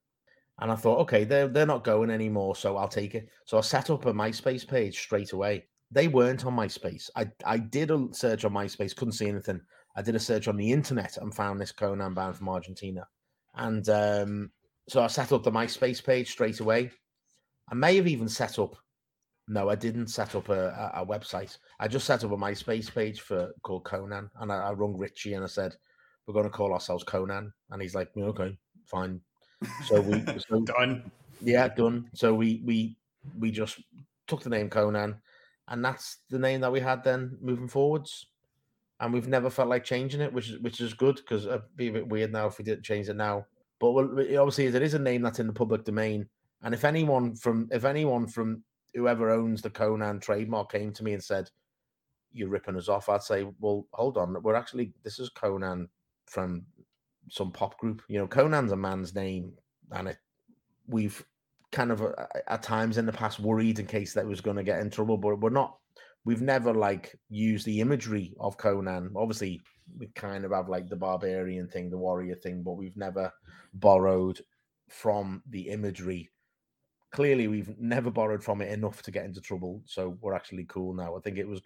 And 0.60 0.72
I 0.72 0.76
thought, 0.76 1.00
okay, 1.00 1.24
they're 1.24 1.48
they're 1.48 1.66
not 1.66 1.84
going 1.84 2.10
anymore, 2.10 2.56
so 2.56 2.78
I'll 2.78 2.88
take 2.88 3.14
it. 3.16 3.30
So 3.46 3.58
I 3.58 3.62
set 3.62 3.90
up 3.90 4.06
a 4.06 4.14
MySpace 4.14 4.68
page 4.68 5.00
straight 5.00 5.34
away. 5.34 5.66
They 5.92 6.08
weren't 6.08 6.46
on 6.46 6.56
MySpace. 6.56 7.10
I 7.16 7.30
I 7.46 7.58
did 7.58 7.92
a 7.92 8.08
search 8.12 8.44
on 8.44 8.54
MySpace, 8.54 8.96
couldn't 8.96 9.14
see 9.14 9.30
anything. 9.30 9.62
I 9.96 10.02
did 10.02 10.16
a 10.16 10.20
search 10.20 10.48
on 10.48 10.58
the 10.58 10.72
internet 10.72 11.18
and 11.18 11.34
found 11.34 11.60
this 11.60 11.72
Conan 11.72 12.14
band 12.14 12.36
from 12.36 12.50
Argentina. 12.50 13.08
And 13.56 13.88
um, 13.90 14.52
so 14.88 15.02
I 15.02 15.08
set 15.08 15.32
up 15.32 15.44
the 15.44 15.52
MySpace 15.52 16.04
page 16.04 16.32
straight 16.32 16.60
away. 16.60 16.92
I 17.70 17.76
may 17.76 17.96
have 17.96 18.08
even 18.08 18.30
set 18.30 18.60
up. 18.60 18.76
No, 19.48 19.70
I 19.70 19.76
didn't 19.76 20.08
set 20.08 20.36
up 20.36 20.50
a, 20.50 20.92
a, 20.96 21.02
a 21.02 21.06
website. 21.06 21.58
I 21.80 21.88
just 21.88 22.06
set 22.06 22.24
up 22.24 22.32
a 22.32 22.38
MySpace 22.38 22.94
page 22.94 23.22
for 23.22 23.52
called 23.64 23.86
Conan, 23.86 24.30
and 24.40 24.52
I, 24.52 24.58
I 24.70 24.74
rung 24.74 24.98
Richie 24.98 25.34
and 25.34 25.44
I 25.44 25.48
said, 25.48 25.76
"We're 26.26 26.34
going 26.34 26.46
to 26.46 26.52
call 26.52 26.74
ourselves 26.74 27.04
Conan," 27.04 27.54
and 27.70 27.82
he's 27.82 27.96
like, 27.96 28.10
"Okay, 28.18 28.58
fine." 28.86 29.22
So 29.86 30.02
we 30.02 30.24
so, 30.50 30.62
Done. 30.62 31.12
yeah, 31.42 31.68
done. 31.68 32.10
So 32.14 32.34
we 32.34 32.62
we 32.66 32.96
we 33.40 33.52
just 33.52 33.82
took 34.28 34.42
the 34.44 34.50
name 34.50 34.70
Conan, 34.70 35.16
and 35.68 35.84
that's 35.84 36.18
the 36.30 36.40
name 36.40 36.62
that 36.62 36.72
we 36.72 36.80
had 36.80 37.04
then 37.04 37.38
moving 37.42 37.68
forwards. 37.68 38.28
And 39.00 39.14
we've 39.14 39.28
never 39.28 39.52
felt 39.52 39.70
like 39.70 39.84
changing 39.84 40.22
it, 40.22 40.34
which 40.34 40.50
is 40.50 40.60
which 40.60 40.82
is 40.82 40.94
good 40.94 41.18
because 41.18 41.46
it'd 41.46 41.62
be 41.76 41.88
a 41.88 41.94
bit 41.94 42.08
weird 42.10 42.32
now 42.32 42.48
if 42.48 42.58
we 42.58 42.66
didn't 42.66 42.84
change 42.84 43.10
it 43.10 43.16
now. 43.16 43.46
But 43.80 43.92
well, 43.92 44.06
obviously, 44.06 44.66
it 44.66 44.76
is 44.76 44.96
a 44.96 45.00
name 45.00 45.22
that's 45.22 45.40
in 45.40 45.46
the 45.48 45.54
public 45.54 45.84
domain. 45.84 46.28
And 46.64 46.74
if 46.74 46.84
anyone 46.84 47.36
from 47.36 47.68
if 47.72 47.86
anyone 47.86 48.28
from 48.28 48.64
whoever 48.96 49.30
owns 49.30 49.62
the 49.62 49.70
Conan 49.70 50.20
trademark 50.20 50.72
came 50.72 50.92
to 50.94 51.04
me 51.04 51.14
and 51.14 51.24
said, 51.24 51.52
"You're 52.34 52.50
ripping 52.50 52.76
us 52.76 52.90
off," 52.90 53.08
I'd 53.10 53.22
say, 53.22 53.48
"Well, 53.60 53.86
hold 53.94 54.18
on, 54.18 54.42
we're 54.42 54.56
actually 54.56 54.94
this 55.04 55.20
is 55.20 55.30
Conan 55.30 55.90
from 56.26 56.66
some 57.30 57.52
pop 57.52 57.78
group. 57.80 58.02
You 58.08 58.20
know, 58.20 58.28
Conan's 58.28 58.72
a 58.72 58.76
man's 58.78 59.14
name, 59.16 59.54
and 59.92 60.10
it 60.10 60.18
we've 60.88 61.24
kind 61.72 61.92
of 61.92 62.02
uh, 62.02 62.14
at 62.48 62.64
times 62.64 62.98
in 62.98 63.06
the 63.06 63.12
past 63.14 63.40
worried 63.40 63.80
in 63.80 63.86
case 63.86 64.14
that 64.14 64.26
was 64.26 64.42
going 64.42 64.58
to 64.58 64.64
get 64.64 64.80
in 64.80 64.90
trouble, 64.90 65.18
but 65.18 65.40
we're 65.40 65.50
not. 65.50 65.78
We've 66.26 66.42
never 66.42 66.74
like 66.74 67.16
used 67.30 67.66
the 67.66 67.80
imagery 67.80 68.36
of 68.40 68.58
Conan. 68.58 69.12
Obviously, 69.16 69.62
we 69.98 70.08
kind 70.08 70.44
of 70.46 70.52
have 70.52 70.68
like 70.70 70.90
the 70.90 70.96
barbarian 70.96 71.68
thing, 71.68 71.90
the 71.90 71.98
warrior 71.98 72.36
thing, 72.36 72.64
but 72.64 72.74
we've 72.74 72.98
never 72.98 73.32
borrowed 73.76 74.42
from 74.90 75.42
the 75.50 75.70
imagery. 75.70 76.30
Clearly, 77.12 77.48
we've 77.48 77.74
never 77.80 78.12
borrowed 78.12 78.44
from 78.44 78.62
it 78.62 78.72
enough 78.72 79.02
to 79.04 79.12
get 79.12 79.24
into 79.26 79.40
trouble. 79.40 79.82
So 79.86 80.18
we're 80.20 80.34
actually 80.36 80.66
cool 80.66 80.94
now. 80.94 81.16
I 81.16 81.20
think 81.22 81.38
it 81.38 81.48
was 81.48 81.62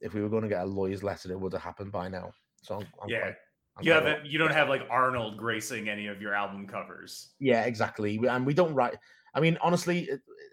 if 0.00 0.14
we 0.14 0.22
were 0.22 0.30
going 0.30 0.42
to 0.42 0.48
get 0.48 0.62
a 0.62 0.66
lawyer's 0.66 1.02
letter, 1.02 1.30
it 1.30 1.38
would 1.38 1.52
have 1.52 1.62
happened 1.62 1.92
by 1.92 2.08
now. 2.08 2.32
So 2.62 2.76
I'm, 2.76 2.86
I'm 3.02 3.08
Yeah. 3.08 3.20
quite- 3.20 3.36
I'm 3.76 3.84
You 3.84 3.92
haven't. 3.92 4.26
You 4.26 4.38
don't 4.38 4.52
have 4.52 4.68
like 4.68 4.86
Arnold 4.90 5.36
gracing 5.38 5.88
any 5.88 6.06
of 6.06 6.20
your 6.20 6.34
album 6.34 6.66
covers. 6.66 7.30
Yeah, 7.38 7.64
exactly. 7.64 8.20
And 8.28 8.44
we 8.44 8.54
don't 8.54 8.74
write. 8.74 8.96
I 9.34 9.40
mean, 9.40 9.56
honestly, 9.62 10.10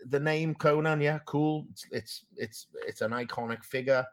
the 0.08 0.20
name 0.20 0.56
Conan, 0.56 1.02
yeah, 1.02 1.20
cool. 1.26 1.68
It's 1.72 1.86
it's 1.92 2.26
it's, 2.38 2.68
it's 2.88 3.02
an 3.02 3.12
iconic 3.12 3.64
figure, 3.64 4.06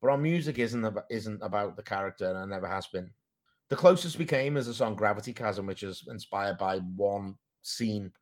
but 0.00 0.10
our 0.10 0.18
music 0.18 0.58
isn't 0.58 0.84
about, 0.84 1.04
isn't 1.10 1.42
about 1.42 1.76
the 1.76 1.82
character, 1.82 2.26
and 2.26 2.38
it 2.38 2.54
never 2.54 2.68
has 2.68 2.86
been. 2.86 3.10
The 3.68 3.76
closest 3.76 4.18
we 4.18 4.26
came 4.26 4.56
is 4.56 4.66
the 4.66 4.74
song 4.74 4.94
"Gravity 4.94 5.32
Chasm," 5.32 5.66
which 5.66 5.82
is 5.82 6.04
inspired 6.08 6.58
by 6.58 6.78
one 6.78 7.36
scene 7.62 8.12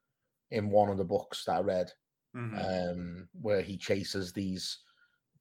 in 0.50 0.70
one 0.70 0.88
of 0.88 0.96
the 0.96 1.04
books 1.04 1.44
that 1.44 1.56
I 1.56 1.60
read, 1.60 1.92
Mhm. 2.34 2.92
um, 2.92 3.28
where 3.40 3.60
he 3.60 3.76
chases 3.76 4.32
these 4.32 4.78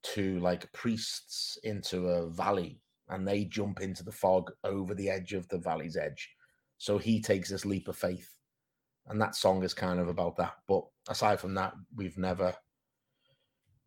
two 0.02 0.40
like 0.40 0.70
priests 0.72 1.58
into 1.64 2.08
a 2.08 2.28
valley, 2.30 2.80
and 3.10 3.26
they 3.26 3.44
jump 3.44 3.80
into 3.80 4.02
the 4.02 4.12
fog 4.12 4.50
over 4.64 4.94
the 4.94 5.10
edge 5.10 5.32
of 5.32 5.46
the 5.48 5.58
valley's 5.58 5.96
edge. 5.96 6.30
So 6.78 6.96
he 6.96 7.20
takes 7.20 7.50
this 7.50 7.66
leap 7.66 7.88
of 7.88 7.96
faith, 7.96 8.28
and 9.08 9.20
that 9.20 9.34
song 9.34 9.62
is 9.62 9.74
kind 9.74 10.00
of 10.00 10.08
about 10.08 10.36
that. 10.36 10.54
But 10.66 10.84
aside 11.08 11.40
from 11.40 11.54
that, 11.54 11.74
we've 11.94 12.18
never 12.18 12.54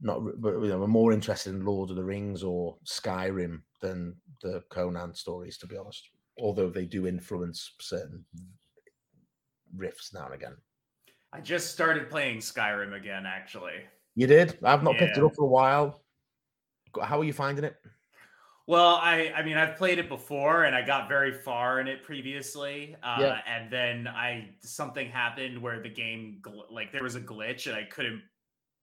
not 0.01 0.19
but, 0.41 0.55
you 0.55 0.67
know, 0.67 0.79
we're 0.79 0.87
more 0.87 1.13
interested 1.13 1.53
in 1.53 1.65
Lord 1.65 1.89
of 1.89 1.95
the 1.95 2.03
Rings 2.03 2.43
or 2.43 2.77
Skyrim 2.85 3.61
than 3.81 4.15
the 4.41 4.61
Conan 4.69 5.15
stories, 5.15 5.57
to 5.59 5.67
be 5.67 5.77
honest. 5.77 6.09
Although 6.37 6.69
they 6.69 6.85
do 6.85 7.07
influence 7.07 7.73
certain 7.79 8.25
riffs 9.77 10.13
now 10.13 10.25
and 10.25 10.33
again. 10.33 10.55
I 11.31 11.39
just 11.39 11.71
started 11.71 12.09
playing 12.09 12.39
Skyrim 12.39 12.95
again, 12.95 13.25
actually. 13.25 13.73
You 14.15 14.27
did? 14.27 14.57
I've 14.63 14.83
not 14.83 14.97
picked 14.97 15.17
it 15.17 15.23
up 15.23 15.35
for 15.35 15.45
a 15.45 15.47
while. 15.47 16.03
How 17.01 17.19
are 17.19 17.23
you 17.23 17.33
finding 17.33 17.63
it? 17.63 17.75
Well, 18.65 18.95
I 18.95 19.33
I 19.35 19.43
mean 19.43 19.57
I've 19.57 19.75
played 19.77 19.99
it 19.99 20.07
before 20.07 20.63
and 20.63 20.73
I 20.75 20.81
got 20.85 21.09
very 21.09 21.33
far 21.33 21.81
in 21.81 21.87
it 21.87 22.01
previously, 22.03 22.95
uh, 23.03 23.17
Yeah. 23.19 23.41
and 23.45 23.69
then 23.71 24.07
I 24.07 24.55
something 24.61 25.09
happened 25.09 25.61
where 25.61 25.81
the 25.81 25.89
game 25.89 26.39
gl- 26.41 26.71
like 26.71 26.91
there 26.91 27.03
was 27.03 27.15
a 27.15 27.21
glitch 27.21 27.67
and 27.67 27.75
I 27.75 27.83
couldn't 27.83 28.23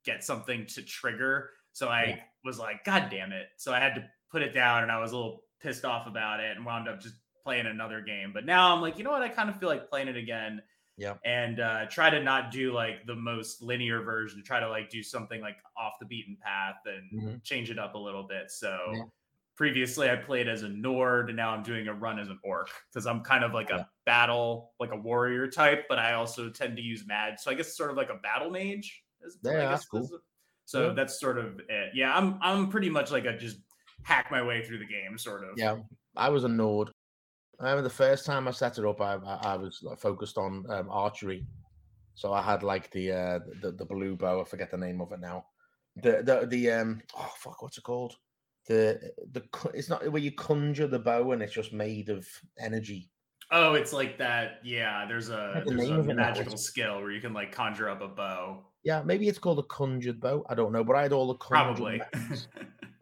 get 0.04 0.22
something 0.22 0.66
to 0.66 0.82
trigger, 0.82 1.50
so 1.72 1.88
I 1.88 2.04
Yeah. 2.04 2.22
was 2.44 2.58
like, 2.58 2.84
God 2.84 3.08
damn 3.10 3.32
it! 3.32 3.48
So 3.56 3.72
I 3.72 3.80
had 3.80 3.94
to 3.94 4.10
put 4.30 4.42
it 4.42 4.52
down 4.52 4.82
and 4.82 4.92
I 4.92 4.98
was 4.98 5.12
a 5.12 5.16
little 5.16 5.44
pissed 5.60 5.84
off 5.86 6.06
about 6.06 6.40
it 6.40 6.56
and 6.56 6.64
wound 6.66 6.86
up 6.88 7.00
just 7.00 7.16
playing 7.42 7.66
another 7.66 8.02
game. 8.02 8.32
But 8.34 8.44
now 8.44 8.74
I'm 8.74 8.82
like, 8.82 8.98
you 8.98 9.04
know 9.04 9.10
what? 9.10 9.22
I 9.22 9.28
kind 9.30 9.48
of 9.48 9.58
feel 9.58 9.68
like 9.68 9.88
playing 9.88 10.08
it 10.08 10.16
again. 10.16 10.62
Yeah. 10.98 11.16
And 11.24 11.58
uh, 11.60 11.86
try 11.86 12.10
to 12.10 12.22
not 12.22 12.50
do 12.50 12.72
like 12.72 13.06
the 13.06 13.14
most 13.16 13.62
linear 13.62 14.02
version. 14.02 14.42
Try 14.44 14.60
to 14.60 14.68
like 14.68 14.90
do 14.90 15.02
something 15.02 15.40
like 15.40 15.56
off 15.76 15.94
the 16.00 16.04
beaten 16.06 16.36
path 16.36 16.76
and 16.84 17.10
Mhm. 17.12 17.44
change 17.44 17.70
it 17.70 17.78
up 17.78 17.94
a 17.94 17.98
little 17.98 18.22
bit. 18.24 18.50
So 18.50 18.78
Yeah. 18.94 19.04
Previously 19.64 20.08
I 20.08 20.16
played 20.16 20.48
as 20.48 20.62
a 20.62 20.70
Nord 20.70 21.28
and 21.28 21.36
now 21.36 21.50
I'm 21.50 21.62
doing 21.62 21.86
a 21.86 21.92
run 21.92 22.18
as 22.18 22.30
an 22.30 22.38
orc 22.42 22.70
because 22.90 23.06
I'm 23.06 23.20
kind 23.20 23.44
of 23.44 23.52
like 23.52 23.68
Yeah. 23.68 23.80
a 23.80 23.86
battle, 24.06 24.72
like 24.80 24.90
a 24.90 24.96
warrior 24.96 25.48
type, 25.48 25.84
but 25.86 25.98
I 25.98 26.14
also 26.14 26.48
tend 26.48 26.78
to 26.78 26.82
use 26.82 27.06
mad. 27.06 27.38
So 27.38 27.50
I 27.50 27.54
guess 27.54 27.76
sort 27.76 27.90
of 27.90 27.96
like 27.98 28.08
a 28.08 28.14
battle 28.14 28.50
mage. 28.50 29.02
is- 29.22 29.36
Yeah, 29.42 29.52
guess 29.60 29.70
that's 29.70 29.84
cool. 29.84 30.08
So 30.64 30.86
Yeah. 30.86 30.92
that's 30.94 31.20
sort 31.20 31.36
of 31.36 31.60
it. 31.68 31.90
Yeah, 31.94 32.16
I'm 32.16 32.38
I'm 32.40 32.70
pretty 32.70 32.88
much 32.88 33.10
like 33.10 33.26
a 33.26 33.36
just 33.36 33.58
hack 34.02 34.30
my 34.30 34.40
way 34.42 34.64
through 34.64 34.78
the 34.78 34.86
game, 34.86 35.18
sort 35.18 35.44
of. 35.44 35.58
Yeah, 35.58 35.76
I 36.16 36.30
was 36.30 36.44
a 36.44 36.48
Nord. 36.48 36.88
I 37.58 37.64
remember 37.64 37.82
the 37.82 37.90
first 37.94 38.24
time 38.24 38.48
I 38.48 38.52
set 38.52 38.78
it 38.78 38.86
up, 38.86 38.98
I 39.02 39.16
I, 39.16 39.34
I 39.52 39.56
was 39.58 39.78
like, 39.82 39.98
focused 39.98 40.38
on 40.38 40.64
um, 40.70 40.88
archery, 40.88 41.44
so 42.14 42.32
I 42.32 42.40
had 42.40 42.62
like 42.62 42.90
the 42.92 43.12
uh 43.12 43.38
the, 43.60 43.72
the 43.72 43.84
blue 43.84 44.16
bow. 44.16 44.40
I 44.40 44.44
forget 44.44 44.70
the 44.70 44.78
name 44.78 45.02
of 45.02 45.12
it 45.12 45.20
now. 45.20 45.44
The 45.96 46.22
the 46.22 46.46
the 46.46 46.70
um 46.70 47.02
oh 47.14 47.30
fuck, 47.36 47.60
what's 47.60 47.76
it 47.76 47.84
called? 47.84 48.16
The 48.70 49.12
the 49.32 49.42
it's 49.74 49.88
not 49.88 50.08
where 50.12 50.22
you 50.22 50.30
conjure 50.30 50.86
the 50.86 51.00
bow 51.00 51.32
and 51.32 51.42
it's 51.42 51.52
just 51.52 51.72
made 51.72 52.08
of 52.08 52.24
energy. 52.56 53.10
Oh, 53.50 53.74
it's 53.74 53.92
like 53.92 54.16
that. 54.18 54.60
Yeah, 54.62 55.06
there's 55.08 55.28
a 55.28 55.64
the 55.66 55.74
there's 55.74 55.90
a 55.90 55.94
of 55.94 56.08
it 56.08 56.14
now, 56.14 56.22
magical 56.22 56.56
skill 56.56 57.00
where 57.00 57.10
you 57.10 57.20
can 57.20 57.32
like 57.32 57.50
conjure 57.50 57.88
up 57.88 58.00
a 58.00 58.06
bow. 58.06 58.64
Yeah, 58.84 59.02
maybe 59.02 59.26
it's 59.26 59.40
called 59.40 59.58
a 59.58 59.64
conjured 59.64 60.20
bow. 60.20 60.46
I 60.48 60.54
don't 60.54 60.70
know, 60.70 60.84
but 60.84 60.94
I 60.94 61.02
had 61.02 61.12
all 61.12 61.26
the 61.26 61.34
Probably. 61.34 62.00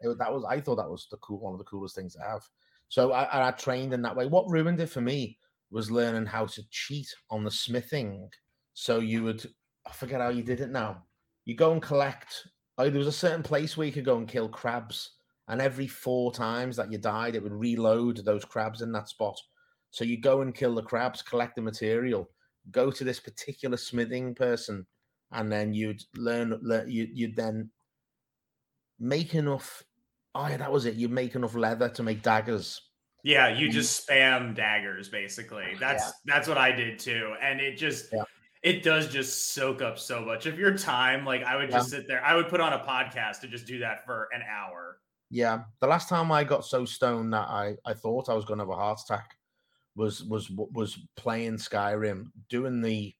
It 0.01 0.17
that 0.17 0.33
was 0.33 0.43
I 0.43 0.59
thought 0.59 0.77
that 0.77 0.89
was 0.89 1.07
the 1.11 1.17
cool 1.17 1.39
one 1.39 1.53
of 1.53 1.59
the 1.59 1.65
coolest 1.65 1.93
things 1.93 2.15
to 2.15 2.21
have. 2.21 2.41
So 2.87 3.11
I, 3.11 3.49
I 3.49 3.51
trained 3.51 3.93
in 3.93 4.01
that 4.01 4.15
way. 4.15 4.25
What 4.25 4.49
ruined 4.49 4.79
it 4.79 4.87
for 4.87 5.01
me 5.01 5.37
was 5.69 5.91
learning 5.91 6.25
how 6.25 6.47
to 6.47 6.63
cheat 6.71 7.13
on 7.29 7.43
the 7.43 7.51
smithing. 7.51 8.31
So 8.73 8.99
you 8.99 9.23
would 9.23 9.45
I 9.85 9.91
forget 9.91 10.19
how 10.19 10.29
you 10.29 10.41
did 10.41 10.61
it 10.61 10.71
now. 10.71 11.03
You 11.45 11.55
go 11.55 11.73
and 11.73 11.81
collect. 11.81 12.47
Like 12.77 12.91
there 12.91 12.99
was 12.99 13.07
a 13.07 13.11
certain 13.11 13.43
place 13.43 13.77
where 13.77 13.85
you 13.85 13.93
could 13.93 14.05
go 14.05 14.17
and 14.17 14.27
kill 14.27 14.49
crabs, 14.49 15.18
and 15.49 15.61
every 15.61 15.87
four 15.87 16.31
times 16.31 16.75
that 16.77 16.91
you 16.91 16.97
died, 16.99 17.35
it 17.35 17.43
would 17.43 17.51
reload 17.51 18.23
those 18.23 18.45
crabs 18.45 18.81
in 18.81 18.91
that 18.93 19.09
spot. 19.09 19.37
So 19.89 20.03
you 20.05 20.21
go 20.21 20.41
and 20.41 20.53
kill 20.53 20.75
the 20.75 20.83
crabs, 20.83 21.23
collect 21.23 21.55
the 21.55 21.61
material, 21.63 22.29
go 22.71 22.91
to 22.91 23.03
this 23.03 23.19
particular 23.19 23.75
smithing 23.75 24.35
person, 24.35 24.85
and 25.31 25.51
then 25.51 25.73
you'd 25.73 26.03
learn. 26.15 26.57
learn 26.61 26.89
you, 26.89 27.07
you'd 27.11 27.35
then 27.35 27.71
make 28.99 29.33
enough. 29.33 29.83
Oh 30.35 30.47
yeah, 30.47 30.57
that 30.57 30.71
was 30.71 30.85
it. 30.85 30.93
You 30.95 31.09
make 31.09 31.33
enough 31.35 31.55
leather 31.55 31.89
to 31.89 32.03
make 32.03 32.21
daggers. 32.21 32.79
Yeah, 33.23 33.49
you 33.49 33.69
just 33.69 34.07
spam 34.07 34.55
daggers 34.55 35.09
basically. 35.09 35.65
Ah, 35.73 35.79
that's 35.79 36.13
that's 36.25 36.47
what 36.47 36.57
I 36.57 36.71
did 36.71 36.99
too. 36.99 37.33
And 37.41 37.59
it 37.59 37.75
just 37.75 38.13
Yeah. 38.13 38.23
it 38.61 38.83
does 38.83 39.11
just 39.11 39.53
soak 39.53 39.81
up 39.81 39.97
so 39.97 40.21
much 40.21 40.45
of 40.45 40.59
your 40.59 40.77
time. 40.77 41.25
Like 41.25 41.43
I 41.43 41.55
would 41.55 41.71
just 41.71 41.89
sit 41.89 42.07
there. 42.07 42.23
I 42.23 42.35
would 42.35 42.47
put 42.47 42.61
on 42.61 42.73
a 42.73 42.79
podcast 42.79 43.41
to 43.41 43.47
just 43.47 43.65
do 43.65 43.79
that 43.79 44.05
for 44.05 44.29
an 44.31 44.41
hour. 44.47 44.99
Yeah, 45.31 45.63
the 45.79 45.87
last 45.87 46.09
time 46.09 46.31
I 46.31 46.43
got 46.43 46.65
so 46.65 46.85
stoned 46.85 47.33
that 47.33 47.47
I 47.47 47.75
I 47.85 47.93
thought 47.93 48.29
I 48.29 48.33
was 48.33 48.45
going 48.45 48.57
to 48.59 48.63
have 48.63 48.69
a 48.69 48.75
heart 48.75 48.99
attack 49.03 49.37
was 49.95 50.23
was 50.23 50.49
was 50.49 50.97
playing 51.17 51.57
Skyrim, 51.57 52.25
doing 52.49 52.81
the 52.81 53.13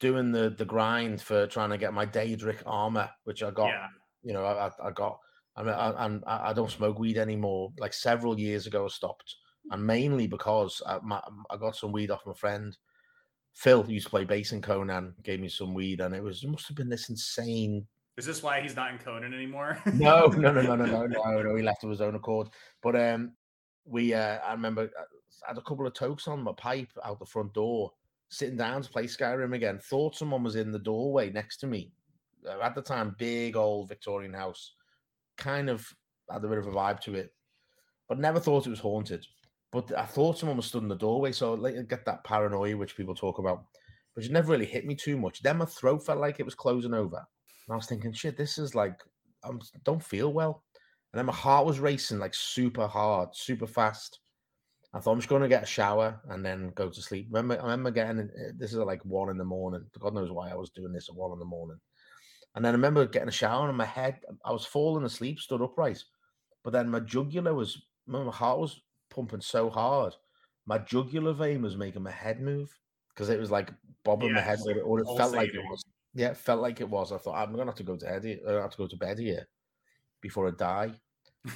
doing 0.00 0.32
the 0.32 0.50
the 0.50 0.64
grind 0.64 1.20
for 1.20 1.46
trying 1.46 1.70
to 1.70 1.78
get 1.78 1.94
my 1.94 2.06
Daedric 2.06 2.62
armor, 2.66 3.10
which 3.24 3.42
I 3.42 3.50
got. 3.50 3.68
Yeah. 3.68 3.86
You 4.22 4.32
know, 4.34 4.44
I 4.44 4.70
I- 4.82 4.90
got. 4.90 5.18
I 5.56 5.62
mean, 5.62 5.74
I, 5.74 6.04
and 6.06 6.24
I 6.26 6.52
don't 6.52 6.70
smoke 6.70 6.98
weed 6.98 7.18
anymore. 7.18 7.72
Like 7.78 7.92
several 7.92 8.38
years 8.38 8.66
ago, 8.66 8.84
I 8.84 8.88
stopped, 8.88 9.34
and 9.70 9.84
mainly 9.84 10.26
because 10.26 10.80
I, 10.86 11.00
my, 11.02 11.20
I 11.50 11.56
got 11.56 11.76
some 11.76 11.92
weed 11.92 12.10
off 12.10 12.24
my 12.24 12.32
friend 12.34 12.74
Phil. 13.54 13.82
Who 13.82 13.92
used 13.92 14.06
to 14.06 14.10
play 14.10 14.24
bass 14.24 14.52
in 14.52 14.62
Conan, 14.62 15.14
gave 15.22 15.40
me 15.40 15.48
some 15.48 15.74
weed, 15.74 16.00
and 16.00 16.14
it 16.14 16.22
was 16.22 16.44
it 16.44 16.48
must 16.50 16.68
have 16.68 16.76
been 16.76 16.88
this 16.88 17.10
insane 17.10 17.86
Is 18.16 18.26
this 18.26 18.42
why 18.42 18.60
he's 18.60 18.76
not 18.76 18.90
in 18.90 18.98
Conan 18.98 19.32
anymore? 19.32 19.78
no, 19.94 20.26
no, 20.26 20.52
no, 20.52 20.62
no, 20.62 20.74
no, 20.74 20.84
no, 20.84 21.06
no, 21.06 21.42
no. 21.42 21.54
He 21.54 21.62
left 21.62 21.84
of 21.84 21.90
his 21.90 22.00
own 22.00 22.14
accord. 22.14 22.48
But 22.82 22.96
um, 22.96 23.32
we, 23.84 24.12
uh, 24.14 24.38
I 24.38 24.52
remember 24.52 24.82
uh, 24.82 25.46
had 25.46 25.58
a 25.58 25.62
couple 25.62 25.86
of 25.86 25.94
tokes 25.94 26.28
on 26.28 26.42
my 26.42 26.52
pipe 26.56 26.90
out 27.04 27.18
the 27.18 27.26
front 27.26 27.54
door, 27.54 27.92
sitting 28.28 28.56
down 28.56 28.82
to 28.82 28.90
play 28.90 29.04
Skyrim 29.04 29.54
again. 29.54 29.78
Thought 29.78 30.16
someone 30.16 30.42
was 30.42 30.56
in 30.56 30.70
the 30.70 30.78
doorway 30.78 31.30
next 31.30 31.58
to 31.58 31.66
me. 31.66 31.92
Uh, 32.46 32.60
At 32.60 32.74
the 32.74 32.82
time, 32.82 33.16
big 33.18 33.56
old 33.56 33.88
Victorian 33.88 34.34
house, 34.34 34.74
kind 35.36 35.70
of 35.70 35.86
had 36.30 36.44
a 36.44 36.48
bit 36.48 36.58
of 36.58 36.66
a 36.66 36.70
vibe 36.70 37.00
to 37.00 37.14
it, 37.14 37.32
but 38.08 38.18
never 38.18 38.40
thought 38.40 38.66
it 38.66 38.70
was 38.70 38.80
haunted. 38.80 39.26
But 39.72 39.96
I 39.96 40.04
thought 40.04 40.38
someone 40.38 40.56
was 40.56 40.66
stood 40.66 40.82
in 40.82 40.88
the 40.88 40.96
doorway, 40.96 41.32
so 41.32 41.64
I 41.64 41.82
get 41.82 42.04
that 42.04 42.24
paranoia 42.24 42.76
which 42.76 42.96
people 42.96 43.14
talk 43.14 43.38
about, 43.38 43.64
but 44.14 44.24
it 44.24 44.32
never 44.32 44.50
really 44.50 44.66
hit 44.66 44.84
me 44.84 44.94
too 44.94 45.16
much. 45.16 45.42
Then 45.42 45.58
my 45.58 45.64
throat 45.64 46.04
felt 46.04 46.18
like 46.18 46.40
it 46.40 46.44
was 46.44 46.54
closing 46.54 46.94
over, 46.94 47.24
and 47.70 47.74
I 47.74 47.76
was 47.76 47.86
thinking, 47.86 48.12
shit, 48.12 48.36
this 48.36 48.58
is 48.58 48.74
like 48.74 49.00
I 49.44 49.50
don't 49.84 50.02
feel 50.02 50.32
well. 50.32 50.64
And 51.12 51.18
then 51.20 51.26
my 51.26 51.32
heart 51.32 51.64
was 51.66 51.78
racing 51.78 52.18
like 52.18 52.34
super 52.34 52.88
hard, 52.88 53.28
super 53.32 53.68
fast. 53.68 54.18
I 54.92 54.98
thought 54.98 55.12
I'm 55.12 55.18
just 55.18 55.28
going 55.28 55.42
to 55.42 55.48
get 55.48 55.62
a 55.62 55.66
shower 55.66 56.20
and 56.30 56.44
then 56.44 56.72
go 56.74 56.90
to 56.90 57.00
sleep. 57.00 57.28
Remember, 57.30 57.60
I 57.60 57.62
remember 57.62 57.92
getting 57.92 58.22
uh, 58.22 58.50
this 58.56 58.72
is 58.72 58.78
at 58.80 58.88
like 58.88 59.04
one 59.04 59.30
in 59.30 59.38
the 59.38 59.44
morning. 59.44 59.86
God 60.00 60.14
knows 60.14 60.32
why 60.32 60.50
I 60.50 60.56
was 60.56 60.70
doing 60.70 60.92
this 60.92 61.08
at 61.08 61.14
one 61.14 61.30
in 61.30 61.38
the 61.38 61.44
morning. 61.44 61.78
And 62.56 62.64
then 62.64 62.72
I 62.72 62.76
remember 62.76 63.06
getting 63.06 63.28
a 63.28 63.32
shower 63.32 63.68
and 63.68 63.78
my 63.78 63.84
head, 63.84 64.18
I 64.44 64.50
was 64.50 64.64
falling 64.64 65.04
asleep, 65.04 65.38
stood 65.38 65.62
upright. 65.62 66.02
But 66.64 66.72
then 66.72 66.88
my 66.88 66.98
jugular 66.98 67.54
was, 67.54 67.80
my 68.08 68.24
heart 68.32 68.58
was 68.58 68.80
pumping 69.10 69.42
so 69.42 69.70
hard. 69.70 70.12
My 70.66 70.78
jugular 70.78 71.34
vein 71.34 71.62
was 71.62 71.76
making 71.76 72.02
my 72.02 72.10
head 72.10 72.40
move 72.40 72.76
because 73.14 73.28
it 73.28 73.38
was 73.38 73.52
like 73.52 73.70
bobbing 74.04 74.32
my 74.32 74.40
head, 74.40 74.58
or 74.84 74.98
it, 74.98 75.06
felt 75.16 75.36
like 75.36 75.54
it 75.54 75.62
was. 75.70 75.84
Yeah, 76.14 76.28
it 76.30 76.36
felt 76.36 76.60
like 76.60 76.80
it 76.80 76.88
was. 76.88 77.12
I 77.12 77.18
thought 77.18 77.36
I'm 77.36 77.52
gonna 77.52 77.66
have 77.66 77.76
to 77.76 77.82
go 77.82 77.96
to 77.96 78.04
bed. 78.04 78.24
Here, 78.24 78.40
I 78.48 78.52
have 78.62 78.70
to 78.72 78.76
go 78.78 78.86
to 78.88 78.96
bed 78.96 79.18
here 79.18 79.46
before 80.20 80.48
I 80.48 80.52
die. 80.52 80.92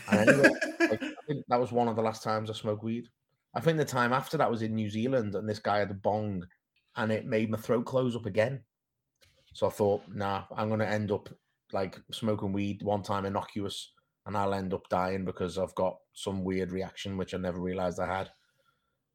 And 0.09 0.20
anyway, 0.20 0.50
like, 0.90 1.02
I 1.02 1.26
think 1.26 1.44
that 1.48 1.61
was 1.61 1.72
one 1.72 1.88
of 1.88 1.96
the 1.96 2.02
last 2.02 2.22
times 2.22 2.50
I 2.50 2.55
smoked 2.55 2.84
weed. 2.84 3.09
I 3.55 3.61
think 3.61 3.78
the 3.78 3.84
time 3.84 4.12
after 4.12 4.36
that 4.38 4.50
was 4.50 4.62
in 4.62 4.74
New 4.74 4.90
Zealand, 4.90 5.34
and 5.34 5.48
this 5.48 5.59
guy 5.59 5.78
had 5.78 5.90
a 5.90 5.94
bong, 5.94 6.44
and 6.96 7.12
it 7.12 7.26
made 7.26 7.50
my 7.50 7.59
throat 7.59 7.86
close 7.86 8.16
up 8.16 8.26
again. 8.26 8.64
So 9.52 9.66
I 9.66 9.70
thought, 9.70 10.02
nah, 10.09 10.44
I'm 10.57 10.68
gonna 10.68 10.84
end 10.84 11.11
up 11.11 11.28
like 11.72 11.98
smoking 12.12 12.52
weed 12.52 12.82
one 12.82 13.02
time 13.02 13.24
innocuous, 13.24 13.92
and 14.26 14.36
I'll 14.36 14.55
end 14.55 14.74
up 14.74 14.88
dying 14.88 15.24
because 15.24 15.59
I've 15.59 15.74
got 15.74 15.98
some 16.12 16.44
weird 16.44 16.72
reaction 16.72 17.16
which 17.16 17.34
I 17.34 17.38
never 17.38 17.61
realized 17.61 18.00
I 18.00 18.07
had. 18.07 18.30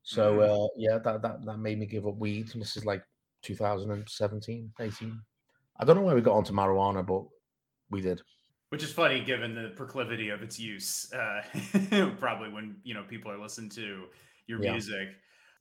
So 0.03 0.37
Mhm. 0.37 0.65
uh, 0.65 0.69
yeah, 0.77 0.97
that, 0.99 1.21
that 1.21 1.45
that 1.45 1.57
made 1.57 1.79
me 1.79 1.85
give 1.85 2.07
up 2.07 2.15
weed. 2.17 2.51
And 2.53 2.61
this 2.61 2.77
is 2.77 2.85
like 2.85 3.03
2017, 3.41 4.73
18. 4.79 5.21
I 5.79 5.85
don't 5.85 5.95
know 5.95 6.01
where 6.01 6.15
we 6.15 6.21
got 6.21 6.35
onto 6.35 6.53
marijuana, 6.53 7.05
but 7.05 7.23
we 7.89 8.01
did. 8.01 8.21
Which 8.69 8.83
is 8.83 8.91
funny 8.91 9.23
given 9.23 9.55
the 9.55 9.69
proclivity 9.75 10.29
of 10.29 10.43
its 10.43 10.59
use. 10.59 11.11
Uh, 11.11 11.41
probably 12.19 12.49
when 12.49 12.77
you 12.83 12.93
know 12.93 13.03
people 13.03 13.31
are 13.31 13.39
listening 13.39 13.69
to 13.71 14.05
your 14.47 14.61
Yeah. 14.63 14.73
music. 14.73 15.09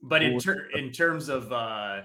But 0.01 0.21
in 0.21 0.39
ter- 0.39 0.69
in 0.75 0.91
terms 0.91 1.27
of 1.27 1.51
uh, 1.51 2.03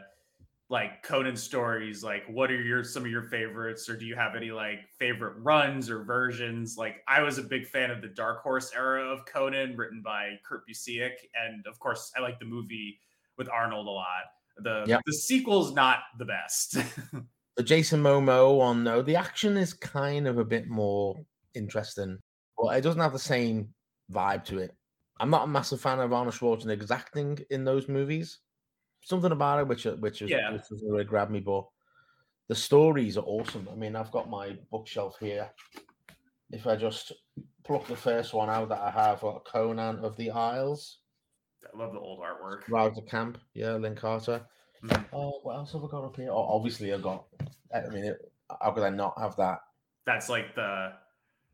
like 0.70 1.02
Conan 1.02 1.36
stories, 1.36 2.02
like 2.02 2.24
what 2.28 2.50
are 2.50 2.60
your 2.60 2.82
some 2.82 3.04
of 3.04 3.10
your 3.10 3.22
favorites, 3.24 3.88
or 3.88 3.96
do 3.96 4.06
you 4.06 4.14
have 4.16 4.34
any 4.34 4.50
like 4.50 4.88
favorite 4.98 5.34
runs 5.38 5.90
or 5.90 6.04
versions? 6.04 6.78
Like 6.78 7.02
I 7.06 7.20
was 7.22 7.38
a 7.38 7.42
big 7.42 7.66
fan 7.66 7.90
of 7.90 8.00
the 8.00 8.08
Dark 8.08 8.42
Horse 8.42 8.72
era 8.74 9.04
of 9.04 9.26
Conan, 9.26 9.76
written 9.76 10.00
by 10.02 10.38
Kurt 10.42 10.66
Busiek, 10.66 11.12
and 11.34 11.66
of 11.66 11.78
course 11.78 12.12
I 12.16 12.20
like 12.20 12.38
the 12.38 12.46
movie 12.46 12.98
with 13.36 13.48
Arnold 13.50 13.86
a 13.86 13.90
lot. 13.90 14.24
The 14.57 14.84
Yeah. 14.86 14.98
the 15.07 15.12
sequel's 15.12 15.72
not 15.72 15.98
the 16.18 16.24
best. 16.24 16.76
the 17.57 17.62
Jason 17.62 18.02
Momoa 18.02 18.57
one, 18.57 18.84
though, 18.84 19.02
the 19.02 19.16
action 19.16 19.57
is 19.57 19.72
kind 19.74 20.26
of 20.26 20.38
a 20.38 20.44
bit 20.44 20.68
more 20.68 21.16
interesting, 21.55 22.18
but 22.59 22.76
it 22.76 22.80
doesn't 22.82 23.00
have 23.00 23.12
the 23.12 23.18
same 23.18 23.74
vibe 24.12 24.44
to 24.46 24.59
it. 24.59 24.74
I'm 25.20 25.30
not 25.30 25.44
a 25.44 25.48
massive 25.48 25.80
fan 25.80 26.00
of 26.00 26.12
Arnold 26.12 26.34
Schwarzenegger's 26.34 26.90
acting 26.90 27.38
in 27.50 27.64
those 27.64 27.88
movies. 27.88 28.38
Something 29.02 29.32
about 29.32 29.61
it 29.61 29.68
which 29.68 29.86
uh, 29.86 29.96
which 29.96 30.22
is 30.22 30.30
Yeah. 30.30 30.52
which 30.52 30.62
really 30.82 31.05
grab 31.05 31.30
me, 31.30 31.40
but 31.40 31.66
the 32.48 32.55
stories 32.55 33.16
are 33.16 33.24
awesome. 33.24 33.68
I 33.70 33.74
mean, 33.74 33.96
I've 33.96 34.11
got 34.11 34.28
my 34.28 34.57
bookshelf 34.70 35.16
here. 35.20 35.50
If 36.50 36.66
I 36.66 36.76
just 36.76 37.12
pluck 37.64 37.86
the 37.86 37.96
first 37.96 38.34
one 38.34 38.50
out 38.50 38.68
that 38.68 38.80
I 38.80 38.90
have, 38.90 39.24
Conan 39.44 39.98
of 40.05 40.16
the 40.16 40.30
Isles, 40.30 40.98
I 41.72 41.76
love 41.76 41.92
the 41.92 41.98
old 42.00 42.20
artwork. 42.20 42.68
Rouse 42.68 42.94
the 42.96 43.02
Camp, 43.02 43.38
yeah, 43.54 43.72
Lin 43.74 43.94
Carter. 43.94 44.42
Mhm. 44.82 45.04
Uh, 45.12 45.38
what 45.42 45.56
else 45.56 45.72
have 45.72 45.84
I 45.84 45.88
got 45.88 46.04
up 46.04 46.16
here? 46.16 46.30
Oh, 46.30 46.42
obviously, 46.56 46.92
I 46.92 46.98
got. 46.98 47.24
I 47.74 47.88
mean, 47.88 48.04
it, 48.04 48.32
how 48.60 48.70
could 48.72 48.82
I 48.84 48.90
not 48.90 49.18
have 49.18 49.36
that? 49.36 49.60
That's 50.06 50.28
like 50.28 50.54
the 50.54 50.92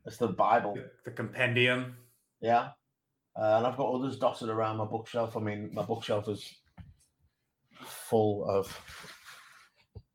It's 0.07 0.17
the 0.17 0.29
Bible. 0.29 0.77
the 1.05 1.11
compendium. 1.11 1.97
Yeah. 2.41 2.71
Uh, 3.37 3.57
and 3.59 3.67
I've 3.67 3.77
got 3.77 3.93
others 3.95 4.19
dotted 4.19 4.49
around 4.49 4.79
my 4.79 4.85
bookshelf. 4.85 5.37
I 5.37 5.41
mean, 5.41 5.71
my 5.73 5.83
bookshelf 5.83 6.29
is 6.29 6.53
full 7.85 8.45
of. 8.49 8.67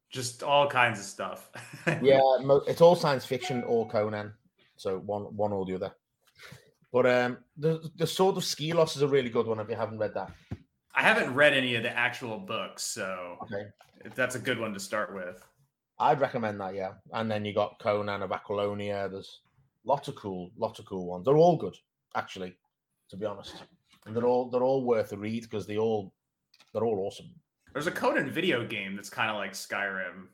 just 0.09 0.43
all 0.43 0.67
kinds 0.69 0.99
of 0.99 1.05
stuff. 1.05 1.49
Yeah, 2.01 2.19
it's 2.67 2.81
all 2.81 2.95
science 2.95 3.25
fiction 3.25 3.63
or 3.63 3.87
Conan. 3.87 4.33
So 4.75 4.99
one 4.99 5.23
one 5.35 5.53
or 5.53 5.65
the 5.65 5.75
other. 5.75 5.95
But 6.95 7.07
um, 7.07 7.39
the 7.57 7.91
the 7.97 8.07
Sword 8.07 8.37
of 8.37 8.43
Skelos 8.43 8.95
is 8.95 9.01
a 9.01 9.07
really 9.09 9.27
good 9.27 9.47
one. 9.47 9.59
If 9.59 9.67
you 9.69 9.75
haven't 9.75 9.97
read 9.99 10.13
that, 10.13 10.31
I 10.95 11.03
haven't 11.03 11.33
read 11.33 11.51
any 11.51 11.75
of 11.75 11.83
the 11.83 11.89
actual 11.91 12.39
books, 12.39 12.83
so 12.83 13.35
okay, 13.43 13.65
that's 14.15 14.35
a 14.35 14.39
good 14.39 14.57
one 14.61 14.73
to 14.73 14.79
start 14.79 15.13
with. 15.13 15.43
I'd 15.99 16.21
recommend 16.21 16.61
that. 16.61 16.73
Yeah, 16.73 16.93
and 17.11 17.29
then 17.29 17.43
you 17.43 17.53
got 17.53 17.79
Conan 17.81 18.21
of 18.21 18.29
Aquilonia. 18.29 19.11
There's 19.11 19.41
lots 19.83 20.07
of 20.07 20.15
cool, 20.15 20.51
lots 20.57 20.79
of 20.79 20.85
cool 20.85 21.05
ones. 21.05 21.25
They're 21.25 21.35
all 21.35 21.57
good, 21.57 21.75
actually, 22.15 22.55
to 23.09 23.17
be 23.17 23.25
honest. 23.25 23.65
And 24.05 24.15
they're 24.15 24.23
all 24.23 24.49
they're 24.49 24.63
all 24.63 24.85
worth 24.85 25.11
a 25.11 25.17
read 25.17 25.43
because 25.43 25.67
they 25.67 25.77
all 25.77 26.13
they're 26.71 26.85
all 26.85 26.99
awesome. 27.05 27.29
There's 27.73 27.87
a 27.87 27.91
Conan 27.91 28.31
video 28.31 28.65
game 28.65 28.95
that's 28.95 29.09
kind 29.09 29.29
of 29.29 29.35
like 29.35 29.51
Skyrim. 29.51 30.27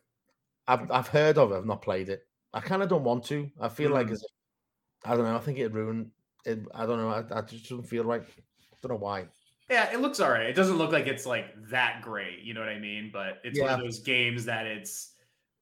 I've 0.67 0.91
I've 0.91 1.07
heard 1.07 1.39
of 1.39 1.53
it. 1.53 1.55
I've 1.55 1.65
not 1.65 1.81
played 1.81 2.09
it. 2.09 2.21
I 2.53 2.59
kind 2.59 2.83
of 2.83 2.89
don't 2.89 3.03
want 3.03 3.23
to. 3.29 3.49
I 3.59 3.67
feel 3.67 3.89
like 3.89 4.09
Mm. 4.09 4.11
as 4.11 4.21
if, 4.21 5.09
I 5.09 5.15
don't 5.15 5.25
know. 5.25 5.35
I 5.35 5.39
think 5.39 5.57
it'd 5.57 5.73
ruin 5.73 6.11
it. 6.45 6.59
I 6.73 6.85
don't 6.85 6.97
know. 6.97 7.09
I, 7.09 7.39
I 7.39 7.41
just 7.41 7.69
don't 7.69 7.83
feel 7.83 8.03
right. 8.03 8.21
I 8.21 8.75
don't 8.81 8.91
know 8.91 8.97
why. 8.97 9.25
Yeah, 9.69 9.91
it 9.93 10.01
looks 10.01 10.19
all 10.19 10.29
right. 10.29 10.47
It 10.47 10.55
doesn't 10.55 10.77
look 10.77 10.91
like 10.91 11.07
it's 11.07 11.25
like 11.25 11.45
that 11.69 12.01
great, 12.01 12.39
you 12.39 12.53
know 12.53 12.59
what 12.59 12.69
I 12.69 12.79
mean? 12.79 13.09
But 13.13 13.39
it's 13.43 13.59
one 13.59 13.69
of 13.69 13.79
those 13.79 13.99
games 13.99 14.45
that 14.45 14.65
it's 14.65 15.13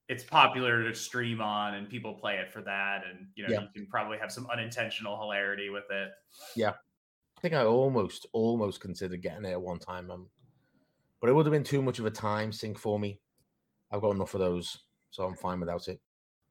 it's 0.08 0.24
popular 0.24 0.84
to 0.84 0.96
stream 0.96 1.40
on 1.40 1.76
and 1.76 1.88
people 1.88 2.16
play 2.16 2.38
it 2.38 2.52
for 2.52 2.64
that 2.64 3.04
and 3.08 3.28
you 3.36 3.44
know 3.44 3.54
Yeah. 3.54 3.62
you 3.62 3.68
can 3.76 3.86
probably 3.86 4.18
have 4.18 4.32
some 4.32 4.48
unintentional 4.52 5.20
hilarity 5.20 5.70
with 5.70 5.84
it. 5.92 6.10
Yeah 6.56 6.74
i 7.40 7.42
think 7.42 7.54
I 7.54 7.64
almost 7.64 8.26
almost 8.34 8.82
considered 8.82 9.22
getting 9.22 9.46
it 9.46 9.52
at 9.52 9.62
one 9.62 9.80
time, 9.80 10.12
um, 10.12 10.28
but 11.22 11.30
it 11.30 11.34
would 11.34 11.46
have 11.46 11.54
been 11.54 11.64
too 11.64 11.82
much 11.82 11.98
of 11.98 12.06
a 12.06 12.12
time 12.12 12.52
sink 12.52 12.78
for 12.78 13.00
me. 13.00 13.22
I've 13.90 14.02
got 14.02 14.12
enough 14.12 14.34
of 14.34 14.42
those, 14.42 14.80
so 15.10 15.24
I'm 15.24 15.36
fine 15.36 15.62
without 15.62 15.88
it. 15.88 16.02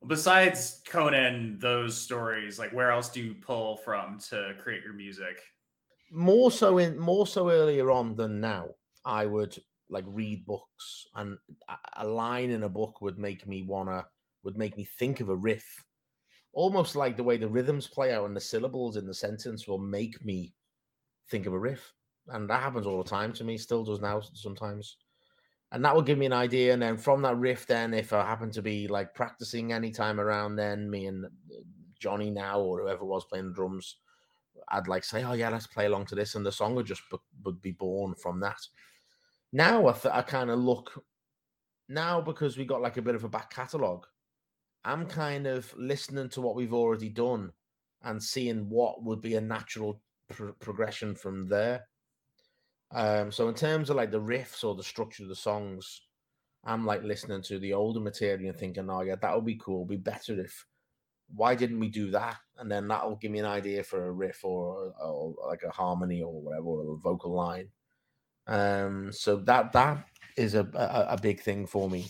Besides 0.07 0.82
Conan, 0.86 1.59
those 1.59 2.01
stories, 2.01 2.59
like 2.59 2.72
where 2.72 2.90
else 2.90 3.09
do 3.11 3.20
you 3.20 3.34
pull 3.34 3.76
from 3.78 4.18
to 4.30 4.55
create 4.62 4.82
your 4.84 4.92
music? 4.92 5.42
More 6.11 6.51
so 6.51 6.78
in 6.78 6.99
more 6.99 7.26
so 7.26 7.51
earlier 7.51 7.90
on 7.90 8.14
than 8.14 8.40
now. 8.40 8.68
I 9.05 9.26
would 9.26 9.59
like 9.90 10.05
read 10.07 10.46
books, 10.46 11.07
and 11.14 11.38
a- 11.96 12.07
line 12.07 12.51
in 12.51 12.62
a 12.62 12.68
book 12.68 13.01
would 13.01 13.18
make 13.18 13.46
me 13.46 13.62
wanna 13.62 14.07
would 14.44 14.57
make 14.57 14.76
me 14.76 14.84
think 14.84 15.20
of 15.20 15.28
a 15.28 15.36
riff, 15.36 15.84
almost 16.53 16.94
like 16.96 17.16
the 17.16 17.24
way 17.24 17.36
the 17.36 17.49
rhythms 17.49 17.88
play 17.88 18.12
out 18.14 18.26
and 18.26 18.36
the 18.36 18.40
syllables 18.40 18.96
in 18.96 19.07
the 19.07 19.14
sentence 19.14 19.66
will 19.66 19.78
make 19.78 20.24
me 20.24 20.55
think 21.30 21.46
of 21.46 21.53
a 21.53 21.59
riff, 21.59 21.92
and 22.28 22.49
that 22.49 22.62
happens 22.62 22.86
all 22.86 23.03
the 23.03 23.11
time 23.11 23.32
to 23.34 23.44
me. 23.44 23.59
Still 23.59 23.84
does 23.84 24.01
now 24.01 24.20
sometimes, 24.20 24.96
and 25.73 25.85
that 25.85 25.95
will 25.95 26.03
give 26.03 26.19
me 26.19 26.27
an 26.27 26.33
idea. 26.33 26.73
And 26.73 26.83
then 26.83 26.97
from 26.97 27.23
that 27.23 27.37
riff, 27.37 27.66
then 27.66 27.93
if 27.93 28.12
I 28.12 28.23
happen 28.25 28.51
to 28.53 28.62
be 28.62 28.89
like 28.89 29.14
practicing 29.14 29.73
anytime 29.73 30.21
around, 30.21 30.57
then 30.57 30.91
me 30.91 31.07
and 31.07 31.27
uh, 31.27 31.29
Johnny 31.99 32.31
now 32.31 32.61
or 32.61 32.81
whoever 32.81 33.05
was 33.05 33.25
playing 33.25 33.49
the 33.49 33.55
drums, 33.55 33.97
I'd 34.69 34.89
like 34.89 35.05
say, 35.05 35.25
oh 35.25 35.35
yeah, 35.35 35.51
let's 35.51 35.66
play 35.66 35.87
along 35.87 36.07
to 36.07 36.14
this, 36.14 36.35
and 36.35 36.45
the 36.45 36.53
song 36.53 36.75
would 36.75 36.87
just 36.87 37.03
b- 37.11 37.19
would 37.45 37.61
be 37.61 37.73
born 37.73 38.14
from 38.14 38.41
that. 38.41 38.61
Now 39.53 39.87
I, 39.89 39.93
th- 39.93 40.14
I 40.14 40.23
kind 40.23 40.51
of 40.51 40.59
look 40.59 41.05
now 41.89 42.21
because 42.21 42.57
we 42.57 42.64
got 42.64 42.83
like 42.83 42.97
a 42.97 43.03
bit 43.03 43.14
of 43.14 43.25
a 43.25 43.29
back 43.29 43.51
catalogue. 43.51 44.07
I'm 44.85 45.07
kind 45.07 45.47
of 45.47 45.73
listening 45.77 46.29
to 46.31 46.41
what 46.41 46.55
we've 46.55 46.75
already 46.75 47.09
done 47.09 47.53
and 48.03 48.23
seeing 48.23 48.69
what 48.69 49.03
would 49.03 49.21
be 49.21 49.35
a 49.35 49.41
natural 49.41 50.01
pro- 50.31 50.53
progression 50.55 51.14
from 51.14 51.49
there. 51.49 51.87
Um, 52.93 53.30
so 53.30 53.49
in 53.49 53.55
terms 53.55 53.91
of 53.91 53.97
like 53.97 54.11
the 54.11 54.20
riffs 54.20 54.64
or 54.64 54.74
the 54.74 54.82
structure 54.82 55.22
of 55.22 55.28
the 55.28 55.36
songs, 55.36 56.03
I'm 56.64 56.86
like 56.86 57.03
listening 57.03 57.43
to 57.43 57.59
the 57.59 57.74
older 57.74 58.01
material 58.01 58.49
and 58.49 58.59
thinking, 58.59 58.89
oh 58.91 59.03
yeah, 59.03 59.16
that 59.20 59.34
would 59.34 59.45
be 59.45 59.61
cool. 59.62 59.84
Be 59.84 59.97
better 59.97 60.41
if 60.41 60.66
why 61.34 61.55
didn't 61.55 61.80
we 61.80 61.89
do 61.89 62.11
that? 62.11 62.36
And 62.57 62.70
then 62.70 62.89
that'll 62.89 63.16
give 63.16 63.30
me 63.30 63.39
an 63.39 63.45
idea 63.47 63.82
for 63.82 64.07
a 64.07 64.12
riff 64.12 64.45
or, 64.45 64.95
or 65.01 65.34
like 65.47 65.62
a 65.62 65.70
harmony 65.70 66.22
or 66.22 66.41
whatever, 66.41 66.66
or 66.66 66.95
a 66.95 66.97
vocal 66.97 67.34
line. 67.34 67.68
Um, 68.47 69.12
so 69.12 69.36
that 69.36 69.72
that 69.72 70.07
is 70.36 70.55
a, 70.55 70.66
a 70.74 71.14
a 71.14 71.18
big 71.20 71.41
thing 71.41 71.66
for 71.66 71.91
me. 71.91 72.07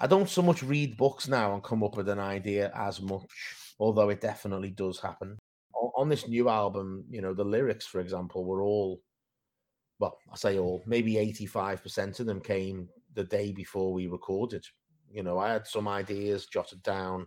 I 0.00 0.06
don't 0.06 0.28
so 0.28 0.42
much 0.42 0.62
read 0.62 0.96
books 0.96 1.28
now 1.28 1.54
and 1.54 1.62
come 1.62 1.82
up 1.84 1.96
with 1.96 2.08
an 2.08 2.18
idea 2.18 2.72
as 2.74 3.00
much, 3.00 3.30
although 3.78 4.08
it 4.10 4.20
definitely 4.20 4.70
does 4.70 5.00
happen. 5.00 5.38
On, 5.74 5.90
on 5.96 6.08
this 6.08 6.26
new 6.26 6.48
album, 6.48 7.04
you 7.10 7.20
know, 7.20 7.34
the 7.34 7.44
lyrics, 7.44 7.86
for 7.86 8.00
example, 8.00 8.44
were 8.44 8.62
all 8.62 9.00
well, 9.98 10.18
I 10.32 10.36
say 10.36 10.58
all, 10.58 10.82
maybe 10.86 11.14
85% 11.14 12.20
of 12.20 12.26
them 12.26 12.40
came 12.40 12.88
the 13.14 13.24
day 13.24 13.52
before 13.52 13.92
we 13.92 14.06
recorded. 14.06 14.64
You 15.10 15.22
know, 15.22 15.38
I 15.38 15.52
had 15.52 15.66
some 15.66 15.88
ideas 15.88 16.46
jotted 16.46 16.82
down, 16.82 17.26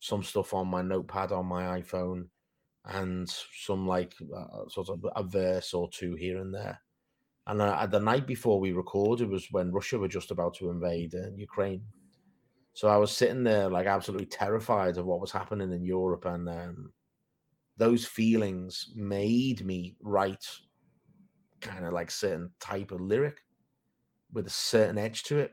some 0.00 0.22
stuff 0.22 0.54
on 0.54 0.68
my 0.68 0.82
notepad 0.82 1.32
on 1.32 1.46
my 1.46 1.80
iPhone, 1.80 2.28
and 2.86 3.28
some 3.64 3.86
like 3.86 4.14
uh, 4.34 4.68
sort 4.68 4.88
of 4.88 5.04
a 5.14 5.22
verse 5.22 5.74
or 5.74 5.90
two 5.90 6.14
here 6.14 6.38
and 6.38 6.54
there. 6.54 6.80
And 7.46 7.60
uh, 7.60 7.86
the 7.86 8.00
night 8.00 8.26
before 8.26 8.58
we 8.58 8.72
recorded 8.72 9.28
was 9.28 9.48
when 9.50 9.72
Russia 9.72 9.98
were 9.98 10.08
just 10.08 10.30
about 10.30 10.54
to 10.54 10.70
invade 10.70 11.14
uh, 11.14 11.30
Ukraine. 11.36 11.82
So 12.72 12.88
I 12.88 12.96
was 12.96 13.10
sitting 13.10 13.44
there 13.44 13.70
like 13.70 13.86
absolutely 13.86 14.26
terrified 14.26 14.98
of 14.98 15.06
what 15.06 15.20
was 15.20 15.32
happening 15.32 15.72
in 15.72 15.84
Europe, 15.84 16.24
and 16.24 16.48
um, 16.48 16.92
those 17.76 18.04
feelings 18.04 18.92
made 18.94 19.64
me 19.64 19.96
write 20.02 20.46
kind 21.66 21.84
of 21.84 21.92
like 21.92 22.10
certain 22.10 22.50
type 22.60 22.90
of 22.92 23.00
lyric 23.00 23.38
with 24.32 24.46
a 24.46 24.50
certain 24.50 24.98
edge 24.98 25.22
to 25.24 25.38
it, 25.38 25.52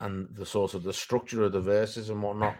and 0.00 0.28
the 0.32 0.46
sort 0.46 0.74
of 0.74 0.82
the 0.82 0.92
structure 0.92 1.42
of 1.42 1.52
the 1.52 1.60
verses 1.60 2.10
and 2.10 2.22
whatnot 2.22 2.56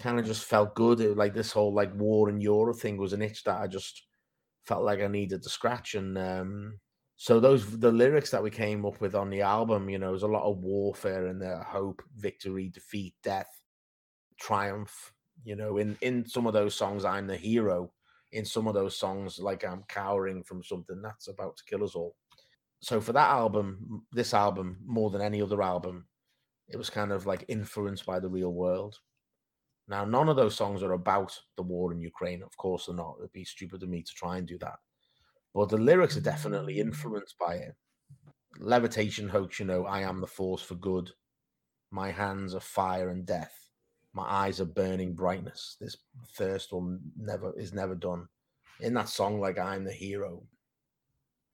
kind 0.00 0.18
of 0.18 0.26
just 0.26 0.44
felt 0.44 0.74
good. 0.74 1.00
It, 1.00 1.16
like 1.16 1.34
this 1.34 1.52
whole 1.52 1.74
like 1.74 1.94
war 1.94 2.28
in 2.28 2.40
Europe 2.40 2.78
thing 2.78 2.96
was 2.96 3.12
an 3.12 3.22
itch 3.22 3.44
that 3.44 3.60
I 3.60 3.66
just 3.66 4.06
felt 4.64 4.84
like 4.84 5.00
I 5.00 5.06
needed 5.06 5.42
to 5.42 5.48
scratch. 5.48 5.94
And 5.94 6.16
um, 6.16 6.80
so 7.16 7.40
those 7.40 7.78
the 7.78 7.92
lyrics 7.92 8.30
that 8.30 8.42
we 8.42 8.50
came 8.50 8.84
up 8.86 9.00
with 9.00 9.14
on 9.14 9.30
the 9.30 9.42
album, 9.42 9.88
you 9.90 9.98
know, 9.98 10.10
there's 10.10 10.22
a 10.22 10.28
lot 10.28 10.50
of 10.50 10.58
warfare 10.58 11.26
in 11.26 11.38
there, 11.38 11.62
hope, 11.62 12.02
victory, 12.16 12.68
defeat, 12.68 13.14
death, 13.22 13.60
triumph. 14.40 15.12
You 15.44 15.56
know, 15.56 15.78
in 15.78 15.96
in 16.00 16.26
some 16.26 16.46
of 16.46 16.52
those 16.52 16.74
songs, 16.74 17.04
I'm 17.04 17.26
the 17.26 17.36
hero. 17.36 17.92
In 18.32 18.44
some 18.44 18.66
of 18.66 18.74
those 18.74 18.96
songs, 18.96 19.38
like 19.38 19.64
I'm 19.64 19.84
cowering 19.88 20.42
from 20.44 20.62
something 20.62 21.02
that's 21.02 21.28
about 21.28 21.56
to 21.56 21.64
kill 21.64 21.84
us 21.84 21.94
all. 21.94 22.14
So 22.80 23.00
for 23.00 23.12
that 23.12 23.28
album, 23.28 24.06
this 24.12 24.32
album, 24.32 24.78
more 24.84 25.10
than 25.10 25.20
any 25.20 25.42
other 25.42 25.62
album, 25.62 26.06
it 26.68 26.76
was 26.76 26.90
kind 26.90 27.12
of 27.12 27.26
like 27.26 27.44
influenced 27.48 28.06
by 28.06 28.20
the 28.20 28.28
real 28.28 28.52
world 28.52 28.98
now, 29.90 30.04
none 30.04 30.28
of 30.28 30.36
those 30.36 30.54
songs 30.54 30.84
are 30.84 30.92
about 30.92 31.36
the 31.56 31.64
war 31.64 31.92
in 31.92 32.00
Ukraine. 32.00 32.44
Of 32.44 32.56
course, 32.56 32.86
they're 32.86 32.94
not. 32.94 33.16
It'd 33.18 33.32
be 33.32 33.44
stupid 33.44 33.82
of 33.82 33.88
me 33.88 34.04
to 34.04 34.14
try 34.14 34.38
and 34.38 34.46
do 34.46 34.56
that. 34.58 34.78
But 35.52 35.68
the 35.68 35.78
lyrics 35.78 36.16
are 36.16 36.20
definitely 36.20 36.78
influenced 36.78 37.36
by 37.38 37.56
it. 37.56 37.74
Levitation 38.60 39.28
hoax, 39.28 39.58
you 39.58 39.66
know, 39.66 39.86
I 39.86 40.02
am 40.02 40.20
the 40.20 40.28
force 40.28 40.62
for 40.62 40.76
good. 40.76 41.10
My 41.90 42.12
hands 42.12 42.54
are 42.54 42.60
fire 42.60 43.08
and 43.08 43.26
death. 43.26 43.59
My 44.12 44.24
eyes 44.24 44.60
are 44.60 44.66
burning 44.66 45.14
brightness. 45.14 45.76
This 45.80 45.96
thirst 46.34 46.72
will 46.72 46.98
never 47.16 47.58
is 47.58 47.72
never 47.72 47.94
done. 47.94 48.26
In 48.80 48.94
that 48.94 49.08
song, 49.08 49.40
like 49.40 49.58
I'm 49.58 49.84
the 49.84 49.92
hero. 49.92 50.42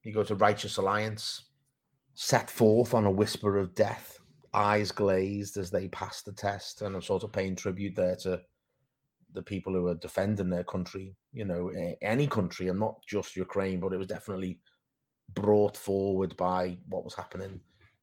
You 0.03 0.13
go 0.13 0.23
to 0.23 0.37
Righteous 0.37 0.77
Alliance, 0.77 1.47
set 2.15 2.49
forth 2.49 2.95
on 2.95 3.05
a 3.05 3.11
whisper 3.11 3.59
of 3.59 3.75
death 3.75 4.17
eyes 4.57 4.91
glazed 4.91 5.59
as 5.59 5.71
they 5.71 5.87
pass 5.89 6.23
the 6.23 6.33
test, 6.33 6.83
and 6.83 6.97
I'm 6.97 7.03
sort 7.03 7.23
of 7.23 7.33
paying 7.33 7.55
tribute 7.55 7.95
there 7.95 8.17
to 8.17 8.41
the 9.35 9.43
people 9.43 9.75
who 9.75 9.87
are 9.89 9.95
defending 9.95 10.49
their 10.49 10.65
country. 10.65 11.15
You 11.33 11.45
know, 11.45 11.71
any 12.01 12.27
country, 12.27 12.69
and 12.69 12.81
not 12.81 12.97
just 13.07 13.37
Ukraine, 13.37 13.79
but 13.79 13.93
it 13.93 13.99
was 13.99 14.07
definitely 14.07 14.59
brought 15.35 15.77
forward 15.77 16.37
by 16.37 16.79
what 16.89 17.05
was 17.05 17.15
happening 17.15 17.61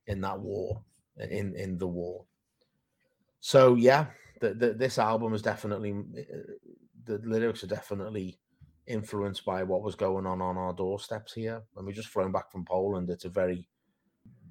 in 0.08 0.22
that 0.22 0.40
war, 0.40 0.82
in 1.18 1.56
in 1.56 1.78
the 1.78 1.88
war. 1.88 2.24
So 3.42 3.76
yeah, 3.76 4.06
this 4.52 5.00
album 5.00 5.34
is 5.34 5.42
definitely 5.42 5.94
the 7.06 7.20
lyrics 7.24 7.64
are 7.64 7.68
definitely 7.68 8.40
influenced 8.88 9.46
by 9.46 9.64
what 9.64 9.82
was 9.82 9.96
going 9.96 10.26
on 10.26 10.42
on 10.42 10.58
our 10.58 10.74
doorsteps 10.74 11.34
here. 11.34 11.62
And 11.78 11.86
we 11.86 11.94
just 11.94 12.10
flown 12.10 12.32
back 12.32 12.52
from 12.52 12.66
Poland. 12.66 13.10
It's 13.10 13.26
a 13.26 13.30
very, 13.30 13.68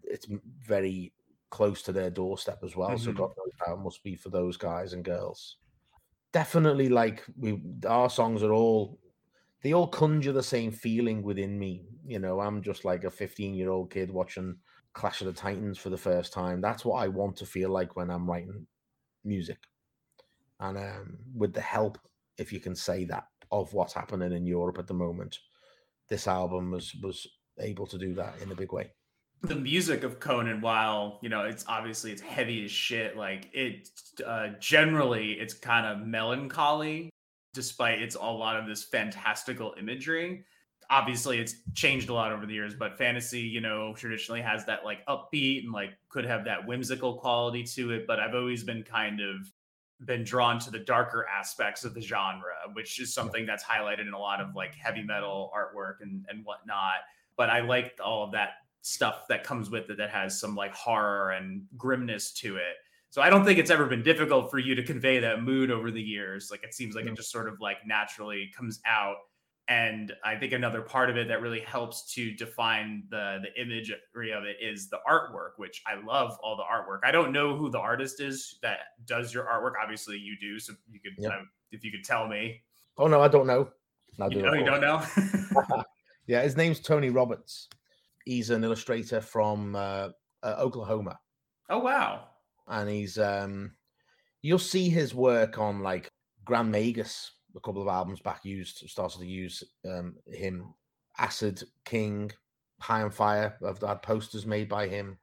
it's 0.05 0.27
very 0.67 1.13
close 1.51 1.83
to 1.83 1.93
their 1.93 2.11
doorstep 2.11 2.61
as 2.65 2.77
well. 2.77 2.91
Mm-hmm. 2.91 3.05
So 3.05 3.13
God 3.13 3.31
knows 3.37 3.53
how 3.67 3.75
it 3.75 3.81
must 3.81 4.03
be 4.03 4.17
for 4.17 4.31
those 4.31 4.57
guys 4.57 4.93
and 4.93 5.05
girls. 5.05 5.57
Definitely, 6.33 6.89
like 6.89 7.23
we, 7.39 7.63
our 7.87 8.09
songs 8.09 8.43
are 8.43 8.53
all 8.53 8.99
they 9.63 9.75
all 9.75 9.87
conjure 9.87 10.33
the 10.33 10.43
same 10.43 10.73
feeling 10.73 11.23
within 11.23 11.59
me. 11.59 11.85
You 12.07 12.19
know, 12.19 12.41
I'm 12.41 12.63
just 12.63 12.85
like 12.85 13.05
a 13.05 13.11
15 13.11 13.55
year 13.55 13.71
old 13.71 13.91
kid 13.91 14.11
watching 14.11 14.57
Clash 14.95 15.21
of 15.21 15.27
the 15.27 15.33
Titans 15.33 15.79
for 15.79 15.91
the 15.91 15.97
first 15.97 16.33
time. 16.33 16.61
That's 16.61 16.85
what 16.85 16.97
I 16.97 17.09
want 17.09 17.37
to 17.37 17.47
feel 17.47 17.71
like 17.71 17.97
when 17.97 18.11
I'm 18.11 18.29
writing 18.29 18.67
music. 19.25 19.59
And 20.63 20.79
um, 20.79 21.19
with 21.35 21.53
the 21.53 21.61
help, 21.61 21.99
if 22.39 22.53
you 22.53 22.61
can 22.61 22.75
say 22.75 23.05
that, 23.07 23.25
of 23.51 23.75
what's 23.75 23.93
happening 23.93 24.33
in 24.33 24.47
Europe 24.47 24.79
at 24.79 24.87
the 24.87 24.95
moment, 24.95 25.39
this 26.09 26.27
album 26.27 26.71
was 26.71 26.95
was 27.03 27.27
able 27.59 27.87
to 27.87 27.99
do 27.99 28.15
that 28.15 28.35
in 28.41 28.51
a 28.51 28.55
big 28.55 28.73
way 28.73 28.91
the 29.43 29.57
music 29.57 30.05
of 30.05 30.21
Conan, 30.21 30.61
while 30.61 31.19
you 31.21 31.29
know 31.29 31.45
it's 31.45 31.65
obviously 31.67 32.13
it's 32.13 32.23
heavy 32.23 32.65
as 32.65 32.71
shit, 32.71 33.17
like 33.17 33.51
it 33.53 33.89
uh, 34.25 34.51
generally 34.61 35.33
it's 35.33 35.55
kind 35.55 35.85
of 35.87 36.07
melancholy, 36.07 37.11
despite 37.53 38.01
it's 38.01 38.15
a 38.15 38.21
lot 38.21 38.57
of 38.57 38.67
this 38.67 38.85
fantastical 38.85 39.75
imagery. 39.79 40.45
Obviously, 40.91 41.39
it's 41.39 41.55
changed 41.75 42.09
a 42.09 42.15
lot 42.15 42.33
over 42.33 42.47
the 42.47 42.53
years, 42.53 42.75
but 42.75 42.99
fantasy, 42.99 43.41
you 43.41 43.61
know, 43.61 43.95
traditionally 43.97 44.43
has 44.43 44.65
that 44.67 44.85
like 44.85 45.05
upbeat 45.07 45.65
and 45.65 45.73
like 45.73 45.91
could 46.09 46.25
have 46.25 46.45
that 46.45 46.67
whimsical 46.67 47.19
quality 47.19 47.65
to 47.65 47.93
it. 47.93 48.07
But 48.07 48.21
I've 48.21 48.35
always 48.35 48.63
been 48.63 48.83
kind 48.83 49.21
of 49.21 49.51
been 50.07 50.25
drawn 50.25 50.59
to 50.61 50.71
the 50.71 50.79
darker 50.79 51.27
aspects 51.29 51.85
of 51.85 51.95
the 51.95 52.01
genre, 52.01 52.55
which 52.73 53.01
is 53.01 53.15
something 53.15 53.47
that's 53.47 53.65
highlighted 53.65 54.07
in 54.07 54.13
a 54.13 54.19
lot 54.19 54.41
of 54.41 54.55
like 54.55 54.75
heavy 54.75 55.03
metal 55.03 55.53
artwork 55.57 56.01
and 56.01 56.25
and 56.29 56.45
whatnot. 56.45 57.01
But 57.37 57.51
I 57.51 57.61
liked 57.61 58.01
all 58.01 58.25
of 58.25 58.33
that 58.33 58.51
stuff 58.83 59.27
that 59.29 59.45
comes 59.45 59.71
with 59.71 59.89
it 59.91 59.97
that 59.97 60.11
has 60.11 60.39
some 60.39 60.55
like 60.55 60.75
horror 60.75 61.31
and 61.31 61.65
grimness 61.77 62.33
to 62.33 62.57
it. 62.57 62.77
So 63.11 63.21
I 63.21 63.31
don't 63.31 63.45
think 63.45 63.59
it's 63.59 63.71
ever 63.71 63.87
been 63.87 64.03
difficult 64.03 64.51
for 64.51 64.59
you 64.59 64.75
to 64.75 64.83
convey 64.83 65.19
that 65.19 65.43
mood 65.43 65.71
over 65.71 65.91
the 65.91 66.01
years. 66.01 66.49
Like 66.51 66.65
it 66.65 66.75
seems 66.75 66.95
like 66.95 67.05
it 67.07 67.15
just 67.15 67.31
sort 67.31 67.47
of 67.47 67.61
like 67.61 67.87
naturally 67.87 68.51
comes 68.57 68.81
out. 68.87 69.17
And 69.69 70.13
I 70.25 70.37
think 70.37 70.53
another 70.53 70.83
part 70.83 71.09
of 71.09 71.17
it 71.17 71.29
that 71.29 71.41
really 71.41 71.61
helps 71.61 72.13
to 72.15 72.35
define 72.35 73.05
the 73.11 73.39
the 73.43 73.63
imagery 73.63 74.33
of 74.33 74.45
it 74.45 74.57
is 74.61 74.91
the 74.91 74.99
artwork, 75.09 75.53
which 75.57 75.83
I 75.87 76.05
love 76.05 76.37
all 76.43 76.57
the 76.57 76.65
artwork. 76.65 77.01
I 77.05 77.13
don't 77.13 77.33
know 77.33 77.57
who 77.57 77.71
the 77.71 77.79
artist 77.79 78.21
is 78.21 78.59
that 78.63 78.79
does 79.07 79.33
your 79.33 79.45
artwork. 79.45 79.73
Obviously, 79.81 80.19
you 80.19 80.37
do, 80.41 80.59
so 80.59 80.73
you 80.91 81.01
could 81.01 81.13
yep. 81.17 81.33
uh, 81.33 81.45
if 81.71 81.85
you 81.85 81.93
could 81.93 82.05
tell 82.05 82.27
me. 82.27 82.63
Oh 82.99 83.07
no, 83.07 83.21
I 83.23 83.29
don't 83.29 83.47
know. 83.47 83.69
I 84.21 84.29
do 84.29 84.39
you, 84.39 84.43
know, 84.43 84.53
you 84.53 84.65
don't 84.65 84.81
know. 84.81 85.03
yeah, 86.27 86.43
his 86.43 86.57
name's 86.57 86.81
Tony 86.81 87.11
Roberts 87.11 87.69
he's 88.25 88.51
an 88.51 88.65
illustrator 88.65 89.21
from 89.21 89.75
uh, 89.75 90.09
uh, 90.43 90.55
Oklahoma. 90.59 91.19
Oh 91.69 91.79
wow! 91.79 92.29
And 92.69 92.89
he's 92.89 93.19
um, 93.19 93.73
you'll 94.43 94.59
see 94.59 94.89
his 94.89 95.15
work 95.15 95.59
on 95.59 95.81
like 95.81 96.11
Grand 96.45 96.71
Magus. 96.71 97.33
A 97.57 97.61
couple 97.61 97.83
of 97.83 97.89
albums 97.89 98.21
back 98.21 98.45
used 98.45 98.89
started 98.89 99.19
to 99.21 99.27
use 99.27 99.63
um, 99.89 100.17
him. 100.27 100.75
Acid 101.19 101.63
King, 101.85 102.33
High 102.81 103.03
on 103.03 103.11
Fire. 103.11 103.59
I've 103.67 103.81
had 103.81 104.03
posters 104.03 104.47
made 104.47 104.69
by 104.69 104.89
him, 104.89 105.19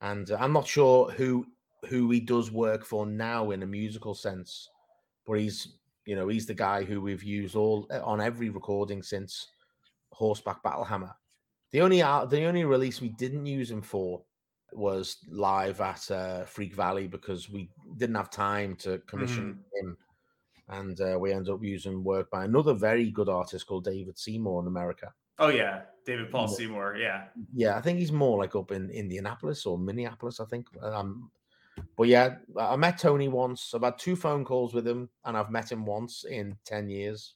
and 0.00 0.30
uh, 0.30 0.36
I'm 0.38 0.52
not 0.52 0.68
sure 0.68 1.10
who 1.10 1.46
who 1.88 2.10
he 2.10 2.20
does 2.20 2.52
work 2.52 2.84
for 2.84 3.06
now 3.06 3.50
in 3.50 3.62
a 3.62 3.66
musical 3.66 4.14
sense, 4.14 4.68
but 5.26 5.34
he's 5.34 5.74
you 6.06 6.14
know 6.14 6.28
he's 6.28 6.46
the 6.46 6.54
guy 6.54 6.84
who 6.84 7.00
we've 7.00 7.24
used 7.24 7.56
all 7.56 7.88
on 8.04 8.20
every 8.20 8.50
recording 8.50 9.02
since 9.02 9.48
Horseback 10.12 10.62
Battlehammer 10.62 11.12
the 11.72 11.80
only 11.80 11.98
the 11.98 12.44
only 12.44 12.64
release 12.64 13.00
we 13.00 13.10
didn't 13.10 13.46
use 13.46 13.70
him 13.70 13.82
for 13.82 14.22
was 14.72 15.18
live 15.28 15.80
at 15.80 16.10
uh, 16.10 16.44
Freak 16.44 16.74
Valley 16.74 17.06
because 17.06 17.48
we 17.48 17.68
didn't 17.96 18.14
have 18.14 18.30
time 18.30 18.76
to 18.76 18.98
commission 19.06 19.58
mm. 19.58 19.80
him, 19.80 19.96
and 20.70 21.00
uh, 21.00 21.18
we 21.18 21.32
ended 21.32 21.52
up 21.52 21.62
using 21.62 22.02
work 22.02 22.30
by 22.30 22.44
another 22.44 22.72
very 22.72 23.10
good 23.10 23.28
artist 23.28 23.66
called 23.66 23.84
David 23.84 24.18
Seymour 24.18 24.62
in 24.62 24.68
America. 24.68 25.12
Oh 25.38 25.48
yeah, 25.48 25.82
David 26.06 26.30
Paul 26.30 26.48
Seymour. 26.48 26.96
Yeah, 26.96 27.24
yeah. 27.54 27.76
I 27.76 27.80
think 27.80 27.98
he's 27.98 28.12
more 28.12 28.38
like 28.38 28.54
up 28.54 28.72
in 28.72 28.90
Indianapolis 28.90 29.66
or 29.66 29.78
Minneapolis. 29.78 30.40
I 30.40 30.44
think. 30.44 30.66
Um, 30.82 31.30
but 31.96 32.08
yeah, 32.08 32.36
I 32.58 32.76
met 32.76 32.98
Tony 32.98 33.28
once. 33.28 33.72
I've 33.74 33.82
had 33.82 33.98
two 33.98 34.16
phone 34.16 34.44
calls 34.44 34.74
with 34.74 34.86
him, 34.86 35.08
and 35.24 35.36
I've 35.36 35.50
met 35.50 35.72
him 35.72 35.84
once 35.86 36.24
in 36.24 36.56
ten 36.64 36.88
years 36.88 37.34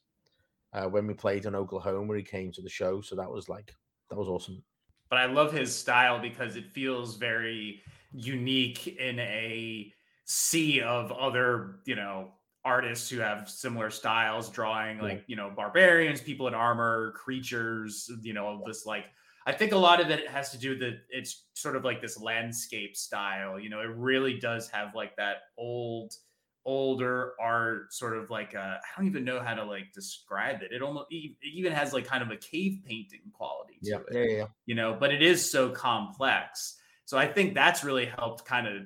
uh, 0.72 0.84
when 0.84 1.06
we 1.06 1.14
played 1.14 1.46
in 1.46 1.54
Oklahoma. 1.54 2.06
Where 2.06 2.18
he 2.18 2.22
came 2.22 2.52
to 2.52 2.62
the 2.62 2.68
show, 2.68 3.00
so 3.00 3.16
that 3.16 3.30
was 3.30 3.48
like 3.48 3.74
that 4.10 4.18
was 4.18 4.28
awesome. 4.28 4.62
But 5.08 5.18
I 5.18 5.26
love 5.26 5.52
his 5.52 5.74
style 5.74 6.18
because 6.20 6.56
it 6.56 6.72
feels 6.72 7.16
very 7.16 7.82
unique 8.12 8.86
in 8.86 9.18
a 9.18 9.92
sea 10.24 10.80
of 10.80 11.12
other, 11.12 11.80
you 11.84 11.94
know, 11.94 12.32
artists 12.64 13.10
who 13.10 13.18
have 13.18 13.48
similar 13.48 13.90
styles, 13.90 14.48
drawing 14.50 14.98
like, 14.98 15.24
you 15.26 15.36
know, 15.36 15.52
barbarians, 15.54 16.20
people 16.20 16.48
in 16.48 16.54
armor, 16.54 17.12
creatures, 17.12 18.10
you 18.22 18.32
know, 18.32 18.62
this 18.66 18.86
like 18.86 19.04
I 19.46 19.52
think 19.52 19.72
a 19.72 19.78
lot 19.78 20.00
of 20.00 20.10
it 20.10 20.28
has 20.28 20.50
to 20.52 20.58
do 20.58 20.70
with 20.70 20.80
that 20.80 21.00
it's 21.10 21.44
sort 21.52 21.76
of 21.76 21.84
like 21.84 22.00
this 22.00 22.18
landscape 22.18 22.96
style. 22.96 23.60
You 23.60 23.68
know, 23.68 23.80
it 23.80 23.90
really 23.94 24.38
does 24.38 24.68
have 24.70 24.94
like 24.94 25.16
that 25.16 25.42
old 25.58 26.14
older 26.66 27.32
art, 27.38 27.92
sort 27.92 28.16
of 28.16 28.30
like 28.30 28.54
uh, 28.54 28.76
I 28.78 28.96
don't 28.96 29.06
even 29.06 29.24
know 29.24 29.40
how 29.40 29.54
to 29.54 29.64
like 29.64 29.92
describe 29.92 30.62
it. 30.62 30.72
It 30.72 30.80
almost 30.80 31.08
it 31.10 31.34
even 31.42 31.72
has 31.72 31.92
like 31.92 32.06
kind 32.06 32.22
of 32.22 32.30
a 32.30 32.36
cave 32.36 32.80
painting 32.86 33.20
quality 33.34 33.74
to 33.82 33.90
yeah, 33.90 33.96
it. 33.96 34.30
yeah, 34.30 34.36
yeah. 34.36 34.46
You 34.64 34.74
know, 34.74 34.96
but 34.98 35.12
it 35.12 35.22
is 35.22 35.50
so 35.50 35.68
complex. 35.68 36.76
So 37.04 37.18
I 37.18 37.26
think 37.26 37.54
that's 37.54 37.84
really 37.84 38.06
helped 38.06 38.46
kind 38.46 38.66
of 38.66 38.84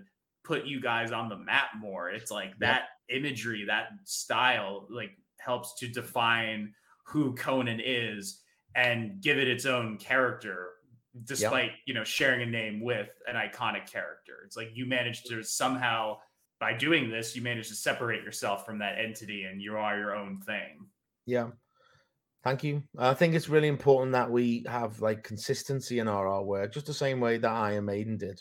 put 0.48 0.64
you 0.64 0.80
guys 0.80 1.12
on 1.12 1.28
the 1.28 1.36
map 1.36 1.68
more. 1.78 2.08
It's 2.08 2.30
like 2.30 2.58
that 2.58 2.84
imagery, 3.10 3.64
that 3.66 3.88
style, 4.04 4.86
like 4.90 5.10
helps 5.38 5.74
to 5.80 5.88
define 5.88 6.72
who 7.04 7.34
Conan 7.34 7.80
is 7.84 8.40
and 8.74 9.20
give 9.20 9.38
it 9.38 9.46
its 9.46 9.66
own 9.66 9.98
character 9.98 10.70
despite 11.24 11.70
you 11.86 11.94
know 11.94 12.04
sharing 12.04 12.42
a 12.42 12.46
name 12.46 12.80
with 12.80 13.08
an 13.26 13.34
iconic 13.34 13.90
character 13.90 14.34
it's 14.44 14.56
like 14.56 14.70
you 14.74 14.86
managed 14.86 15.26
to 15.26 15.42
somehow 15.42 16.16
by 16.60 16.72
doing 16.72 17.10
this 17.10 17.34
you 17.34 17.42
managed 17.42 17.70
to 17.70 17.74
separate 17.74 18.22
yourself 18.22 18.64
from 18.64 18.78
that 18.78 18.98
entity 18.98 19.44
and 19.44 19.60
you 19.60 19.76
are 19.76 19.98
your 19.98 20.14
own 20.14 20.38
thing 20.38 20.86
Yeah. 21.28 21.48
Thank 22.42 22.64
you. 22.64 22.82
I 22.96 23.12
think 23.12 23.34
it's 23.34 23.50
really 23.50 23.68
important 23.68 24.12
that 24.12 24.30
we 24.30 24.64
have 24.66 25.00
like 25.02 25.22
consistency 25.22 25.98
in 25.98 26.08
our 26.08 26.24
artwork, 26.24 26.72
just 26.72 26.86
the 26.86 26.94
same 26.94 27.20
way 27.20 27.36
that 27.36 27.50
Iron 27.50 27.84
Maiden 27.84 28.16
did. 28.16 28.40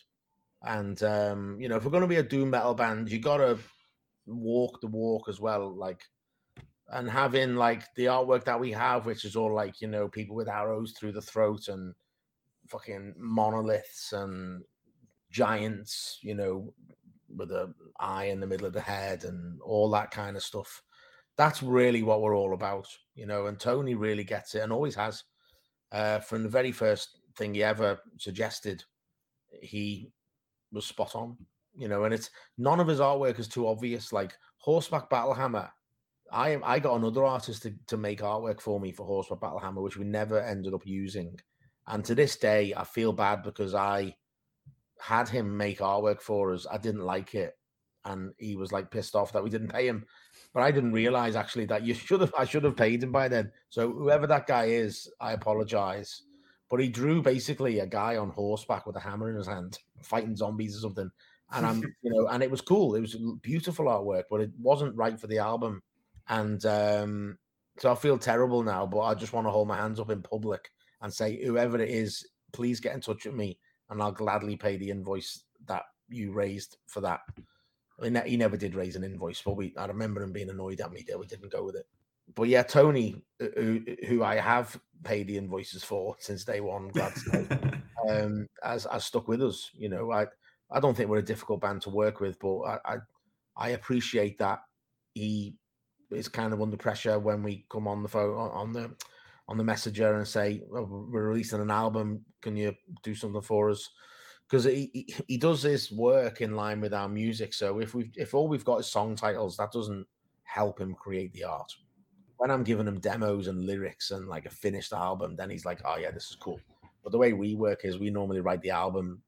And 0.64 1.02
um, 1.04 1.60
you 1.60 1.70
know, 1.70 1.76
if 1.78 1.86
we're 1.86 1.92
gonna 1.92 2.08
be 2.08 2.18
a 2.18 2.24
doom 2.24 2.50
metal 2.50 2.74
band, 2.74 3.12
you 3.12 3.20
gotta 3.20 3.58
walk 4.26 4.82
the 4.82 4.88
walk 4.88 5.30
as 5.30 5.40
well. 5.40 5.74
Like 5.74 6.04
and 6.90 7.10
having 7.10 7.56
like 7.56 7.84
the 7.96 8.06
artwork 8.06 8.46
that 8.46 8.60
we 8.60 8.72
have, 8.72 9.06
which 9.06 9.26
is 9.26 9.36
all 9.36 9.54
like, 9.54 9.82
you 9.82 9.88
know, 9.88 10.08
people 10.08 10.36
with 10.36 10.48
arrows 10.48 10.94
through 10.94 11.12
the 11.12 11.22
throat 11.22 11.68
and 11.68 11.94
fucking 12.68 13.14
monoliths 13.18 14.14
and 14.14 14.64
giants, 15.30 16.20
you 16.22 16.34
know, 16.34 16.74
with 17.36 17.52
a 17.52 17.74
eye 18.00 18.26
in 18.26 18.40
the 18.40 18.48
middle 18.48 18.66
of 18.66 18.74
the 18.74 18.82
head 18.82 19.26
and 19.26 19.60
all 19.62 19.90
that 19.92 20.12
kind 20.12 20.38
of 20.38 20.44
stuff. 20.44 20.82
That's 21.36 21.62
really 21.62 22.04
what 22.04 22.22
we're 22.22 22.38
all 22.38 22.54
about, 22.54 22.88
you 23.16 23.26
know. 23.26 23.48
And 23.48 23.60
Tony 23.60 23.96
really 23.96 24.24
gets 24.24 24.56
it 24.56 24.64
and 24.64 24.72
always 24.72 24.96
has. 24.96 25.24
Uh, 25.92 26.20
from 26.20 26.44
the 26.44 26.50
very 26.50 26.72
first 26.72 27.20
thing 27.38 27.54
he 27.54 27.64
ever 27.64 28.00
suggested, 28.18 28.84
he 29.62 30.10
was 30.72 30.86
spot 30.86 31.16
on, 31.16 31.38
you 31.76 31.88
know. 31.88 32.04
And 32.04 32.14
it's 32.14 32.30
none 32.58 32.80
of 32.80 32.88
his 32.88 33.00
artwork 33.00 33.40
is 33.40 33.48
too 33.48 33.68
obvious. 33.68 34.14
Like 34.14 34.34
Horseback 34.58 35.10
Battlehammer, 35.10 35.70
I 36.32 36.58
I 36.64 36.80
got 36.80 36.96
another 36.96 37.26
artist 37.26 37.64
to, 37.64 37.74
to 37.88 37.98
make 37.98 38.22
artwork 38.22 38.62
for 38.62 38.80
me 38.80 38.92
for 38.92 39.06
Horseback 39.06 39.40
Battlehammer, 39.40 39.82
which 39.82 39.98
we 39.98 40.06
never 40.06 40.42
ended 40.42 40.74
up 40.74 40.86
using. 40.86 41.40
And 41.88 42.04
to 42.06 42.16
this 42.16 42.36
day, 42.36 42.74
I 42.76 42.84
feel 42.84 43.14
bad 43.14 43.44
because 43.44 43.74
I 43.74 44.16
had 45.00 45.30
him 45.30 45.56
make 45.56 45.80
artwork 45.80 46.22
for 46.22 46.54
us. 46.54 46.68
I 46.70 46.78
didn't 46.78 47.06
like 47.06 47.34
it, 47.34 47.58
and 48.04 48.34
he 48.38 48.56
was 48.56 48.72
like 48.72 48.92
pissed 48.92 49.16
off 49.16 49.32
that 49.34 49.44
we 49.44 49.50
didn't 49.50 49.72
pay 49.72 49.88
him. 49.88 50.06
But 50.54 50.64
I 50.64 50.72
didn't 50.72 50.94
realize 50.94 51.36
actually 51.36 51.66
that 51.68 51.84
you 51.84 51.94
should 51.94 52.22
have. 52.22 52.34
I 52.38 52.46
should 52.46 52.64
have 52.64 52.76
paid 52.76 53.04
him 53.04 53.12
by 53.12 53.28
then. 53.28 53.52
So 53.70 53.92
whoever 53.92 54.28
that 54.28 54.48
guy 54.48 54.66
is, 54.66 55.10
I 55.22 55.34
apologize. 55.34 56.24
But 56.70 56.82
he 56.82 56.90
drew 56.90 57.22
basically 57.22 57.80
a 57.80 57.88
guy 57.88 58.18
on 58.18 58.30
horseback 58.30 58.86
with 58.86 58.96
a 58.98 59.00
hammer 59.00 59.30
in 59.30 59.38
his 59.38 59.48
hand, 59.48 59.80
fighting 60.02 60.36
zombies 60.36 60.76
or 60.78 60.82
something. 60.82 61.10
And 61.52 61.66
I'm, 61.66 61.82
you 62.02 62.12
know, 62.12 62.28
and 62.28 62.44
it 62.44 62.52
was 62.52 62.62
cool. 62.62 62.96
It 62.96 63.02
was 63.02 63.16
beautiful 63.42 63.86
artwork, 63.86 64.24
but 64.30 64.42
it 64.42 64.52
wasn't 64.60 64.96
right 64.96 65.20
for 65.20 65.28
the 65.28 65.38
album. 65.38 65.82
And 66.28 66.66
um, 66.66 67.38
so 67.78 67.92
I 67.92 67.96
feel 67.96 68.18
terrible 68.18 68.64
now. 68.64 68.86
But 68.86 69.02
I 69.02 69.14
just 69.14 69.34
want 69.34 69.48
to 69.48 69.52
hold 69.52 69.68
my 69.68 69.78
hands 69.78 70.00
up 70.00 70.10
in 70.10 70.22
public 70.22 70.72
and 71.02 71.14
say, 71.14 71.44
whoever 71.44 71.80
it 71.80 71.90
is, 71.90 72.28
please 72.52 72.80
get 72.80 72.96
in 72.96 73.02
touch 73.02 73.26
with 73.26 73.36
me 73.36 73.60
and 73.90 74.02
I'll 74.02 74.12
gladly 74.12 74.56
pay 74.56 74.78
the 74.78 74.90
invoice 74.90 75.44
that 75.68 75.84
you 76.10 76.32
raised 76.32 76.78
for 76.88 77.02
that. 77.02 77.22
I 78.00 78.10
mean, 78.10 78.22
he 78.26 78.38
never 78.38 78.58
did 78.58 78.76
raise 78.76 78.96
an 78.96 79.04
invoice, 79.04 79.42
but 79.42 79.56
we 79.56 79.74
I 79.78 79.86
remember 79.86 80.22
him 80.22 80.32
being 80.32 80.50
annoyed 80.50 80.82
at 80.82 80.92
me 80.92 81.04
that 81.08 81.20
we 81.20 81.26
didn't 81.26 81.52
go 81.52 81.64
with 81.64 81.76
it. 81.76 81.88
But 82.36 82.50
yeah, 82.50 82.64
Tony, 82.64 83.24
who, 83.40 83.82
who 84.08 84.24
I 84.24 84.36
have 84.36 84.80
paid 85.04 85.28
the 85.28 85.38
invoices 85.38 85.84
for 85.84 86.16
since 86.20 86.44
day 86.44 86.60
one, 86.60 86.90
glad 86.90 87.14
to 87.14 87.20
say, 87.20 87.48
um, 88.10 88.48
has, 88.64 88.88
has 88.92 89.06
stuck 89.06 89.28
with 89.28 89.42
us. 89.42 89.70
You 89.74 89.90
know, 89.90 90.12
I 90.12 90.28
I 90.70 90.80
don't 90.80 90.96
think 90.96 91.10
we're 91.10 91.20
a 91.20 91.24
difficult 91.24 91.62
band 91.62 91.82
to 91.84 91.90
work 91.90 92.20
with, 92.20 92.40
but 92.40 92.60
I 92.62 92.80
I, 92.86 92.98
I 93.56 93.70
appreciate 93.70 94.38
that 94.40 94.60
he 95.14 95.56
is 96.12 96.28
kind 96.28 96.54
of 96.54 96.62
under 96.62 96.78
pressure 96.78 97.20
when 97.20 97.44
we 97.44 97.66
come 97.70 97.88
on 97.88 98.04
the 98.04 98.10
phone 98.10 98.36
on 98.36 98.72
the 98.72 98.94
on 99.48 99.58
the 99.58 99.64
messenger 99.64 100.16
and 100.16 100.28
say 100.28 100.62
oh, 100.74 101.08
we're 101.12 101.30
releasing 101.30 101.62
an 101.62 101.72
album. 101.72 102.26
Can 102.42 102.56
you 102.56 102.76
do 103.04 103.16
something 103.16 103.42
for 103.42 103.70
us? 103.70 103.90
Because 104.50 104.64
he, 104.64 104.90
he, 104.94 105.16
he 105.28 105.38
does 105.38 105.62
his 105.64 105.92
work 105.92 106.40
in 106.40 106.56
line 106.56 106.80
with 106.80 106.94
our 106.94 107.10
music 107.10 107.54
so 107.54 107.80
if 107.80 107.94
we 107.94 108.10
if 108.16 108.34
all 108.34 108.48
we've 108.48 108.64
got 108.64 108.80
is 108.80 108.90
song 108.90 109.14
titles 109.14 109.58
that 109.58 109.74
doesn't 109.74 110.06
help 110.44 110.80
him 110.80 110.96
create 110.96 111.34
the 111.34 111.44
art 111.44 111.70
when 112.38 112.52
i'm 112.52 112.64
giving 112.64 112.88
him 112.88 113.00
demos 113.00 113.48
and 113.48 113.66
lyrics 113.66 114.12
and 114.12 114.28
like 114.28 114.46
a 114.46 114.50
finished 114.50 114.94
album 114.94 115.36
then 115.36 115.50
he's 115.50 115.66
like 115.66 115.82
oh 115.86 115.98
yeah 115.98 116.12
this 116.12 116.30
is 116.30 116.38
cool 116.40 116.60
but 117.04 117.12
the 117.12 117.18
way 117.18 117.34
we 117.34 117.56
work 117.56 117.82
is 117.84 117.98
we 117.98 118.10
normally 118.10 118.42
write 118.42 118.62
the 118.62 118.70
album 118.70 119.22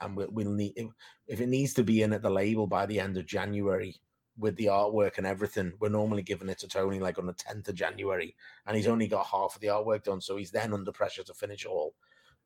and 0.00 0.16
we'll, 0.16 0.28
we'll 0.30 0.52
need 0.52 0.74
if 1.26 1.40
it 1.40 1.48
needs 1.48 1.74
to 1.74 1.82
be 1.82 2.02
in 2.02 2.12
at 2.12 2.22
the 2.22 2.30
label 2.30 2.66
by 2.66 2.86
the 2.86 2.98
end 2.98 3.16
of 3.16 3.26
january 3.26 3.94
with 4.40 4.56
the 4.56 4.66
artwork 4.66 5.18
and 5.18 5.26
everything, 5.26 5.72
we're 5.78 5.90
normally 5.90 6.22
giving 6.22 6.48
it 6.48 6.58
to 6.58 6.68
Tony 6.68 6.98
like 6.98 7.18
on 7.18 7.26
the 7.26 7.34
10th 7.34 7.68
of 7.68 7.74
January, 7.74 8.34
and 8.66 8.76
he's 8.76 8.88
only 8.88 9.06
got 9.06 9.26
half 9.26 9.54
of 9.54 9.60
the 9.60 9.68
artwork 9.68 10.04
done, 10.04 10.20
so 10.20 10.36
he's 10.36 10.50
then 10.50 10.72
under 10.72 10.90
pressure 10.90 11.22
to 11.22 11.34
finish 11.34 11.66
all, 11.66 11.94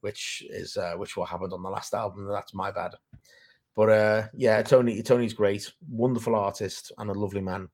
which 0.00 0.44
is 0.50 0.76
uh, 0.76 0.94
which 0.96 1.16
what 1.16 1.28
happened 1.28 1.52
on 1.52 1.62
the 1.62 1.70
last 1.70 1.94
album. 1.94 2.26
That's 2.26 2.52
my 2.52 2.70
bad. 2.70 2.92
But 3.76 3.88
uh, 3.88 4.22
yeah, 4.34 4.62
Tony 4.62 5.02
Tony's 5.02 5.32
great, 5.32 5.72
wonderful 5.88 6.34
artist, 6.34 6.92
and 6.98 7.10
a 7.10 7.14
lovely 7.14 7.40
man. 7.40 7.68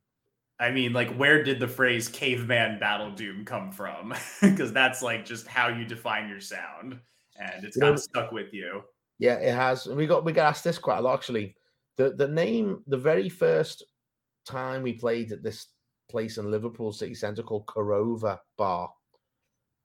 I 0.60 0.70
mean, 0.70 0.92
like, 0.92 1.12
where 1.16 1.42
did 1.42 1.58
the 1.58 1.66
phrase 1.66 2.06
caveman 2.06 2.78
battle 2.78 3.10
doom 3.10 3.44
come 3.46 3.72
from? 3.72 4.14
Because 4.42 4.72
that's 4.72 5.02
like 5.02 5.24
just 5.24 5.46
how 5.46 5.68
you 5.68 5.86
define 5.86 6.28
your 6.28 6.40
sound, 6.40 7.00
and 7.36 7.64
it's 7.64 7.78
kind 7.78 7.94
of 7.94 8.00
stuck 8.00 8.30
with 8.30 8.52
you. 8.52 8.82
Yeah, 9.18 9.34
it 9.34 9.54
has. 9.54 9.86
And 9.86 9.96
we 9.96 10.06
got 10.06 10.24
we 10.24 10.32
got 10.32 10.48
asked 10.48 10.64
this 10.64 10.78
quite 10.78 10.98
a 10.98 11.00
lot 11.00 11.14
actually. 11.14 11.56
The 11.96 12.10
the 12.10 12.28
name, 12.28 12.82
the 12.86 12.98
very 12.98 13.30
first 13.30 13.84
time 14.46 14.82
we 14.82 14.92
played 14.92 15.32
at 15.32 15.42
this 15.42 15.68
place 16.10 16.36
in 16.36 16.50
Liverpool 16.50 16.92
city 16.92 17.14
centre 17.14 17.42
called 17.42 17.66
Korova 17.66 18.38
Bar. 18.58 18.90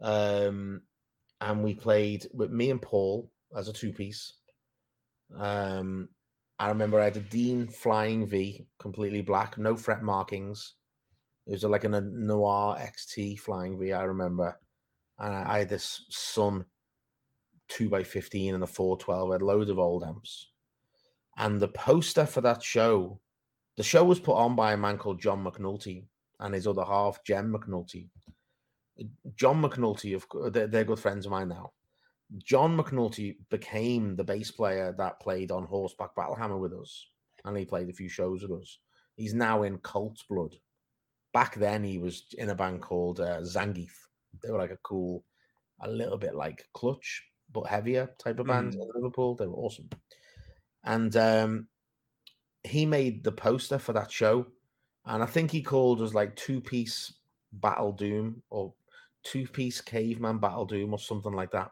Um, 0.01 0.81
and 1.39 1.63
we 1.63 1.73
played 1.73 2.27
with 2.33 2.51
me 2.51 2.71
and 2.71 2.81
Paul 2.81 3.31
as 3.55 3.69
a 3.69 3.73
two 3.73 3.93
piece. 3.93 4.33
Um, 5.37 6.09
I 6.57 6.69
remember 6.69 6.99
I 6.99 7.05
had 7.05 7.17
a 7.17 7.21
Dean 7.21 7.67
Flying 7.67 8.25
V, 8.25 8.65
completely 8.79 9.21
black, 9.21 9.57
no 9.57 9.75
fret 9.75 10.01
markings. 10.01 10.75
It 11.47 11.51
was 11.51 11.63
like 11.63 11.83
a 11.83 11.89
Noir 11.89 12.77
XT 12.77 13.39
Flying 13.39 13.77
V, 13.77 13.93
I 13.93 14.03
remember. 14.03 14.57
And 15.19 15.33
I, 15.33 15.55
I 15.55 15.59
had 15.59 15.69
this 15.69 16.05
Sun 16.09 16.65
2x15 17.69 18.55
and 18.55 18.63
a 18.63 18.67
412. 18.67 19.29
I 19.29 19.33
had 19.33 19.41
loads 19.41 19.69
of 19.69 19.79
old 19.79 20.03
amps. 20.03 20.47
And 21.37 21.59
the 21.59 21.67
poster 21.67 22.25
for 22.25 22.41
that 22.41 22.63
show 22.63 23.19
the 23.77 23.83
show 23.83 24.03
was 24.03 24.19
put 24.19 24.35
on 24.35 24.55
by 24.55 24.73
a 24.73 24.77
man 24.77 24.97
called 24.97 25.19
John 25.19 25.43
McNulty 25.43 26.05
and 26.39 26.53
his 26.53 26.67
other 26.67 26.85
half, 26.85 27.23
Jem 27.23 27.53
McNulty. 27.53 28.09
John 29.35 29.61
McNulty, 29.61 30.15
of 30.15 30.53
they're 30.53 30.85
good 30.85 30.99
friends 30.99 31.25
of 31.25 31.31
mine 31.31 31.49
now. 31.49 31.73
John 32.37 32.77
McNulty 32.77 33.35
became 33.49 34.15
the 34.15 34.23
bass 34.23 34.51
player 34.51 34.93
that 34.97 35.19
played 35.19 35.51
on 35.51 35.65
Horseback 35.65 36.15
Battlehammer 36.15 36.59
with 36.59 36.73
us, 36.73 37.07
and 37.43 37.55
he 37.55 37.65
played 37.65 37.89
a 37.89 37.93
few 37.93 38.09
shows 38.09 38.41
with 38.41 38.51
us. 38.51 38.79
He's 39.15 39.33
now 39.33 39.63
in 39.63 39.77
Coltsblood. 39.79 40.53
Back 41.33 41.55
then, 41.55 41.83
he 41.83 41.97
was 41.97 42.25
in 42.37 42.49
a 42.49 42.55
band 42.55 42.81
called 42.81 43.19
uh, 43.19 43.41
Zangief. 43.41 43.91
They 44.41 44.51
were 44.51 44.57
like 44.57 44.71
a 44.71 44.77
cool, 44.77 45.23
a 45.81 45.89
little 45.89 46.17
bit 46.17 46.35
like 46.35 46.67
Clutch, 46.73 47.23
but 47.51 47.67
heavier 47.67 48.09
type 48.17 48.39
of 48.39 48.47
band 48.47 48.73
mm. 48.73 48.81
in 48.81 48.89
Liverpool. 48.95 49.35
They 49.35 49.47
were 49.47 49.53
awesome. 49.53 49.89
And 50.83 51.15
um, 51.15 51.67
he 52.63 52.85
made 52.85 53.23
the 53.23 53.31
poster 53.31 53.77
for 53.77 53.93
that 53.93 54.11
show, 54.11 54.47
and 55.05 55.21
I 55.21 55.25
think 55.27 55.51
he 55.51 55.61
called 55.61 56.01
us 56.01 56.13
like 56.13 56.35
two 56.35 56.59
piece 56.59 57.13
Battle 57.53 57.91
Doom 57.91 58.41
or 58.49 58.73
two 59.23 59.47
piece 59.47 59.81
Caveman 59.81 60.39
Battle 60.39 60.65
Doom 60.65 60.93
or 60.93 60.99
something 60.99 61.33
like 61.33 61.51
that. 61.51 61.71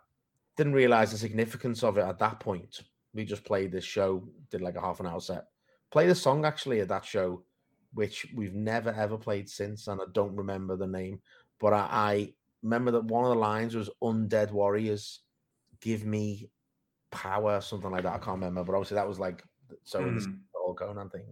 Didn't 0.58 0.74
realize 0.74 1.12
the 1.12 1.18
significance 1.18 1.84
of 1.84 1.98
it 1.98 2.06
at 2.06 2.20
that 2.20 2.40
point. 2.40 2.82
We 3.14 3.26
just 3.26 3.44
played 3.44 3.72
this 3.72 3.84
show, 3.84 4.28
did 4.50 4.62
like 4.62 4.76
a 4.76 4.82
half 4.82 5.00
an 5.00 5.08
hour 5.08 5.20
set. 5.20 5.46
Played 5.92 6.10
a 6.10 6.16
song 6.16 6.46
actually 6.46 6.80
at 6.82 6.88
that 6.88 7.06
show, 7.06 7.44
which 7.94 8.28
we've 8.36 8.56
never 8.56 8.92
ever 8.92 9.18
played 9.18 9.50
since, 9.50 9.88
and 9.88 10.02
I 10.02 10.06
don't 10.14 10.36
remember 10.36 10.76
the 10.76 10.88
name, 10.88 11.22
but 11.60 11.74
I, 11.74 11.88
I 11.92 12.34
remember 12.64 12.92
that 12.92 13.06
one 13.06 13.26
of 13.26 13.30
the 13.30 13.36
lines 13.36 13.76
was 13.76 13.90
"Undead 14.02 14.52
Warriors, 14.52 15.20
give 15.82 16.06
me 16.06 16.50
power," 17.12 17.62
something 17.62 17.92
like 17.92 18.04
that. 18.04 18.14
I 18.14 18.18
can't 18.18 18.40
remember, 18.40 18.64
but 18.64 18.74
obviously 18.74 18.96
that 18.96 19.08
was 19.08 19.20
like 19.20 19.44
so. 19.84 20.02
Mm 20.02 20.40
whole 20.64 20.76
Conan 20.76 21.10
thing. 21.10 21.26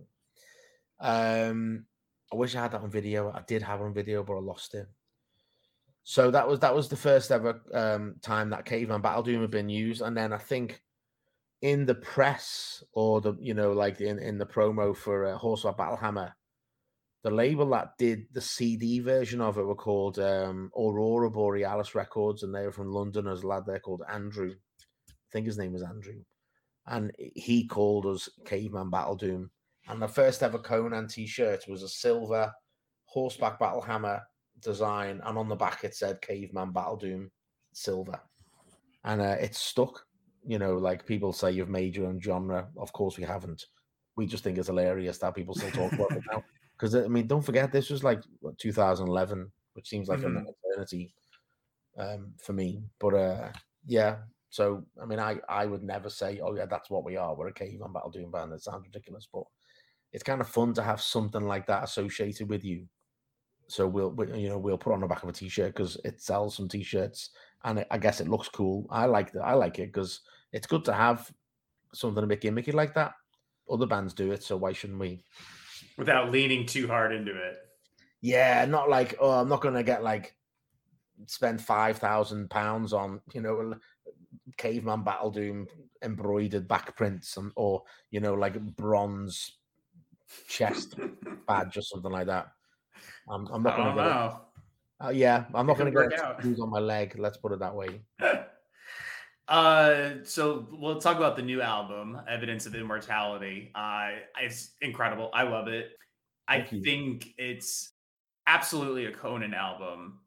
Um, 0.99 1.85
I 2.31 2.35
wish 2.35 2.55
I 2.55 2.61
had 2.61 2.71
that 2.71 2.81
on 2.81 2.89
video. 2.89 3.31
I 3.31 3.41
did 3.47 3.61
have 3.61 3.81
on 3.81 3.93
video, 3.93 4.23
but 4.23 4.35
I 4.35 4.39
lost 4.39 4.73
it. 4.75 4.87
So 6.03 6.31
that 6.31 6.47
was 6.47 6.59
that 6.59 6.75
was 6.75 6.89
the 6.89 6.95
first 6.95 7.31
ever 7.31 7.61
um, 7.73 8.15
time 8.21 8.49
that 8.49 8.65
Caveman 8.65 9.01
Battle 9.01 9.23
Doom 9.23 9.41
had 9.41 9.51
been 9.51 9.69
used, 9.69 10.01
and 10.01 10.17
then 10.17 10.33
I 10.33 10.37
think 10.37 10.81
in 11.61 11.85
the 11.85 11.95
press 11.95 12.83
or 12.93 13.21
the 13.21 13.35
you 13.39 13.53
know 13.53 13.71
like 13.71 14.01
in 14.01 14.17
in 14.19 14.37
the 14.37 14.45
promo 14.45 14.95
for 14.95 15.25
uh, 15.25 15.37
Horseback 15.37 15.77
Battle 15.77 15.97
Hammer, 15.97 16.35
the 17.23 17.29
label 17.29 17.69
that 17.69 17.97
did 17.99 18.25
the 18.31 18.41
CD 18.41 18.99
version 18.99 19.41
of 19.41 19.57
it 19.57 19.63
were 19.63 19.75
called 19.75 20.17
um, 20.17 20.71
Aurora 20.75 21.29
Borealis 21.29 21.93
Records, 21.93 22.41
and 22.41 22.53
they 22.53 22.65
were 22.65 22.71
from 22.71 22.91
London. 22.91 23.27
As 23.27 23.43
a 23.43 23.47
lad 23.47 23.65
there 23.67 23.79
called 23.79 24.01
Andrew, 24.09 24.53
I 25.09 25.13
think 25.31 25.45
his 25.45 25.59
name 25.59 25.73
was 25.73 25.83
Andrew, 25.83 26.23
and 26.87 27.11
he 27.17 27.67
called 27.67 28.07
us 28.07 28.27
Caveman 28.45 28.89
Battle 28.89 29.15
Doom. 29.15 29.51
And 29.87 30.01
the 30.01 30.07
first 30.07 30.41
ever 30.41 30.59
Conan 30.59 31.07
T-shirt 31.07 31.65
was 31.67 31.83
a 31.83 31.89
silver 31.89 32.51
horseback 33.05 33.59
battle 33.59 33.81
hammer 33.81 34.21
design, 34.61 35.21
and 35.25 35.37
on 35.37 35.49
the 35.49 35.55
back 35.55 35.83
it 35.83 35.95
said 35.95 36.21
Caveman 36.21 36.71
Battle 36.71 36.97
Doom 36.97 37.31
silver, 37.73 38.19
and 39.03 39.21
uh, 39.21 39.37
it's 39.39 39.59
stuck. 39.59 40.05
You 40.43 40.57
know, 40.57 40.75
like 40.77 41.05
people 41.05 41.33
say, 41.33 41.51
you've 41.51 41.69
made 41.69 41.95
your 41.95 42.07
own 42.07 42.19
genre. 42.19 42.67
Of 42.77 42.91
course, 42.93 43.17
we 43.17 43.23
haven't. 43.23 43.65
We 44.15 44.25
just 44.25 44.43
think 44.43 44.57
it's 44.57 44.67
hilarious 44.67 45.19
that 45.19 45.35
people 45.35 45.53
still 45.53 45.71
talk 45.71 45.93
about 45.93 46.11
it 46.11 46.23
now. 46.31 46.43
Because 46.77 46.95
I 46.95 47.07
mean, 47.07 47.27
don't 47.27 47.43
forget, 47.43 47.71
this 47.71 47.91
was 47.91 48.03
like 48.03 48.23
what, 48.39 48.57
2011, 48.57 49.51
which 49.73 49.87
seems 49.87 50.07
like 50.07 50.21
mm-hmm. 50.21 50.37
an 50.37 50.47
eternity 50.65 51.13
um, 51.95 52.33
for 52.43 52.53
me. 52.53 52.81
But 52.99 53.13
uh, 53.13 53.49
yeah, 53.85 54.17
so 54.49 54.83
I 55.01 55.05
mean, 55.05 55.19
I 55.19 55.37
I 55.47 55.65
would 55.65 55.83
never 55.83 56.09
say, 56.09 56.39
oh 56.43 56.55
yeah, 56.55 56.65
that's 56.65 56.89
what 56.89 57.05
we 57.05 57.17
are. 57.17 57.35
We're 57.35 57.49
a 57.49 57.53
caveman 57.53 57.93
battle 57.93 58.09
doom 58.09 58.31
band. 58.31 58.51
That 58.51 58.61
sounds 58.61 58.85
ridiculous, 58.85 59.27
but 59.31 59.43
it's 60.11 60.23
kind 60.23 60.41
of 60.41 60.47
fun 60.47 60.73
to 60.73 60.83
have 60.83 61.01
something 61.01 61.43
like 61.43 61.67
that 61.67 61.83
associated 61.83 62.49
with 62.49 62.63
you. 62.63 62.87
So 63.71 63.87
we'll, 63.87 64.11
we, 64.11 64.27
you 64.37 64.49
know 64.49 64.57
we'll 64.57 64.77
put 64.77 64.91
on 64.91 64.99
the 64.99 65.07
back 65.07 65.23
of 65.23 65.29
a 65.29 65.31
t-shirt 65.31 65.73
because 65.73 65.95
it 66.03 66.21
sells 66.21 66.57
some 66.57 66.67
t-shirts 66.67 67.29
and 67.63 67.79
it, 67.79 67.87
I 67.89 67.99
guess 67.99 68.19
it 68.19 68.27
looks 68.27 68.49
cool. 68.49 68.85
I 68.89 69.05
like 69.05 69.31
that. 69.31 69.43
I 69.43 69.53
like 69.53 69.79
it 69.79 69.93
because 69.93 70.19
it's 70.51 70.67
good 70.67 70.83
to 70.85 70.93
have 70.93 71.31
something 71.93 72.21
a 72.21 72.27
bit 72.27 72.41
gimmicky 72.41 72.73
like 72.73 72.93
that. 72.95 73.13
Other 73.71 73.85
bands 73.85 74.13
do 74.13 74.33
it, 74.33 74.43
so 74.43 74.57
why 74.57 74.73
shouldn't 74.73 74.99
we? 74.99 75.23
Without 75.97 76.31
leaning 76.31 76.65
too 76.65 76.85
hard 76.85 77.13
into 77.13 77.31
it. 77.31 77.59
Yeah, 78.19 78.65
not 78.65 78.89
like 78.89 79.15
oh, 79.21 79.31
I'm 79.31 79.47
not 79.47 79.61
going 79.61 79.75
to 79.75 79.83
get 79.83 80.03
like 80.03 80.35
spend 81.27 81.61
five 81.61 81.97
thousand 81.97 82.49
pounds 82.49 82.91
on 82.91 83.21
you 83.33 83.39
know 83.39 83.75
caveman 84.57 85.03
battle 85.03 85.31
doom 85.31 85.65
embroidered 86.01 86.67
back 86.67 86.97
prints 86.97 87.37
and 87.37 87.53
or 87.55 87.83
you 88.09 88.19
know 88.19 88.33
like 88.33 88.59
bronze 88.75 89.59
chest 90.49 90.95
badge 91.47 91.77
or 91.77 91.81
something 91.81 92.11
like 92.11 92.27
that. 92.27 92.47
I'm, 93.29 93.47
I'm 93.47 93.63
not 93.63 93.77
going 93.77 93.95
to 93.95 93.95
go. 93.95 94.41
Uh, 95.03 95.09
yeah, 95.09 95.45
I'm 95.53 95.65
not 95.65 95.77
going 95.77 95.91
to 95.91 96.09
tattoos 96.09 96.59
on 96.59 96.69
my 96.69 96.79
leg. 96.79 97.17
Let's 97.17 97.37
put 97.37 97.51
it 97.51 97.59
that 97.59 97.75
way. 97.75 98.01
Uh, 99.47 100.13
so 100.23 100.65
we'll 100.71 101.01
talk 101.01 101.17
about 101.17 101.35
the 101.35 101.41
new 101.41 101.61
album, 101.61 102.17
Evidence 102.29 102.65
of 102.65 102.73
Immortality. 102.73 103.69
Uh, 103.75 104.11
it's 104.39 104.75
incredible. 104.79 105.29
I 105.33 105.43
love 105.43 105.67
it. 105.67 105.89
Thank 106.47 106.71
I 106.71 106.75
you. 106.77 106.81
think 106.81 107.33
it's 107.37 107.91
absolutely 108.47 109.07
a 109.07 109.11
Conan 109.11 109.53
album, 109.53 110.19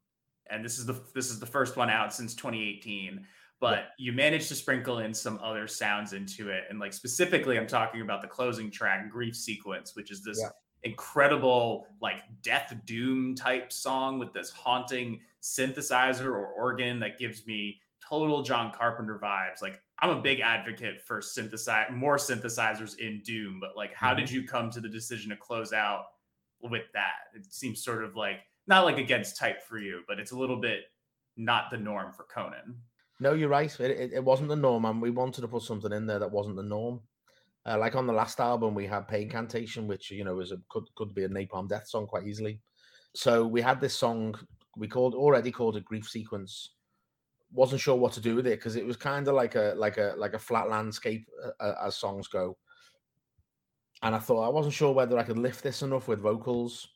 and 0.51 0.62
this 0.62 0.78
is 0.78 0.84
the 0.84 1.01
this 1.14 1.30
is 1.30 1.40
the 1.40 1.47
first 1.47 1.78
one 1.78 1.88
out 1.88 2.12
since 2.12 2.34
2018. 2.34 3.24
But 3.61 3.76
yeah. 3.78 3.84
you 3.97 4.12
managed 4.12 4.49
to 4.49 4.55
sprinkle 4.55 4.99
in 4.99 5.14
some 5.14 5.40
other 5.42 5.68
sounds 5.68 6.12
into 6.12 6.51
it, 6.51 6.64
and 6.68 6.78
like 6.78 6.92
specifically, 6.92 7.59
I'm 7.59 7.66
talking 7.66 8.03
about 8.03 8.20
the 8.20 8.28
closing 8.28 8.70
track, 8.70 9.11
"Grief 9.11 9.34
Sequence," 9.34 9.97
which 9.97 10.11
is 10.11 10.22
this 10.22 10.38
yeah 10.42 10.51
incredible 10.85 11.87
like 12.01 12.22
death 12.43 12.74
doom 12.85 13.35
type 13.35 13.72
song 13.72 14.18
with 14.18 14.32
this 14.32 14.51
haunting 14.51 15.20
synthesizer 15.43 16.26
or 16.26 16.47
organ 16.47 17.01
that 17.01 17.18
gives 17.18 17.47
me 17.47 17.80
total 18.07 18.43
John 18.43 18.72
Carpenter 18.72 19.18
vibes. 19.22 19.62
Like 19.62 19.80
I'm 19.99 20.11
a 20.11 20.20
big 20.20 20.41
advocate 20.41 21.01
for 21.01 21.22
synthesize 21.22 21.87
more 21.93 22.16
synthesizers 22.16 22.99
in 22.99 23.22
Doom, 23.24 23.59
but 23.61 23.76
like 23.76 23.95
how 23.95 24.11
mm-hmm. 24.11 24.20
did 24.20 24.30
you 24.30 24.47
come 24.47 24.70
to 24.70 24.80
the 24.80 24.89
decision 24.89 25.30
to 25.30 25.37
close 25.37 25.72
out 25.72 26.05
with 26.61 26.85
that? 26.93 27.12
It 27.35 27.53
seems 27.53 27.82
sort 27.82 28.05
of 28.05 28.16
like 28.16 28.41
not 28.66 28.85
like 28.85 28.99
against 28.99 29.39
type 29.39 29.62
for 29.62 29.78
you, 29.78 30.01
but 30.09 30.18
it's 30.18 30.32
a 30.32 30.39
little 30.39 30.61
bit 30.61 30.80
not 31.37 31.70
the 31.70 31.76
norm 31.76 32.12
for 32.12 32.24
Conan. 32.24 32.76
No, 33.20 33.32
you're 33.32 33.49
right. 33.49 33.74
It, 33.80 33.91
it, 33.91 34.12
it 34.14 34.24
wasn't 34.24 34.49
the 34.49 34.57
norm, 34.57 34.85
and 34.85 35.01
we 35.01 35.11
wanted 35.11 35.43
to 35.43 35.49
put 35.49 35.62
something 35.62 35.93
in 35.93 36.07
there 36.07 36.18
that 36.18 36.30
wasn't 36.30 36.57
the 36.57 36.62
norm. 36.62 37.01
Uh, 37.66 37.78
like 37.78 37.96
on 37.96 38.06
the 38.06 38.12
last 38.12 38.40
album, 38.40 38.74
we 38.74 38.86
had 38.86 39.08
Paincantation, 39.08 39.86
which 39.86 40.10
you 40.10 40.24
know 40.24 40.34
was 40.34 40.52
a 40.52 40.58
could 40.68 40.84
could 40.96 41.14
be 41.14 41.24
a 41.24 41.28
Napalm 41.28 41.68
Death 41.68 41.88
song 41.88 42.06
quite 42.06 42.26
easily. 42.26 42.60
So 43.14 43.46
we 43.46 43.62
had 43.62 43.80
this 43.80 43.96
song 43.96 44.34
we 44.76 44.88
called 44.88 45.14
already 45.14 45.50
called 45.50 45.76
a 45.76 45.80
grief 45.80 46.08
sequence. 46.08 46.70
Wasn't 47.52 47.80
sure 47.80 47.96
what 47.96 48.12
to 48.14 48.20
do 48.20 48.34
with 48.34 48.46
it 48.46 48.58
because 48.58 48.76
it 48.76 48.84
was 48.84 48.96
kind 48.96 49.28
of 49.28 49.34
like 49.34 49.54
a 49.54 49.74
like 49.76 49.96
a 49.96 50.14
like 50.16 50.34
a 50.34 50.38
flat 50.38 50.68
landscape 50.68 51.26
uh, 51.44 51.62
uh, 51.62 51.86
as 51.86 51.96
songs 51.96 52.28
go. 52.28 52.56
And 54.02 54.14
I 54.14 54.18
thought 54.18 54.44
I 54.44 54.48
wasn't 54.48 54.74
sure 54.74 54.92
whether 54.92 55.18
I 55.18 55.22
could 55.22 55.38
lift 55.38 55.62
this 55.62 55.82
enough 55.82 56.08
with 56.08 56.20
vocals. 56.20 56.88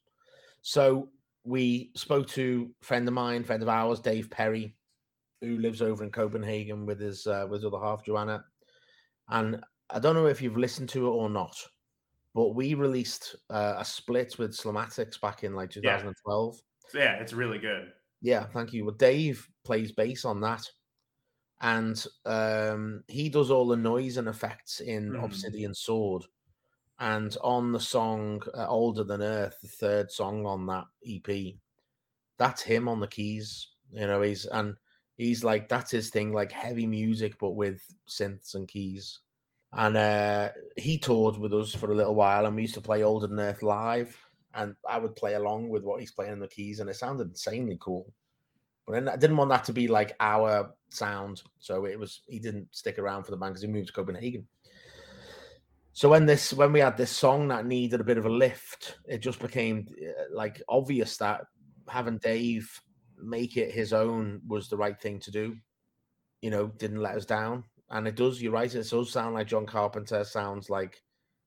So 0.63 1.09
we 1.45 1.93
spoke 1.95 2.29
to 2.29 2.71
friend 2.83 3.07
of 3.09 3.15
mine, 3.15 3.45
friend 3.45 3.63
of 3.63 3.69
ours, 3.69 4.01
Dave 4.01 4.29
Perry, 4.29 4.75
who 5.41 5.59
lives 5.59 5.81
over 5.81 6.05
in 6.05 6.11
Copenhagen 6.11 6.85
with 6.85 7.01
his 7.01 7.27
uh, 7.27 7.47
with 7.49 7.63
his 7.63 7.73
other 7.73 7.83
half, 7.83 8.05
Joanna. 8.05 8.45
And 9.29 9.63
I 9.91 9.99
don't 9.99 10.15
know 10.15 10.27
if 10.27 10.43
you've 10.43 10.57
listened 10.57 10.89
to 10.91 11.07
it 11.07 11.11
or 11.11 11.31
not, 11.31 11.57
but 12.35 12.55
we 12.55 12.75
released 12.75 13.37
uh, 13.51 13.77
a 13.79 13.85
split 13.85 14.39
with 14.39 14.53
Slomatics 14.53 15.21
back 15.21 15.45
in 15.45 15.55
like 15.55 15.71
2012. 15.71 16.61
Yeah. 16.95 17.01
yeah, 17.01 17.13
it's 17.15 17.33
really 17.33 17.59
good. 17.59 17.93
Yeah, 18.21 18.45
thank 18.45 18.73
you. 18.73 18.85
Well, 18.85 18.95
Dave 18.95 19.49
plays 19.65 19.93
bass 19.93 20.25
on 20.25 20.41
that, 20.43 20.63
and 21.61 22.05
um, 22.27 23.03
he 23.09 23.29
does 23.29 23.51
all 23.51 23.67
the 23.67 23.77
noise 23.77 24.17
and 24.17 24.29
effects 24.29 24.81
in 24.81 25.13
mm. 25.13 25.25
Obsidian 25.25 25.75
Sword. 25.75 26.25
And 27.01 27.37
on 27.43 27.71
the 27.73 27.81
song 27.81 28.43
uh, 28.55 28.67
"Older 28.67 29.05
Than 29.05 29.23
Earth," 29.23 29.57
the 29.63 29.69
third 29.69 30.11
song 30.11 30.45
on 30.47 30.67
that 30.67 30.85
EP, 31.07 31.55
that's 32.39 32.61
him 32.61 32.89
on 32.89 32.99
the 33.01 33.07
keys. 33.07 33.69
You 33.93 34.09
know, 34.09 34.21
he's 34.21 34.47
and 34.47 34.75
he's 35.17 35.45
like 35.45 35.69
that's 35.69 35.93
his 35.93 36.11
thing, 36.11 36.33
like 36.33 36.51
heavy 36.51 36.87
music 36.87 37.37
but 37.39 37.53
with 37.53 37.81
synths 38.09 38.55
and 38.55 38.67
keys 38.67 39.21
and 39.73 39.97
uh, 39.97 40.49
he 40.77 40.99
toured 40.99 41.37
with 41.37 41.53
us 41.53 41.75
for 41.75 41.91
a 41.91 41.95
little 41.95 42.15
while, 42.15 42.47
and 42.47 42.57
we 42.57 42.63
used 42.63 42.75
to 42.75 42.81
play 42.81 43.03
Older 43.03 43.27
Than 43.27 43.41
Earth 43.41 43.63
live, 43.63 44.17
and 44.55 44.75
I 44.89 44.99
would 44.99 45.17
play 45.17 45.35
along 45.35 45.69
with 45.69 45.85
what 45.85 46.01
he's 46.01 46.13
playing 46.13 46.33
in 46.33 46.41
the 46.41 46.49
keys, 46.49 46.81
and 46.81 46.89
it 46.89 46.97
sounded 46.97 47.29
insanely 47.29 47.77
cool. 47.81 48.13
But 48.87 48.95
then 48.95 49.09
I 49.09 49.17
didn't 49.17 49.37
want 49.37 49.51
that 49.51 49.65
to 49.65 49.75
be 49.75 49.87
like 49.87 50.17
our 50.21 50.75
sound, 50.91 51.43
so 51.59 51.85
it 51.85 51.99
was 51.99 52.23
he 52.29 52.39
didn't 52.39 52.69
stick 52.75 52.99
around 52.99 53.25
for 53.25 53.31
the 53.31 53.37
band 53.37 53.55
because 53.55 53.63
he 53.63 53.69
moved 53.69 53.89
to 53.89 53.93
Copenhagen. 53.93 54.49
So 55.93 56.09
when 56.09 56.25
this 56.25 56.55
when 56.55 56.73
we 56.73 56.81
had 56.81 56.97
this 56.97 57.11
song 57.11 57.49
that 57.49 57.67
needed 57.67 58.01
a 58.01 58.05
bit 58.05 58.19
of 58.19 58.25
a 58.25 58.31
lift, 58.31 58.99
it 59.05 59.19
just 59.19 59.41
became 59.41 59.87
uh, 60.01 60.35
like 60.35 60.63
obvious 60.69 61.19
that 61.19 61.43
having 61.89 62.19
Dave 62.19 62.81
make 63.21 63.57
it 63.57 63.73
his 63.73 63.93
own 63.93 64.41
was 64.47 64.69
the 64.69 64.77
right 64.77 64.99
thing 64.99 65.21
to 65.21 65.31
do. 65.31 65.57
You 66.41 66.51
know, 66.51 66.69
didn't 66.69 67.03
let 67.03 67.17
us 67.17 67.27
down 67.27 67.65
and 67.91 68.07
it 68.07 68.17
does. 68.17 68.41
You're 68.41 68.53
right. 68.53 68.73
It 68.73 68.89
does 68.89 69.11
sound 69.11 69.35
like 69.35 69.47
John 69.47 69.67
Carpenter. 69.67 70.25
Sounds 70.25 70.71
like 70.71 71.03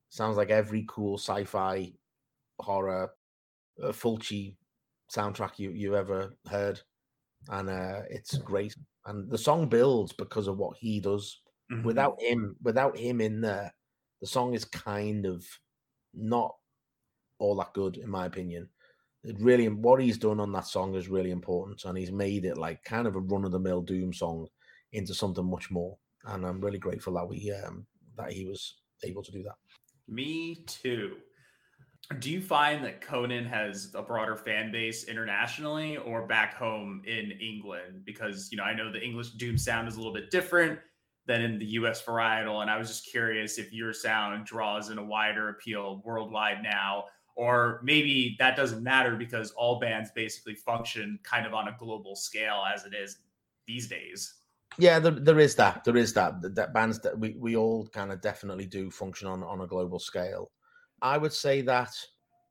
sounds 0.10 0.38
like 0.38 0.50
every 0.50 0.86
cool 0.88 1.18
sci-fi 1.18 1.94
horror 2.60 3.12
uh, 3.82 3.92
Fulci 3.92 4.56
soundtrack 5.14 5.60
you 5.60 5.72
you 5.72 5.96
ever 5.96 6.36
heard, 6.50 6.80
and 7.50 7.70
uh, 7.70 8.02
it's 8.10 8.38
great. 8.38 8.76
And 9.06 9.30
the 9.30 9.38
song 9.38 9.68
builds 9.68 10.14
because 10.14 10.48
of 10.48 10.58
what 10.58 10.78
he 10.78 11.00
does. 11.00 11.42
Mm-hmm. 11.72 11.84
Without 11.84 12.22
him, 12.22 12.56
without 12.62 12.98
him 12.98 13.22
in 13.22 13.42
there, 13.42 13.74
the 14.20 14.28
song 14.28 14.54
is 14.54 14.66
kind 14.66 15.26
of 15.26 15.46
not 16.14 16.54
all 17.40 17.56
that 17.58 17.74
good, 17.74 17.98
in 17.98 18.10
my 18.10 18.26
opinion. 18.26 18.68
It 19.24 19.38
really, 19.40 19.70
what 19.70 20.02
he's 20.02 20.18
done 20.18 20.40
on 20.40 20.52
that 20.52 20.66
song 20.66 20.96
is 20.96 21.08
really 21.08 21.32
important, 21.32 21.86
and 21.86 21.98
he's 21.98 22.12
made 22.12 22.46
it 22.46 22.58
like 22.58 22.84
kind 22.84 23.08
of 23.08 23.16
a 23.16 23.20
run 23.20 23.46
of 23.46 23.52
the 23.52 23.60
mill 23.60 23.82
doom 23.82 24.12
song 24.12 24.48
into 24.92 25.14
something 25.14 25.50
much 25.50 25.72
more 25.72 25.98
and 26.26 26.46
I'm 26.46 26.62
really 26.62 26.78
grateful 26.78 27.14
that 27.14 27.28
we 27.28 27.52
um, 27.66 27.86
that 28.18 28.32
he 28.32 28.46
was 28.46 28.76
able 29.04 29.24
to 29.24 29.32
do 29.32 29.44
that. 29.44 29.56
Me 30.08 30.64
too. 30.68 31.18
Do 32.20 32.30
you 32.30 32.42
find 32.42 32.84
that 32.84 33.00
Conan 33.00 33.46
has 33.46 33.92
a 33.96 34.02
broader 34.02 34.36
fan 34.36 34.72
base 34.72 35.06
internationally 35.06 35.98
or 35.98 36.28
back 36.28 36.56
home 36.56 37.02
in 37.06 37.32
England? 37.32 38.04
Because 38.06 38.50
you 38.52 38.58
know, 38.58 38.64
I 38.64 38.74
know 38.74 38.92
the 38.92 39.02
English 39.02 39.32
doom 39.32 39.58
sound 39.58 39.88
is 39.88 39.96
a 39.96 39.98
little 39.98 40.14
bit 40.14 40.30
different 40.30 40.80
than 41.26 41.42
in 41.42 41.60
the 41.60 41.66
US 41.66 42.04
varietal, 42.04 42.62
and 42.62 42.70
I 42.70 42.78
was 42.78 42.88
just 42.88 43.06
curious 43.10 43.58
if 43.58 43.72
your 43.72 43.94
sound 43.94 44.46
draws 44.46 44.90
in 44.90 44.98
a 44.98 45.04
wider 45.04 45.50
appeal 45.50 46.02
worldwide 46.04 46.64
now, 46.64 47.06
or 47.36 47.80
maybe 47.84 48.36
that 48.40 48.58
doesn't 48.58 48.84
matter 48.84 49.16
because 49.16 49.52
all 49.52 49.80
bands 49.80 50.10
basically 50.14 50.56
function 50.56 51.20
kind 51.24 51.46
of 51.46 51.54
on 51.54 51.68
a 51.68 51.76
global 51.80 52.16
scale 52.16 52.64
as 52.74 52.86
it 52.86 52.94
is 52.94 53.20
these 53.68 53.88
days. 53.88 54.41
Yeah, 54.78 55.00
there, 55.00 55.12
there 55.12 55.40
is 55.40 55.56
that. 55.56 55.84
There 55.84 55.98
is 55.98 56.14
that. 56.14 56.56
That 56.56 56.74
bands 56.74 57.00
that 57.00 57.18
we, 57.18 57.36
we 57.38 57.56
all 57.56 57.88
kind 57.88 58.12
of 58.12 58.22
definitely 58.22 58.66
do 58.66 58.90
function 58.90 59.28
on 59.28 59.44
on 59.44 59.62
a 59.62 59.68
global 59.68 60.00
scale. 60.00 60.52
I 61.02 61.18
would 61.18 61.34
say 61.34 61.62
that 61.62 61.94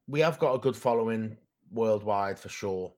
we 0.06 0.20
have 0.20 0.38
got 0.38 0.54
a 0.54 0.58
good 0.58 0.76
following 0.76 1.36
worldwide 1.70 2.38
for 2.38 2.48
sure. 2.48 2.92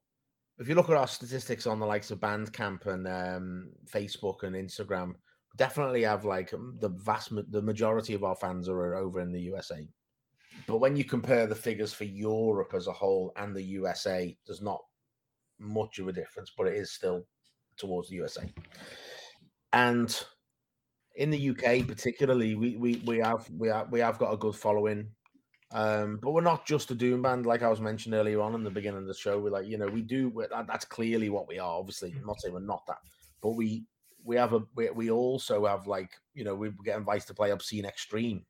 If 0.58 0.68
you 0.68 0.74
look 0.74 0.90
at 0.90 0.96
our 0.96 1.06
statistics 1.06 1.66
on 1.66 1.78
the 1.78 1.86
likes 1.86 2.10
of 2.10 2.20
Bandcamp 2.20 2.86
and 2.86 3.06
um, 3.06 3.70
Facebook 3.90 4.42
and 4.42 4.54
Instagram, 4.54 5.14
definitely 5.56 6.02
have 6.02 6.24
like 6.24 6.52
the 6.80 6.88
vast 6.88 7.32
the 7.50 7.62
majority 7.62 8.14
of 8.14 8.24
our 8.24 8.36
fans 8.36 8.68
are 8.68 8.94
over 8.94 9.20
in 9.20 9.32
the 9.32 9.40
USA. 9.40 9.86
But 10.66 10.78
when 10.78 10.96
you 10.96 11.04
compare 11.04 11.46
the 11.46 11.54
figures 11.54 11.92
for 11.92 12.04
Europe 12.04 12.74
as 12.74 12.86
a 12.86 12.92
whole 12.92 13.32
and 13.36 13.54
the 13.54 13.62
USA, 13.62 14.36
there's 14.46 14.62
not 14.62 14.80
much 15.58 15.98
of 15.98 16.08
a 16.08 16.12
difference, 16.12 16.52
but 16.56 16.66
it 16.66 16.74
is 16.74 16.92
still 16.92 17.26
towards 17.76 18.08
the 18.08 18.16
USA. 18.16 18.52
And 19.72 20.24
in 21.16 21.30
the 21.30 21.50
UK, 21.50 21.86
particularly, 21.86 22.54
we 22.54 22.76
we 22.76 23.02
we 23.06 23.18
have 23.18 23.48
we 23.56 23.68
have 23.68 23.90
we 23.90 24.00
have 24.00 24.18
got 24.18 24.32
a 24.32 24.36
good 24.36 24.54
following. 24.54 25.08
Um, 25.74 26.18
but 26.22 26.32
we're 26.32 26.42
not 26.42 26.66
just 26.66 26.90
a 26.90 26.94
doom 26.94 27.22
band, 27.22 27.46
like 27.46 27.62
I 27.62 27.68
was 27.68 27.80
mentioned 27.80 28.14
earlier 28.14 28.42
on 28.42 28.54
in 28.54 28.62
the 28.62 28.70
beginning 28.70 29.00
of 29.00 29.06
the 29.06 29.14
show. 29.14 29.38
We're 29.38 29.50
like, 29.50 29.66
you 29.66 29.78
know, 29.78 29.86
we 29.86 30.02
do 30.02 30.30
that's 30.50 30.84
clearly 30.84 31.30
what 31.30 31.48
we 31.48 31.58
are. 31.58 31.78
Obviously, 31.78 32.12
I'm 32.12 32.26
not 32.26 32.40
saying 32.40 32.52
we're 32.52 32.60
not 32.60 32.82
that, 32.88 32.98
but 33.40 33.52
we 33.52 33.84
we 34.24 34.36
have 34.36 34.52
a 34.52 34.60
we, 34.74 34.90
we 34.90 35.10
also 35.10 35.66
have 35.66 35.86
like 35.86 36.10
you 36.34 36.44
know 36.44 36.54
we 36.54 36.70
get 36.84 36.98
invited 36.98 37.26
to 37.28 37.34
play 37.34 37.50
Obscene 37.50 37.86
Extreme. 37.86 38.44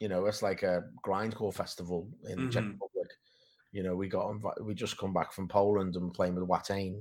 You 0.00 0.08
know, 0.08 0.26
it's 0.26 0.42
like 0.42 0.62
a 0.62 0.82
grindcore 1.04 1.54
festival 1.54 2.08
in 2.28 2.38
mm-hmm. 2.38 2.50
Czech 2.50 2.64
Republic. 2.64 3.10
You 3.72 3.82
know, 3.82 3.94
we 3.94 4.08
got 4.08 4.34
we 4.62 4.74
just 4.74 4.98
come 4.98 5.12
back 5.12 5.32
from 5.32 5.48
Poland 5.48 5.96
and 5.96 6.12
playing 6.12 6.34
with 6.34 6.48
Watain. 6.48 7.00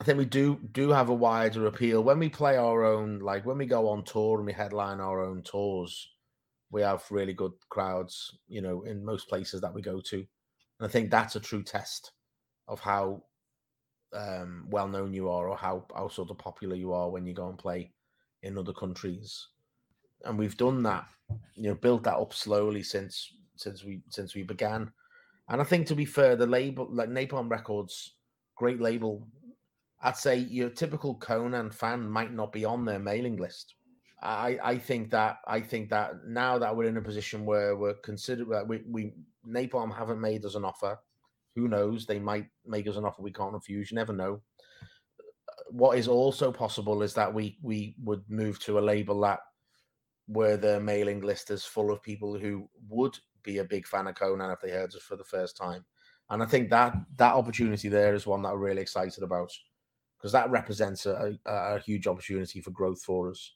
I 0.00 0.04
think 0.04 0.18
we 0.18 0.26
do 0.26 0.60
do 0.72 0.90
have 0.90 1.08
a 1.08 1.14
wider 1.14 1.66
appeal 1.66 2.02
when 2.04 2.18
we 2.18 2.28
play 2.28 2.56
our 2.56 2.84
own. 2.84 3.18
Like 3.18 3.44
when 3.44 3.58
we 3.58 3.66
go 3.66 3.88
on 3.88 4.04
tour 4.04 4.38
and 4.38 4.46
we 4.46 4.52
headline 4.52 5.00
our 5.00 5.20
own 5.20 5.42
tours, 5.42 6.10
we 6.70 6.82
have 6.82 7.04
really 7.10 7.34
good 7.34 7.52
crowds. 7.68 8.38
You 8.46 8.62
know, 8.62 8.82
in 8.82 9.04
most 9.04 9.28
places 9.28 9.60
that 9.60 9.74
we 9.74 9.82
go 9.82 10.00
to, 10.00 10.16
and 10.16 10.26
I 10.82 10.88
think 10.88 11.10
that's 11.10 11.36
a 11.36 11.40
true 11.40 11.62
test 11.62 12.12
of 12.68 12.80
how 12.80 13.24
um, 14.12 14.66
well 14.70 14.88
known 14.88 15.12
you 15.12 15.28
are 15.28 15.48
or 15.48 15.56
how, 15.56 15.84
how 15.94 16.08
sort 16.08 16.30
of 16.30 16.38
popular 16.38 16.76
you 16.76 16.92
are 16.92 17.10
when 17.10 17.26
you 17.26 17.34
go 17.34 17.48
and 17.48 17.58
play 17.58 17.92
in 18.42 18.58
other 18.58 18.72
countries. 18.72 19.48
And 20.24 20.38
we've 20.38 20.56
done 20.56 20.82
that, 20.84 21.06
you 21.54 21.68
know, 21.68 21.74
built 21.74 22.04
that 22.04 22.16
up 22.16 22.34
slowly 22.34 22.82
since 22.82 23.32
since 23.56 23.84
we 23.84 24.00
since 24.10 24.34
we 24.34 24.42
began. 24.42 24.92
And 25.48 25.60
I 25.60 25.64
think 25.64 25.86
to 25.88 25.94
be 25.94 26.04
fair, 26.04 26.36
the 26.36 26.46
label 26.46 26.88
like 26.90 27.08
Napalm 27.08 27.50
Records, 27.50 28.14
great 28.56 28.80
label. 28.80 29.26
I'd 30.00 30.16
say 30.16 30.36
your 30.36 30.70
typical 30.70 31.16
Conan 31.16 31.70
fan 31.70 32.08
might 32.08 32.32
not 32.32 32.52
be 32.52 32.64
on 32.64 32.84
their 32.84 32.98
mailing 32.98 33.36
list. 33.36 33.74
I, 34.22 34.58
I 34.62 34.78
think 34.78 35.10
that 35.10 35.38
I 35.46 35.60
think 35.60 35.90
that 35.90 36.24
now 36.26 36.58
that 36.58 36.76
we're 36.76 36.88
in 36.88 36.96
a 36.96 37.02
position 37.02 37.44
where 37.44 37.76
we're 37.76 37.94
considered 37.94 38.48
we, 38.66 38.82
we 38.88 39.12
Napalm 39.46 39.96
haven't 39.96 40.20
made 40.20 40.44
us 40.44 40.54
an 40.54 40.64
offer. 40.64 40.98
Who 41.54 41.68
knows? 41.68 42.06
They 42.06 42.18
might 42.18 42.46
make 42.66 42.86
us 42.88 42.96
an 42.96 43.04
offer 43.04 43.22
we 43.22 43.32
can't 43.32 43.52
refuse. 43.52 43.90
You 43.90 43.96
never 43.96 44.12
know. 44.12 44.40
What 45.70 45.98
is 45.98 46.08
also 46.08 46.50
possible 46.50 47.02
is 47.02 47.14
that 47.14 47.32
we 47.32 47.58
we 47.62 47.94
would 48.02 48.22
move 48.28 48.58
to 48.60 48.78
a 48.78 48.80
label 48.80 49.20
that 49.20 49.40
where 50.26 50.56
their 50.56 50.80
mailing 50.80 51.20
list 51.20 51.50
is 51.50 51.64
full 51.64 51.90
of 51.90 52.02
people 52.02 52.38
who 52.38 52.68
would 52.88 53.16
be 53.42 53.58
a 53.58 53.64
big 53.64 53.86
fan 53.86 54.06
of 54.06 54.14
Conan 54.14 54.50
if 54.50 54.60
they 54.60 54.70
heard 54.70 54.94
us 54.94 55.02
for 55.02 55.16
the 55.16 55.24
first 55.24 55.56
time. 55.56 55.84
And 56.30 56.42
I 56.42 56.46
think 56.46 56.70
that 56.70 56.94
that 57.16 57.34
opportunity 57.34 57.88
there 57.88 58.14
is 58.14 58.26
one 58.26 58.42
that 58.42 58.50
I'm 58.50 58.58
really 58.58 58.82
excited 58.82 59.22
about 59.22 59.50
because 60.18 60.32
that 60.32 60.50
represents 60.50 61.06
a, 61.06 61.38
a, 61.46 61.50
a, 61.50 61.78
huge 61.80 62.06
opportunity 62.06 62.60
for 62.60 62.72
growth 62.72 63.02
for 63.02 63.30
us 63.30 63.54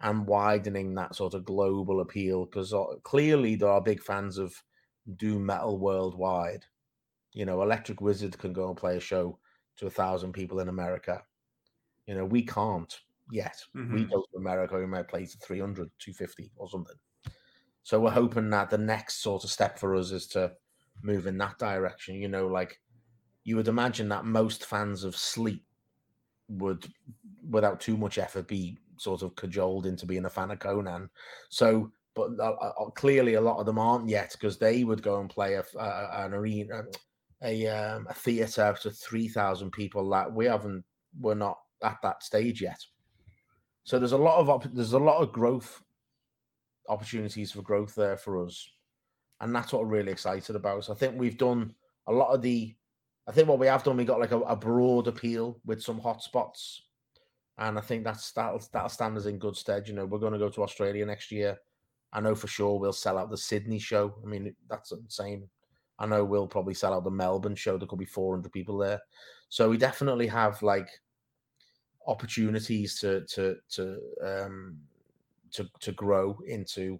and 0.00 0.26
widening 0.26 0.94
that 0.94 1.14
sort 1.14 1.34
of 1.34 1.44
global 1.44 2.00
appeal 2.00 2.46
because 2.46 2.72
uh, 2.72 2.84
clearly 3.02 3.54
there 3.54 3.68
are 3.68 3.82
big 3.82 4.02
fans 4.02 4.38
of 4.38 4.62
doom 5.16 5.44
metal 5.44 5.78
worldwide 5.78 6.64
you 7.32 7.44
know, 7.44 7.62
Electric 7.62 8.00
Wizard 8.00 8.36
can 8.38 8.52
go 8.52 8.68
and 8.68 8.76
play 8.76 8.96
a 8.96 9.00
show 9.00 9.38
to 9.76 9.86
a 9.86 9.90
thousand 9.90 10.32
people 10.32 10.60
in 10.60 10.68
America. 10.68 11.22
You 12.06 12.14
know, 12.14 12.24
we 12.24 12.42
can't 12.42 12.92
yet. 13.30 13.62
Mm-hmm. 13.76 13.94
We 13.94 14.04
go 14.04 14.22
to 14.22 14.38
America, 14.38 14.76
we 14.76 14.86
might 14.86 15.08
play 15.08 15.26
to 15.26 15.38
300, 15.38 15.90
250 15.98 16.52
or 16.56 16.68
something. 16.68 16.96
So 17.82 18.00
we're 18.00 18.10
hoping 18.10 18.50
that 18.50 18.70
the 18.70 18.78
next 18.78 19.22
sort 19.22 19.44
of 19.44 19.50
step 19.50 19.78
for 19.78 19.94
us 19.94 20.10
is 20.10 20.26
to 20.28 20.52
move 21.02 21.26
in 21.26 21.38
that 21.38 21.58
direction. 21.58 22.16
You 22.16 22.28
know, 22.28 22.46
like 22.48 22.80
you 23.44 23.56
would 23.56 23.68
imagine 23.68 24.08
that 24.08 24.24
most 24.24 24.64
fans 24.66 25.04
of 25.04 25.16
Sleep 25.16 25.64
would, 26.50 26.86
without 27.48 27.80
too 27.80 27.96
much 27.96 28.18
effort, 28.18 28.46
be 28.46 28.78
sort 28.96 29.22
of 29.22 29.34
cajoled 29.36 29.86
into 29.86 30.06
being 30.06 30.26
a 30.26 30.30
fan 30.30 30.50
of 30.50 30.58
Conan. 30.58 31.08
So, 31.48 31.90
but 32.14 32.30
uh, 32.38 32.52
uh, 32.52 32.90
clearly 32.90 33.34
a 33.34 33.40
lot 33.40 33.58
of 33.58 33.66
them 33.66 33.78
aren't 33.78 34.08
yet 34.08 34.32
because 34.32 34.58
they 34.58 34.84
would 34.84 35.02
go 35.02 35.20
and 35.20 35.30
play 35.30 35.54
a, 35.54 35.64
an 35.78 36.34
arena, 36.34 36.82
a 37.42 37.66
um, 37.68 38.06
a 38.10 38.14
theatre 38.14 38.76
to 38.82 38.90
three 38.90 39.28
thousand 39.28 39.70
people 39.70 40.08
that 40.10 40.30
we 40.30 40.46
haven't 40.46 40.84
we're 41.18 41.34
not 41.34 41.58
at 41.82 41.98
that 42.02 42.22
stage 42.22 42.60
yet. 42.60 42.78
So 43.84 43.98
there's 43.98 44.12
a 44.12 44.18
lot 44.18 44.38
of 44.38 44.50
op- 44.50 44.72
there's 44.74 44.92
a 44.92 44.98
lot 44.98 45.22
of 45.22 45.32
growth 45.32 45.82
opportunities 46.88 47.52
for 47.52 47.62
growth 47.62 47.94
there 47.94 48.16
for 48.16 48.44
us, 48.44 48.68
and 49.40 49.54
that's 49.54 49.72
what 49.72 49.82
we're 49.82 49.88
really 49.88 50.12
excited 50.12 50.56
about. 50.56 50.84
So 50.84 50.92
I 50.92 50.96
think 50.96 51.18
we've 51.18 51.38
done 51.38 51.74
a 52.06 52.12
lot 52.12 52.34
of 52.34 52.42
the. 52.42 52.74
I 53.28 53.32
think 53.32 53.48
what 53.48 53.58
we 53.58 53.66
have 53.66 53.84
done, 53.84 53.96
we 53.96 54.04
got 54.04 54.20
like 54.20 54.32
a, 54.32 54.40
a 54.40 54.56
broad 54.56 55.06
appeal 55.06 55.60
with 55.64 55.82
some 55.82 56.00
hotspots, 56.00 56.80
and 57.58 57.78
I 57.78 57.80
think 57.80 58.04
that's 58.04 58.32
that'll 58.32 58.62
that'll 58.72 58.88
stand 58.88 59.16
us 59.16 59.26
in 59.26 59.38
good 59.38 59.56
stead. 59.56 59.86
You 59.86 59.94
know, 59.94 60.06
we're 60.06 60.18
going 60.18 60.32
to 60.32 60.38
go 60.38 60.48
to 60.48 60.62
Australia 60.62 61.06
next 61.06 61.30
year. 61.30 61.58
I 62.12 62.20
know 62.20 62.34
for 62.34 62.48
sure 62.48 62.78
we'll 62.78 62.92
sell 62.92 63.18
out 63.18 63.30
the 63.30 63.36
Sydney 63.36 63.78
show. 63.78 64.14
I 64.22 64.26
mean, 64.26 64.54
that's 64.68 64.90
insane 64.92 65.48
I 66.00 66.06
know 66.06 66.24
we'll 66.24 66.46
probably 66.46 66.74
sell 66.74 66.94
out 66.94 67.04
the 67.04 67.10
Melbourne 67.10 67.54
show. 67.54 67.76
There 67.76 67.86
could 67.86 67.98
be 67.98 68.06
400 68.06 68.50
people 68.50 68.78
there. 68.78 69.00
So 69.50 69.68
we 69.68 69.76
definitely 69.76 70.26
have 70.28 70.62
like 70.62 70.88
opportunities 72.06 72.98
to 73.00 73.24
to 73.26 73.56
to 73.68 73.98
um 74.24 74.78
to 75.52 75.68
to 75.80 75.92
grow 75.92 76.38
into 76.46 76.98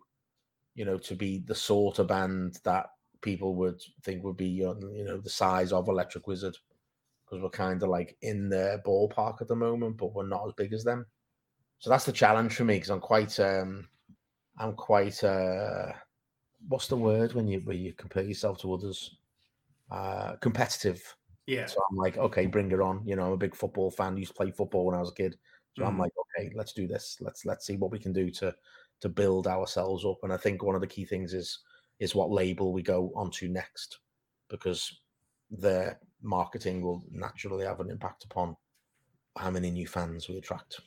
you 0.75 0.85
know 0.85 0.99
to 0.99 1.15
be 1.15 1.39
the 1.47 1.55
sort 1.55 1.99
of 1.99 2.09
band 2.09 2.59
that 2.65 2.87
people 3.23 3.55
would 3.55 3.81
think 4.03 4.25
would 4.25 4.37
be 4.37 4.49
you 4.49 5.05
know 5.05 5.19
the 5.19 5.31
size 5.31 5.73
of 5.73 5.89
Electric 5.89 6.27
Wizard 6.27 6.57
because 7.25 7.43
we're 7.43 7.51
kind 7.51 7.83
of 7.83 7.89
like 7.89 8.17
in 8.23 8.49
their 8.49 8.79
ballpark 8.79 9.41
at 9.41 9.49
the 9.49 9.55
moment, 9.55 9.97
but 9.97 10.15
we're 10.15 10.27
not 10.27 10.47
as 10.47 10.53
big 10.55 10.73
as 10.73 10.83
them. 10.83 11.07
So 11.79 11.89
that's 11.89 12.05
the 12.05 12.13
challenge 12.13 12.55
for 12.55 12.65
me 12.65 12.75
because 12.75 12.91
I'm 12.91 13.01
quite 13.01 13.39
um 13.41 13.89
I'm 14.59 14.75
quite 14.75 15.23
uh 15.23 15.93
what's 16.69 16.89
the 16.89 16.97
word 16.97 17.33
when 17.35 17.47
you 17.47 17.61
when 17.61 17.79
you 17.79 17.93
compare 17.95 18.25
yourself 18.25 18.61
to 18.61 18.75
others? 18.75 19.17
Uh, 19.91 20.37
competitive. 20.37 21.03
Yeah. 21.47 21.67
So 21.67 21.81
I'm 21.91 21.97
like, 21.97 22.17
okay, 22.17 22.47
bring 22.47 22.71
it 22.71 22.81
on. 22.81 23.03
You 23.05 23.17
know, 23.17 23.27
I'm 23.27 23.33
a 23.33 23.37
big 23.37 23.57
football 23.57 23.91
fan. 23.91 24.17
used 24.17 24.33
to 24.33 24.37
play 24.37 24.51
football 24.51 24.87
when 24.87 24.95
I 24.95 25.01
was 25.01 25.11
a 25.11 25.15
kid. 25.15 25.37
So 25.77 25.83
mm. 25.83 25.89
I'm 25.89 25.99
like, 25.99 26.13
okay, 26.39 26.53
let's 26.55 26.73
do 26.73 26.87
this. 26.87 27.17
Let's 27.21 27.45
let's 27.45 27.67
see 27.67 27.77
what 27.77 27.91
we 27.91 27.99
can 27.99 28.13
do 28.13 28.31
to 28.31 28.55
to 29.01 29.09
build 29.09 29.47
ourselves 29.47 30.05
up. 30.05 30.19
And 30.23 30.33
I 30.33 30.37
think 30.37 30.63
one 30.63 30.75
of 30.75 30.81
the 30.81 30.87
key 30.87 31.05
things 31.05 31.33
is 31.33 31.61
is 32.01 32.15
what 32.15 32.31
label 32.31 32.73
we 32.73 32.83
go 32.83 33.13
onto 33.15 33.49
next, 33.49 33.99
because 34.49 35.01
their 35.51 36.01
marketing 36.23 36.83
will 36.83 37.05
naturally 37.11 37.65
have 37.65 37.81
an 37.81 37.91
impact 37.91 38.25
upon 38.25 38.57
how 39.37 39.51
many 39.51 39.71
new 39.71 39.87
fans 39.87 40.29
we 40.29 40.37
attract. 40.37 40.81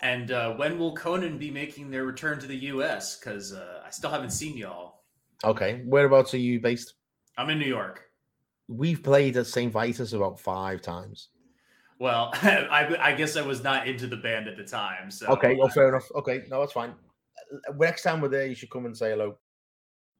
And 0.00 0.32
uh, 0.32 0.54
when 0.54 0.78
will 0.78 0.94
Conan 0.94 1.38
be 1.38 1.50
making 1.50 1.90
their 1.90 2.04
return 2.04 2.40
to 2.40 2.46
the 2.46 2.56
U.S.? 2.56 3.18
Because 3.18 3.52
uh, 3.52 3.82
I 3.86 3.90
still 3.90 4.10
haven't 4.10 4.30
seen 4.30 4.56
y'all. 4.56 5.02
Okay, 5.44 5.82
whereabouts 5.86 6.34
are 6.34 6.38
you 6.38 6.60
based? 6.60 6.94
I'm 7.36 7.50
in 7.50 7.58
New 7.58 7.66
York. 7.66 8.10
We've 8.68 9.02
played 9.02 9.36
at 9.36 9.46
St. 9.46 9.72
Vitus 9.72 10.12
about 10.12 10.40
five 10.40 10.82
times. 10.82 11.28
Well, 11.98 12.30
I, 12.42 12.96
I, 13.00 13.12
guess 13.12 13.36
I 13.36 13.42
was 13.42 13.62
not 13.62 13.86
into 13.86 14.06
the 14.06 14.16
band 14.16 14.48
at 14.48 14.56
the 14.56 14.64
time. 14.64 15.10
So 15.10 15.26
okay, 15.28 15.54
well, 15.54 15.68
fair 15.68 15.88
enough. 15.88 16.10
Okay, 16.16 16.44
no, 16.50 16.60
that's 16.60 16.72
fine. 16.72 16.94
Next 17.76 18.02
time 18.02 18.20
we're 18.20 18.28
there, 18.28 18.46
you 18.46 18.54
should 18.54 18.70
come 18.70 18.86
and 18.86 18.96
say 18.96 19.10
hello. 19.10 19.38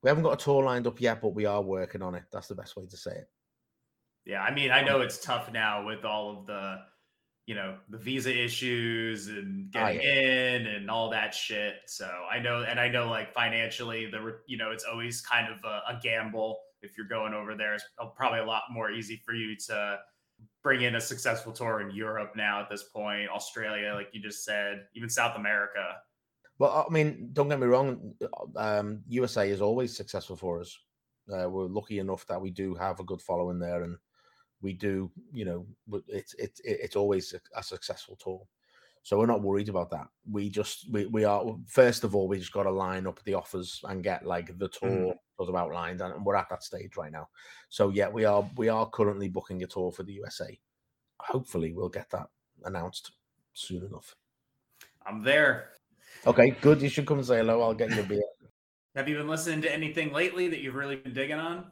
We 0.02 0.08
haven't 0.08 0.24
got 0.24 0.40
a 0.40 0.44
tour 0.44 0.64
lined 0.64 0.86
up 0.86 1.00
yet, 1.00 1.20
but 1.20 1.34
we 1.34 1.46
are 1.46 1.62
working 1.62 2.02
on 2.02 2.14
it. 2.14 2.24
That's 2.32 2.48
the 2.48 2.54
best 2.54 2.76
way 2.76 2.86
to 2.86 2.96
say 2.96 3.12
it. 3.12 3.30
Yeah, 4.24 4.42
I 4.42 4.52
mean, 4.52 4.70
I 4.70 4.82
know 4.82 5.00
it's 5.00 5.18
tough 5.18 5.52
now 5.52 5.84
with 5.84 6.04
all 6.04 6.38
of 6.38 6.46
the 6.46 6.78
you 7.46 7.54
know 7.54 7.76
the 7.88 7.98
visa 7.98 8.32
issues 8.32 9.28
and 9.28 9.68
oh, 9.74 9.78
getting 9.78 10.00
oh, 10.00 10.04
yeah. 10.04 10.54
in 10.54 10.66
and 10.66 10.90
all 10.90 11.10
that 11.10 11.34
shit 11.34 11.74
so 11.86 12.08
i 12.30 12.38
know 12.38 12.64
and 12.68 12.78
i 12.78 12.88
know 12.88 13.08
like 13.08 13.32
financially 13.34 14.06
the 14.06 14.36
you 14.46 14.56
know 14.56 14.70
it's 14.70 14.84
always 14.84 15.20
kind 15.20 15.52
of 15.52 15.58
a, 15.64 15.92
a, 15.92 16.00
gamble 16.02 16.58
if 16.82 16.96
you're 16.96 17.06
going 17.06 17.34
over 17.34 17.56
there 17.56 17.74
it's 17.74 17.84
probably 18.16 18.38
a 18.38 18.44
lot 18.44 18.62
more 18.70 18.90
easy 18.90 19.20
for 19.24 19.34
you 19.34 19.56
to 19.56 19.98
bring 20.62 20.82
in 20.82 20.94
a 20.94 21.00
successful 21.00 21.52
tour 21.52 21.80
in 21.80 21.90
europe 21.90 22.32
now 22.36 22.60
at 22.60 22.70
this 22.70 22.84
point 22.84 23.28
australia 23.28 23.92
like 23.94 24.08
you 24.12 24.22
just 24.22 24.44
said 24.44 24.84
even 24.94 25.08
south 25.08 25.36
america 25.36 25.96
well 26.62 26.86
i 26.88 26.92
mean 26.92 27.30
don't 27.32 27.48
get 27.48 27.60
me 27.60 27.66
wrong 27.66 28.14
um, 28.56 29.02
usa 29.08 29.50
is 29.50 29.60
always 29.60 29.96
successful 29.96 30.36
for 30.36 30.60
us 30.60 30.78
uh, 31.32 31.48
we're 31.48 31.66
lucky 31.66 31.98
enough 31.98 32.26
that 32.26 32.40
we 32.40 32.50
do 32.50 32.74
have 32.74 33.00
a 33.00 33.04
good 33.04 33.20
following 33.20 33.58
there 33.58 33.82
and 33.82 33.96
we 34.62 34.72
do, 34.72 35.10
you 35.32 35.44
know, 35.44 35.66
it's 36.08 36.34
it's 36.38 36.60
it's 36.64 36.96
always 36.96 37.34
a 37.54 37.62
successful 37.62 38.16
tour. 38.16 38.40
So 39.02 39.18
we're 39.18 39.26
not 39.26 39.42
worried 39.42 39.68
about 39.68 39.90
that. 39.90 40.06
We 40.30 40.48
just 40.48 40.90
we, 40.90 41.06
we 41.06 41.24
are 41.24 41.44
first 41.66 42.04
of 42.04 42.14
all 42.14 42.28
we 42.28 42.38
just 42.38 42.52
got 42.52 42.62
to 42.62 42.70
line 42.70 43.08
up 43.08 43.20
the 43.24 43.34
offers 43.34 43.80
and 43.88 44.04
get 44.04 44.24
like 44.24 44.56
the 44.58 44.68
tour 44.68 44.90
mm. 44.90 45.14
sort 45.36 45.48
of 45.48 45.56
outlined, 45.56 46.00
and 46.00 46.24
we're 46.24 46.36
at 46.36 46.48
that 46.50 46.62
stage 46.62 46.96
right 46.96 47.10
now. 47.10 47.28
So 47.68 47.90
yeah, 47.90 48.08
we 48.08 48.24
are 48.24 48.48
we 48.56 48.68
are 48.68 48.88
currently 48.88 49.28
booking 49.28 49.62
a 49.64 49.66
tour 49.66 49.90
for 49.90 50.04
the 50.04 50.12
USA. 50.14 50.56
Hopefully, 51.18 51.72
we'll 51.72 51.88
get 51.88 52.08
that 52.10 52.28
announced 52.64 53.12
soon 53.54 53.84
enough. 53.84 54.14
I'm 55.04 55.24
there. 55.24 55.70
Okay, 56.24 56.50
good. 56.60 56.80
You 56.80 56.88
should 56.88 57.06
come 57.06 57.18
and 57.18 57.26
say 57.26 57.38
hello. 57.38 57.62
I'll 57.62 57.74
get 57.74 57.90
you 57.90 58.00
a 58.00 58.04
beer. 58.04 58.22
Have 58.94 59.08
you 59.08 59.16
been 59.16 59.28
listening 59.28 59.62
to 59.62 59.72
anything 59.72 60.12
lately 60.12 60.48
that 60.48 60.60
you've 60.60 60.74
really 60.74 60.96
been 60.96 61.14
digging 61.14 61.38
on? 61.38 61.64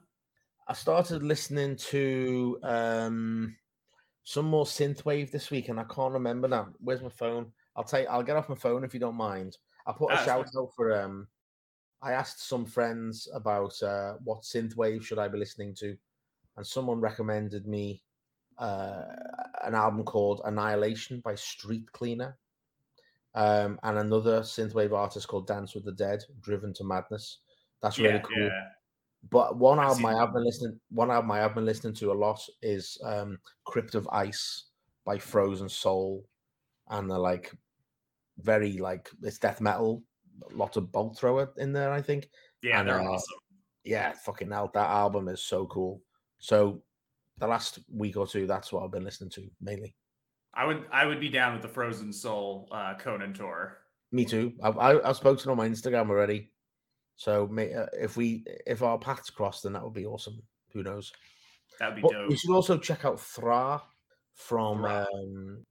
I 0.66 0.72
started 0.72 1.22
listening 1.22 1.76
to 1.76 2.58
um 2.62 3.56
some 4.24 4.46
more 4.46 4.64
synthwave 4.64 5.30
this 5.30 5.50
week, 5.50 5.68
and 5.68 5.78
I 5.78 5.84
can't 5.84 6.12
remember 6.12 6.48
now. 6.48 6.68
Where's 6.78 7.02
my 7.02 7.10
phone? 7.10 7.52
I'll 7.76 7.84
take. 7.84 8.08
I'll 8.08 8.22
get 8.22 8.36
off 8.36 8.48
my 8.48 8.54
phone 8.54 8.84
if 8.84 8.94
you 8.94 9.00
don't 9.00 9.16
mind. 9.16 9.56
I'll 9.86 9.94
put 9.94 10.12
a 10.12 10.14
That's 10.14 10.24
shout 10.24 10.48
out 10.56 10.70
for 10.74 11.00
um. 11.00 11.28
I 12.02 12.12
asked 12.12 12.48
some 12.48 12.64
friends 12.64 13.28
about 13.34 13.80
uh, 13.82 14.14
what 14.24 14.42
synthwave 14.42 15.02
should 15.02 15.18
I 15.18 15.28
be 15.28 15.38
listening 15.38 15.74
to, 15.80 15.94
and 16.56 16.66
someone 16.66 17.00
recommended 17.00 17.66
me 17.66 18.02
uh, 18.58 19.02
an 19.64 19.74
album 19.74 20.04
called 20.04 20.40
Annihilation 20.44 21.20
by 21.20 21.34
Street 21.34 21.90
Cleaner, 21.92 22.38
um, 23.34 23.78
and 23.82 23.98
another 23.98 24.40
synthwave 24.40 24.92
artist 24.92 25.28
called 25.28 25.46
Dance 25.46 25.74
with 25.74 25.84
the 25.84 25.92
Dead, 25.92 26.22
Driven 26.40 26.72
to 26.74 26.84
Madness. 26.84 27.38
That's 27.82 27.98
really 27.98 28.14
yeah, 28.14 28.20
cool. 28.20 28.38
yeah. 28.38 28.66
But 29.30 29.58
one 29.58 29.78
I've 29.78 29.88
album 29.88 30.06
I 30.06 30.18
have 30.18 30.32
been 30.32 30.44
listening, 30.44 30.80
one 30.90 31.10
album 31.10 31.30
I 31.30 31.38
have 31.38 31.54
been 31.54 31.66
listening 31.66 31.94
to 31.94 32.12
a 32.12 32.14
lot 32.14 32.40
is 32.62 32.98
um, 33.04 33.38
"Crypt 33.64 33.94
of 33.94 34.08
Ice" 34.12 34.64
by 35.04 35.18
Frozen 35.18 35.68
Soul, 35.68 36.26
and 36.88 37.10
they're 37.10 37.18
like 37.18 37.52
very 38.38 38.78
like 38.78 39.10
it's 39.22 39.38
death 39.38 39.60
metal, 39.60 40.02
lots 40.52 40.76
of 40.76 40.90
bolt 40.90 41.18
thrower 41.18 41.52
in 41.58 41.72
there, 41.72 41.92
I 41.92 42.00
think. 42.00 42.30
Yeah, 42.62 42.80
And, 42.80 42.88
they're 42.88 43.00
uh, 43.00 43.04
awesome. 43.04 43.38
Yeah, 43.84 44.12
fucking 44.12 44.50
hell, 44.50 44.70
that 44.74 44.88
album 44.88 45.28
is 45.28 45.42
so 45.42 45.66
cool. 45.66 46.02
So 46.38 46.82
the 47.38 47.46
last 47.46 47.80
week 47.92 48.16
or 48.16 48.26
two, 48.26 48.46
that's 48.46 48.72
what 48.72 48.84
I've 48.84 48.90
been 48.90 49.04
listening 49.04 49.30
to 49.30 49.50
mainly. 49.60 49.94
I 50.54 50.64
would 50.64 50.84
I 50.92 51.06
would 51.06 51.20
be 51.20 51.28
down 51.28 51.52
with 51.52 51.62
the 51.62 51.68
Frozen 51.68 52.12
Soul 52.12 52.68
uh, 52.72 52.94
Conan 52.98 53.32
tour. 53.32 53.78
Me 54.12 54.24
too. 54.24 54.52
I've 54.62 54.78
I, 54.78 54.98
I've 55.00 55.16
spoken 55.16 55.50
on 55.50 55.56
my 55.56 55.68
Instagram 55.68 56.08
already. 56.10 56.50
So 57.16 57.46
may, 57.46 57.72
uh, 57.74 57.86
if 57.92 58.16
we 58.16 58.44
if 58.66 58.82
our 58.82 58.98
paths 58.98 59.30
cross, 59.30 59.60
then 59.62 59.74
that 59.74 59.84
would 59.84 59.92
be 59.94 60.06
awesome. 60.06 60.42
Who 60.72 60.82
knows? 60.82 61.12
That 61.78 61.88
would 61.88 61.96
be 61.96 62.02
But 62.02 62.12
dope. 62.12 62.30
you 62.30 62.36
should 62.36 62.54
also 62.54 62.78
check 62.78 63.04
out 63.04 63.20
Thra 63.20 63.82
from 64.34 64.78
Thra. 64.80 65.06
um, 65.12 65.64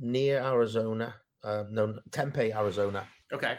near 0.00 0.40
Arizona. 0.42 1.14
Uh, 1.44 1.64
no, 1.70 1.98
Tempe, 2.12 2.52
Arizona. 2.52 3.06
Okay. 3.32 3.58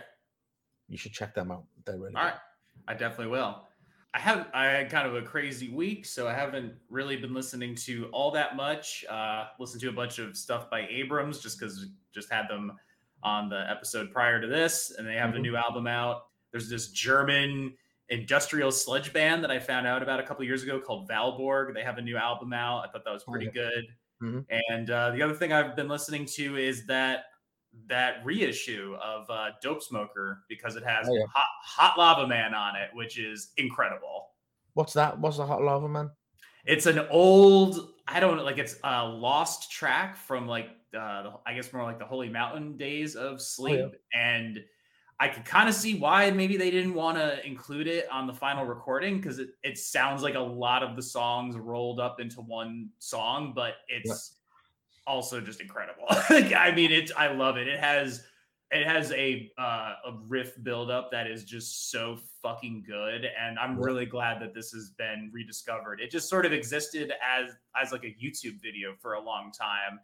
You 0.88 0.98
should 0.98 1.12
check 1.14 1.34
them 1.36 1.52
out. 1.52 1.66
They're 1.86 1.98
really 2.00 2.16
All 2.16 2.24
right. 2.24 2.34
I 2.88 2.94
definitely 2.94 3.28
will. 3.28 3.68
I 4.16 4.20
have 4.20 4.50
I 4.54 4.66
had 4.66 4.92
kind 4.92 5.08
of 5.08 5.16
a 5.16 5.24
crazy 5.26 5.70
week, 5.70 6.06
so 6.06 6.28
I 6.28 6.34
haven't 6.34 6.80
really 6.90 7.18
been 7.18 7.34
listening 7.34 7.74
to 7.78 8.10
all 8.12 8.30
that 8.32 8.56
much. 8.56 9.04
Uh 9.10 9.48
listened 9.60 9.82
to 9.82 9.90
a 9.90 9.94
bunch 9.94 10.20
of 10.20 10.38
stuff 10.38 10.70
by 10.70 10.88
Abrams 10.88 11.40
just 11.40 11.60
because 11.60 11.88
just 12.14 12.32
had 12.32 12.48
them 12.48 12.78
on 13.24 13.50
the 13.50 13.70
episode 13.70 14.12
prior 14.12 14.40
to 14.40 14.48
this, 14.48 14.92
and 14.92 15.08
they 15.08 15.16
have 15.16 15.34
the 15.34 15.40
Mhm. 15.40 15.42
new 15.42 15.56
album 15.56 15.88
out. 15.88 16.28
There's 16.52 16.70
this 16.70 16.92
German 16.92 17.76
industrial 18.10 18.72
sludge 18.72 19.14
band 19.14 19.44
that 19.44 19.50
I 19.52 19.60
found 19.60 19.88
out 19.88 20.04
about 20.04 20.20
a 20.20 20.24
couple 20.24 20.44
years 20.46 20.62
ago 20.62 20.80
called 20.80 21.10
Valborg. 21.10 21.74
They 21.74 21.84
have 21.84 21.98
a 21.98 22.02
new 22.02 22.18
album 22.18 22.54
out. 22.54 22.82
I 22.88 22.92
thought 22.92 23.06
that 23.06 23.14
was 23.14 23.24
Oh, 23.28 23.38
pretty 23.38 23.48
yeah. 23.48 23.52
good. 23.52 23.86
Mhm. 24.22 24.48
And 24.50 24.90
uh, 24.90 25.12
the 25.12 25.22
other 25.24 25.34
thing 25.36 25.54
I've 25.54 25.76
been 25.76 25.88
listening 25.90 26.26
to 26.36 26.58
is 26.58 26.86
that 26.88 27.26
that 27.88 28.24
reissue 28.24 28.96
of 29.04 29.30
uh, 29.30 29.50
Dopesmoker 29.64 30.40
because 30.48 30.76
it 30.76 30.84
has 30.84 31.08
Oh, 31.10 31.14
yeah. 31.16 31.26
hot, 31.34 31.48
hot 31.64 31.98
Lava 31.98 32.28
Man 32.28 32.54
on 32.54 32.76
it, 32.76 32.90
which 32.94 33.18
is 33.18 33.52
incredible. 33.58 34.30
What's 34.74 34.94
that? 34.94 35.20
What's 35.20 35.38
the 35.38 35.46
Hot 35.46 35.62
Lava 35.62 35.88
Man? 35.88 36.10
It's 36.66 36.86
an 36.86 37.00
old, 37.12 37.94
I 38.08 38.20
don't 38.20 38.38
know, 38.38 38.44
like 38.44 38.58
it's 38.58 38.78
a 38.84 39.06
lost 39.06 39.72
track 39.72 40.16
from 40.16 40.48
like 40.48 40.70
uh, 40.98 41.32
I 41.46 41.54
guess 41.56 41.74
more 41.74 41.84
like 41.84 42.00
the 42.00 42.06
Holy 42.06 42.30
Mountain 42.30 42.78
days 42.78 43.16
of 43.16 43.42
sleep, 43.42 43.92
and 44.14 44.64
I 45.20 45.28
could 45.28 45.46
kind 45.46 45.68
of 45.68 45.76
see 45.76 45.96
why 46.00 46.30
maybe 46.32 46.58
they 46.58 46.70
didn't 46.72 46.94
want 46.94 47.18
to 47.18 47.46
include 47.46 47.88
it 47.88 48.08
on 48.12 48.28
the 48.28 48.34
final 48.34 48.66
recording 48.66 49.18
because 49.18 49.40
it, 49.40 49.50
it 49.64 49.78
sounds 49.78 50.22
like 50.22 50.36
a 50.36 50.40
lot 50.40 50.84
of 50.84 50.96
the 50.96 51.02
songs 51.02 51.56
rolled 51.56 52.00
up 52.00 52.20
into 52.20 52.42
one 52.42 52.90
song, 53.00 53.54
but 53.56 53.76
it's 53.88 54.38
also 55.08 55.42
just 55.42 55.62
incredible. 55.62 56.06
I 56.10 56.72
mean, 56.76 56.92
it's 56.92 57.12
I 57.16 57.28
love 57.32 57.58
it. 57.58 57.68
It 57.68 57.80
has 57.80 58.24
it 58.72 58.88
has 58.88 59.12
a 59.12 59.52
uh, 59.58 59.94
a 60.06 60.18
riff 60.28 60.54
buildup 60.64 61.12
that 61.12 61.28
is 61.28 61.44
just 61.44 61.92
so 61.92 62.18
fucking 62.42 62.84
good, 62.88 63.26
and 63.40 63.60
I'm 63.60 63.78
really 63.80 64.06
glad 64.06 64.42
that 64.42 64.54
this 64.54 64.72
has 64.72 64.92
been 64.98 65.30
rediscovered. 65.34 66.02
It 66.02 66.10
just 66.12 66.30
sort 66.30 66.46
of 66.46 66.54
existed 66.54 67.14
as 67.24 67.52
as 67.80 67.92
like 67.92 68.04
a 68.04 68.16
YouTube 68.24 68.62
video 68.62 68.94
for 69.00 69.14
a 69.14 69.22
long 69.22 69.52
time, 69.52 70.00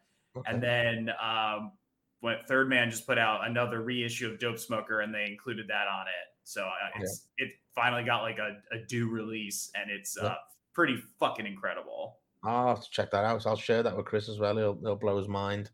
and 0.45 0.61
then 0.61 1.09
um, 1.21 1.71
when 2.19 2.37
Third 2.47 2.69
Man 2.69 2.91
just 2.91 3.07
put 3.07 3.17
out 3.17 3.47
another 3.47 3.81
reissue 3.81 4.29
of 4.31 4.37
Dopesmoker, 4.39 5.03
and 5.03 5.13
they 5.13 5.25
included 5.25 5.67
that 5.69 5.87
on 5.87 6.01
it. 6.07 6.27
So 6.43 6.63
uh, 6.63 6.67
Yeah. 6.95 7.01
it's 7.01 7.27
it 7.37 7.51
finally 7.73 8.03
got 8.03 8.21
like 8.21 8.37
a, 8.39 8.57
a 8.71 8.79
due 8.87 9.09
release, 9.09 9.71
and 9.75 9.89
it's 9.89 10.15
Yeah. 10.21 10.27
uh, 10.29 10.35
pretty 10.73 10.97
fucking 11.19 11.45
incredible. 11.47 12.18
I'll 12.43 12.69
have 12.69 12.83
to 12.83 12.89
check 12.89 13.11
that 13.11 13.25
out. 13.25 13.45
I'll 13.45 13.55
share 13.55 13.83
that 13.83 13.95
with 13.95 14.05
Chris 14.05 14.29
as 14.29 14.39
well. 14.39 14.55
He'll, 14.55 14.79
he'll 14.81 14.95
blow 14.95 15.17
his 15.17 15.27
mind. 15.27 15.71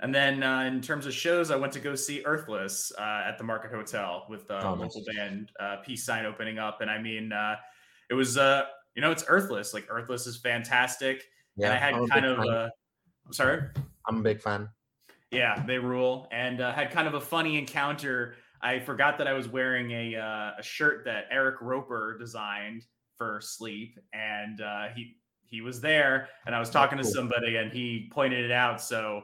And 0.00 0.14
then 0.14 0.42
uh, 0.42 0.60
in 0.60 0.80
terms 0.80 1.06
of 1.06 1.14
shows, 1.14 1.50
I 1.50 1.56
went 1.56 1.72
to 1.74 1.80
go 1.80 1.94
see 1.94 2.22
Earthless 2.24 2.92
uh, 2.98 3.22
at 3.26 3.38
the 3.38 3.44
Market 3.44 3.70
Hotel 3.70 4.26
with 4.28 4.46
the 4.46 4.62
Oh, 4.64 4.74
nice. 4.74 4.94
local 4.94 5.04
band 5.14 5.52
uh, 5.58 5.76
Peace 5.84 6.04
Sign 6.04 6.26
opening 6.26 6.58
up. 6.58 6.80
And 6.80 6.90
I 6.90 7.00
mean, 7.00 7.32
uh, 7.32 7.56
it 8.10 8.14
was, 8.14 8.36
uh, 8.36 8.64
you 8.94 9.02
know, 9.02 9.10
it's 9.10 9.24
Earthless. 9.26 9.72
Like 9.72 9.86
Earthless 9.88 10.26
is 10.26 10.36
fantastic. 10.36 11.22
Yeah, 11.56 11.66
and 11.66 11.74
I 11.74 11.78
had 11.78 11.94
I'm 11.94 12.08
kind 12.08 12.26
of, 12.26 12.38
uh, 12.40 12.68
I'm 13.26 13.32
sorry. 13.32 13.62
I'm 14.06 14.18
a 14.18 14.22
big 14.22 14.42
fan. 14.42 14.68
Yeah, 15.30 15.64
they 15.66 15.78
rule. 15.78 16.28
And 16.30 16.60
uh, 16.60 16.72
had 16.72 16.90
kind 16.90 17.08
of 17.08 17.14
a 17.14 17.20
funny 17.20 17.58
encounter. 17.58 18.34
I 18.60 18.80
forgot 18.80 19.18
that 19.18 19.26
I 19.26 19.32
was 19.32 19.48
wearing 19.48 19.90
a, 19.92 20.16
uh, 20.16 20.52
a 20.58 20.62
shirt 20.62 21.04
that 21.06 21.30
Arik 21.30 21.60
Roper 21.60 22.16
designed 22.18 22.84
for 23.16 23.40
Sleep, 23.40 23.98
and 24.12 24.60
uh, 24.60 24.88
he 24.94 25.16
he 25.48 25.60
was 25.60 25.80
there. 25.80 26.28
And 26.46 26.54
I 26.54 26.60
was 26.60 26.70
talking 26.70 26.98
to 26.98 27.04
cool. 27.04 27.12
somebody, 27.12 27.56
and 27.56 27.72
he 27.72 28.08
pointed 28.12 28.44
it 28.44 28.50
out. 28.52 28.80
So, 28.80 29.22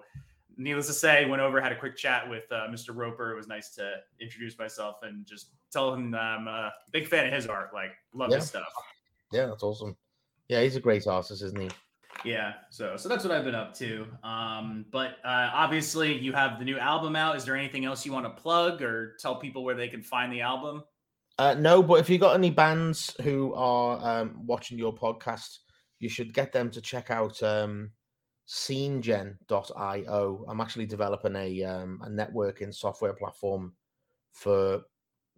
needless 0.57 0.87
to 0.89 0.93
say, 0.93 1.25
went 1.27 1.43
over, 1.43 1.61
had 1.61 1.73
a 1.73 1.79
quick 1.79 1.97
chat 1.97 2.29
with 2.29 2.45
uh, 2.51 2.67
Mr. 2.71 2.95
Roper. 2.95 3.33
It 3.33 3.37
was 3.37 3.49
nice 3.49 3.71
to 3.77 3.95
introduce 4.21 4.59
myself 4.59 4.97
and 5.03 5.27
just 5.27 5.49
tell 5.73 5.93
him 5.95 6.11
that 6.11 6.21
I'm 6.21 6.47
a 6.49 6.73
big 6.93 7.07
fan 7.09 7.27
of 7.27 7.33
his 7.33 7.47
art. 7.47 7.71
Like, 7.75 7.93
love 8.15 8.31
Yeah. 8.31 8.37
his 8.37 8.47
stuff. 8.47 8.73
Yeah, 9.33 9.47
that's 9.47 9.63
awesome. 9.63 9.97
Yeah, 10.49 10.61
he's 10.63 10.77
a 10.77 10.81
great 10.81 11.07
artist, 11.07 11.43
isn't 11.43 11.59
he? 11.59 11.71
Yeah, 12.25 12.53
so 12.71 12.97
so 12.97 13.09
that's 13.09 13.25
what 13.25 13.33
I've 13.33 13.45
been 13.45 13.55
up 13.55 13.75
to. 13.79 14.07
Um, 14.23 14.85
but 14.93 15.13
uh, 15.25 15.51
obviously, 15.55 16.17
you 16.17 16.33
have 16.35 16.59
the 16.59 16.65
new 16.65 16.79
album 16.79 17.17
out. 17.17 17.37
Is 17.37 17.45
there 17.45 17.57
anything 17.57 17.85
else 17.87 18.05
you 18.05 18.13
want 18.13 18.27
to 18.27 18.43
plug 18.43 18.83
or 18.83 19.17
tell 19.19 19.37
people 19.37 19.65
where 19.65 19.75
they 19.75 19.89
can 19.89 20.03
find 20.03 20.31
the 20.33 20.43
album? 20.43 20.85
Uh, 21.39 21.55
no, 21.55 21.83
but 21.83 21.95
if 22.01 22.11
you've 22.11 22.21
got 22.21 22.35
any 22.35 22.51
bands 22.51 23.17
who 23.23 23.55
are 23.55 24.21
um, 24.21 24.43
watching 24.47 24.79
your 24.79 24.95
podcast, 24.95 25.59
you 26.03 26.09
should 26.09 26.35
get 26.35 26.53
them 26.53 26.71
to 26.71 26.81
check 26.81 27.11
out 27.11 27.43
um, 27.43 27.93
scenegen.io. 28.49 30.45
I'm 30.49 30.61
actually 30.61 30.87
developing 30.87 31.37
a, 31.37 31.65
um, 31.65 32.01
a 32.05 32.09
networking 32.09 32.75
software 32.75 33.15
platform 33.15 33.75
for 34.33 34.83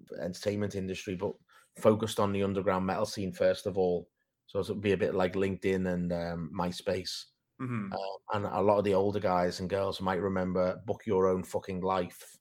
the 0.08 0.22
entertainment 0.22 0.74
industry, 0.74 1.14
but 1.14 1.32
focused 1.76 2.18
on 2.18 2.32
the 2.32 2.42
underground 2.42 2.86
metal 2.86 3.06
scene 3.06 3.32
first 3.32 3.66
of 3.66 3.76
all. 3.76 4.08
So 4.46 4.60
it'll 4.60 4.76
be 4.76 4.92
a 4.92 4.96
bit 4.96 5.14
like 5.14 5.34
LinkedIn 5.34 5.92
and 5.92 6.12
um, 6.12 6.50
MySpace. 6.58 7.24
Mhm. 7.60 7.92
Uh, 7.92 8.18
and 8.36 8.46
a 8.46 8.60
lot 8.60 8.78
of 8.78 8.84
the 8.84 8.94
older 8.94 9.20
guys 9.20 9.60
and 9.60 9.70
girls 9.70 10.00
might 10.00 10.20
remember 10.20 10.80
Book 10.86 11.02
Your 11.06 11.28
Own 11.28 11.44
Fucking 11.44 11.82
Life 11.82 12.36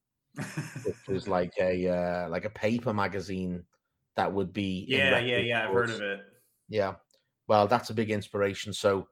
which 0.83 1.07
was 1.07 1.27
like 1.27 1.53
a 1.59 1.87
uh, 1.87 2.29
like 2.29 2.45
a 2.45 2.49
paper 2.49 2.93
magazine 2.93 3.63
that 4.15 4.31
would 4.31 4.53
be 4.53 4.85
yeah, 4.87 5.19
yeah, 5.19 5.37
yeah. 5.37 5.67
I've 5.67 5.73
heard 5.73 5.89
of 5.89 6.01
it. 6.01 6.21
Yeah, 6.69 6.95
well, 7.47 7.67
that's 7.67 7.89
a 7.89 7.93
big 7.93 8.11
inspiration. 8.11 8.73
So 8.73 9.07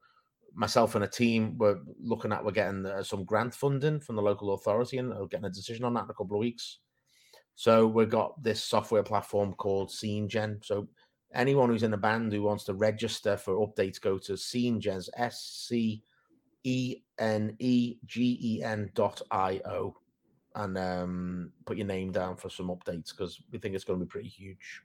myself 0.54 0.96
and 0.96 1.04
a 1.04 1.08
team 1.08 1.58
were 1.58 1.80
looking 2.00 2.32
at 2.32 2.44
we're 2.44 2.52
getting 2.52 2.86
uh, 2.86 3.04
some 3.04 3.24
grant 3.24 3.54
funding 3.54 4.00
from 4.00 4.16
the 4.16 4.22
local 4.22 4.54
authority 4.54 4.98
and 4.98 5.14
are 5.14 5.28
getting 5.28 5.46
a 5.46 5.50
decision 5.50 5.86
on 5.86 5.94
that 5.94 6.06
in 6.06 6.10
a 6.10 6.14
couple 6.14 6.36
of 6.36 6.42
weeks. 6.42 6.80
So 7.56 7.88
we've 7.88 8.10
got 8.10 8.42
this 8.42 8.64
software 8.64 9.04
platform 9.04 9.54
called 9.54 9.90
SceneGen. 9.90 10.66
So 10.66 10.88
anyone 11.34 11.70
who's 11.70 11.84
in 11.84 11.94
a 11.94 11.98
band 11.98 12.34
who 12.34 12.42
wants 12.42 12.64
to 12.66 12.74
register 12.74 13.38
for 13.38 13.66
updates, 13.68 14.02
go 14.02 14.18
to 14.20 14.34
SceneGen, 14.34 15.08
S 15.16 15.66
C 15.68 16.04
E 16.64 16.98
N 17.20 17.56
E 17.60 17.98
G 18.06 18.40
E 18.42 18.64
N 18.64 18.90
dot 18.94 19.22
I 19.32 19.62
O, 19.66 19.96
and 20.56 20.78
um, 20.78 21.52
put 21.66 21.78
your 21.78 21.88
name 21.88 22.12
down 22.12 22.36
for 22.36 22.50
some 22.50 22.68
updates 22.68 23.12
because 23.12 23.42
we 23.52 23.60
think 23.60 23.76
it's 23.76 23.84
going 23.84 24.00
to 24.00 24.06
be 24.06 24.10
pretty 24.10 24.30
huge. 24.30 24.82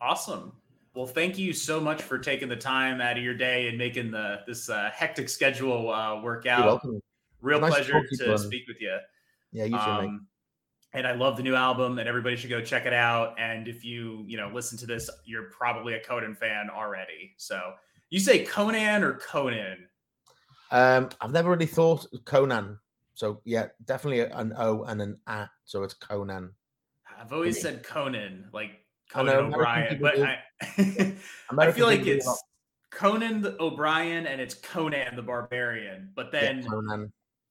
Awesome. 0.00 0.52
Well, 0.94 1.06
thank 1.06 1.38
you 1.38 1.52
so 1.52 1.80
much 1.80 2.02
for 2.02 2.18
taking 2.18 2.48
the 2.48 2.56
time 2.56 3.00
out 3.00 3.16
of 3.16 3.22
your 3.22 3.34
day 3.34 3.68
and 3.68 3.78
making 3.78 4.10
the 4.10 4.40
this 4.46 4.68
uh, 4.68 4.90
hectic 4.92 5.28
schedule 5.28 5.90
uh, 5.90 6.20
work 6.20 6.44
You're 6.44 6.54
out. 6.54 6.66
welcome. 6.66 7.00
Real 7.40 7.60
Nice 7.60 7.74
pleasure 7.74 8.02
to 8.04 8.24
to 8.24 8.38
speak 8.38 8.66
with 8.66 8.80
you. 8.80 8.96
Yeah, 9.52 9.64
you 9.64 9.70
too. 9.70 9.76
Um, 9.76 10.26
and 10.92 11.06
I 11.06 11.12
love 11.12 11.36
the 11.36 11.42
new 11.42 11.54
album, 11.54 11.98
and 11.98 12.08
everybody 12.08 12.36
should 12.36 12.50
go 12.50 12.60
check 12.60 12.84
it 12.86 12.92
out. 12.92 13.38
And 13.38 13.68
if 13.68 13.84
you, 13.84 14.24
you 14.26 14.36
know, 14.36 14.50
listen 14.52 14.76
to 14.78 14.86
this, 14.86 15.08
you're 15.24 15.44
probably 15.44 15.94
a 15.94 16.00
Conan 16.00 16.34
fan 16.34 16.68
already. 16.68 17.32
So 17.36 17.74
you 18.10 18.18
say 18.18 18.44
Conan 18.44 19.04
or 19.04 19.14
Conan? 19.14 19.86
Um, 20.72 21.08
I've 21.20 21.30
never 21.30 21.50
really 21.50 21.66
thought 21.66 22.06
Conan. 22.24 22.78
So 23.14 23.40
yeah, 23.44 23.66
definitely 23.84 24.20
an 24.20 24.52
O 24.56 24.82
and 24.84 25.00
an 25.00 25.18
A. 25.28 25.48
So 25.64 25.84
it's 25.84 25.94
Conan. 25.94 26.52
I've 27.20 27.32
always 27.32 27.60
said 27.60 27.82
Conan, 27.84 28.48
like 28.52 28.80
Conan 29.12 29.36
O'Brien, 29.36 29.98
but 30.00 30.20
I, 30.20 30.38
I 31.58 31.72
feel 31.72 31.86
like 31.86 32.06
it's 32.06 32.42
Conan 32.90 33.56
O'Brien 33.58 34.26
and 34.26 34.40
it's 34.40 34.54
Conan 34.54 35.16
the 35.16 35.22
Barbarian. 35.22 36.10
But 36.14 36.32
then 36.32 36.66
yeah, 36.68 37.04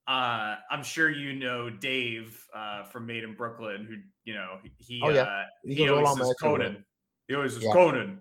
uh, 0.07 0.55
I'm 0.71 0.83
sure 0.83 1.09
you 1.09 1.33
know 1.33 1.69
Dave 1.69 2.43
uh, 2.55 2.83
from 2.83 3.05
Made 3.05 3.23
in 3.23 3.35
Brooklyn, 3.35 3.85
who 3.85 3.95
you 4.25 4.33
know 4.33 4.57
he 4.77 5.01
oh, 5.03 5.09
yeah. 5.09 5.21
uh, 5.21 5.43
he, 5.63 5.75
he 5.75 5.89
always 5.89 6.17
says 6.17 6.33
Conan. 6.41 6.85
He 7.27 7.35
always 7.35 7.53
says 7.53 7.63
yeah. 7.63 7.73
Conan. 7.73 8.19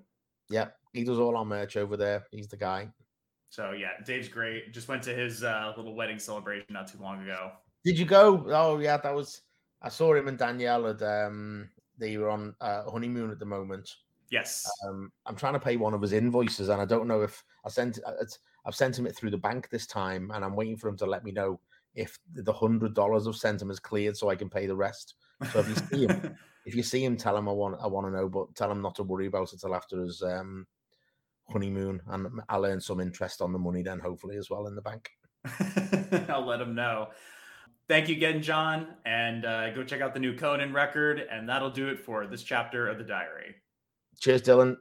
Yeah, 0.50 0.66
he 0.92 1.04
does 1.04 1.18
all 1.18 1.36
our 1.36 1.44
merch 1.44 1.76
over 1.76 1.96
there. 1.96 2.26
He's 2.30 2.48
the 2.48 2.56
guy. 2.56 2.88
So 3.50 3.72
yeah, 3.72 3.90
Dave's 4.04 4.28
great. 4.28 4.72
Just 4.72 4.88
went 4.88 5.02
to 5.04 5.14
his 5.14 5.42
uh, 5.42 5.72
little 5.76 5.94
wedding 5.94 6.18
celebration 6.18 6.66
not 6.70 6.88
too 6.88 6.98
long 7.00 7.22
ago. 7.22 7.52
Did 7.84 7.98
you 7.98 8.04
go? 8.04 8.44
Oh 8.48 8.78
yeah, 8.78 8.96
that 8.98 9.14
was. 9.14 9.42
I 9.80 9.88
saw 9.88 10.12
him 10.14 10.26
and 10.26 10.36
Danielle 10.36 10.88
at 10.88 11.02
um, 11.02 11.70
they 11.98 12.16
were 12.16 12.30
on 12.30 12.54
uh, 12.60 12.90
honeymoon 12.90 13.30
at 13.30 13.38
the 13.38 13.44
moment. 13.44 13.90
Yes. 14.30 14.68
Um, 14.86 15.10
I'm 15.26 15.36
trying 15.36 15.54
to 15.54 15.60
pay 15.60 15.76
one 15.76 15.94
of 15.94 16.02
his 16.02 16.12
invoices, 16.12 16.68
and 16.68 16.80
I 16.80 16.84
don't 16.84 17.08
know 17.08 17.22
if 17.22 17.42
I 17.64 17.68
sent. 17.68 17.98
Uh, 18.06 18.12
I've 18.66 18.74
sent 18.74 18.98
him 18.98 19.06
it 19.06 19.16
through 19.16 19.30
the 19.30 19.38
bank 19.38 19.68
this 19.70 19.86
time, 19.86 20.30
and 20.34 20.44
I'm 20.44 20.56
waiting 20.56 20.76
for 20.76 20.88
him 20.88 20.96
to 20.98 21.06
let 21.06 21.24
me 21.24 21.32
know 21.32 21.60
if 21.94 22.18
the 22.34 22.52
hundred 22.52 22.94
dollars 22.94 23.26
I've 23.26 23.36
sent 23.36 23.62
him 23.62 23.70
is 23.70 23.80
cleared, 23.80 24.16
so 24.16 24.28
I 24.28 24.36
can 24.36 24.50
pay 24.50 24.66
the 24.66 24.76
rest. 24.76 25.14
So 25.52 25.60
if 25.60 25.68
you 25.68 25.74
see 25.74 26.06
him, 26.06 26.36
if 26.66 26.74
you 26.74 26.82
see 26.82 27.04
him, 27.04 27.16
tell 27.16 27.36
him 27.36 27.48
I 27.48 27.52
want 27.52 27.76
I 27.80 27.86
want 27.86 28.06
to 28.06 28.12
know, 28.12 28.28
but 28.28 28.54
tell 28.54 28.70
him 28.70 28.82
not 28.82 28.94
to 28.96 29.02
worry 29.02 29.26
about 29.26 29.52
it 29.52 29.60
till 29.60 29.74
after 29.74 30.00
his 30.00 30.22
um, 30.22 30.66
honeymoon, 31.48 32.02
and 32.08 32.28
I'll 32.48 32.66
earn 32.66 32.80
some 32.80 33.00
interest 33.00 33.40
on 33.40 33.52
the 33.52 33.58
money 33.58 33.82
then, 33.82 33.98
hopefully 33.98 34.36
as 34.36 34.50
well 34.50 34.66
in 34.66 34.74
the 34.74 34.82
bank. 34.82 35.10
I'll 36.28 36.46
let 36.46 36.60
him 36.60 36.74
know 36.74 37.08
thank 37.88 38.08
you 38.08 38.16
again, 38.16 38.42
Jon, 38.42 38.88
and 39.04 39.44
uh, 39.44 39.70
go 39.70 39.82
check 39.82 40.00
out 40.00 40.14
the 40.14 40.20
new 40.20 40.36
Conan 40.36 40.72
record. 40.72 41.26
And 41.30 41.48
that'll 41.48 41.70
do 41.70 41.88
it 41.88 42.00
for 42.00 42.26
this 42.26 42.42
chapter 42.42 42.88
of 42.88 42.98
the 42.98 43.04
diary. 43.04 43.56
Cheers, 44.20 44.42
Dylan. 44.42 44.76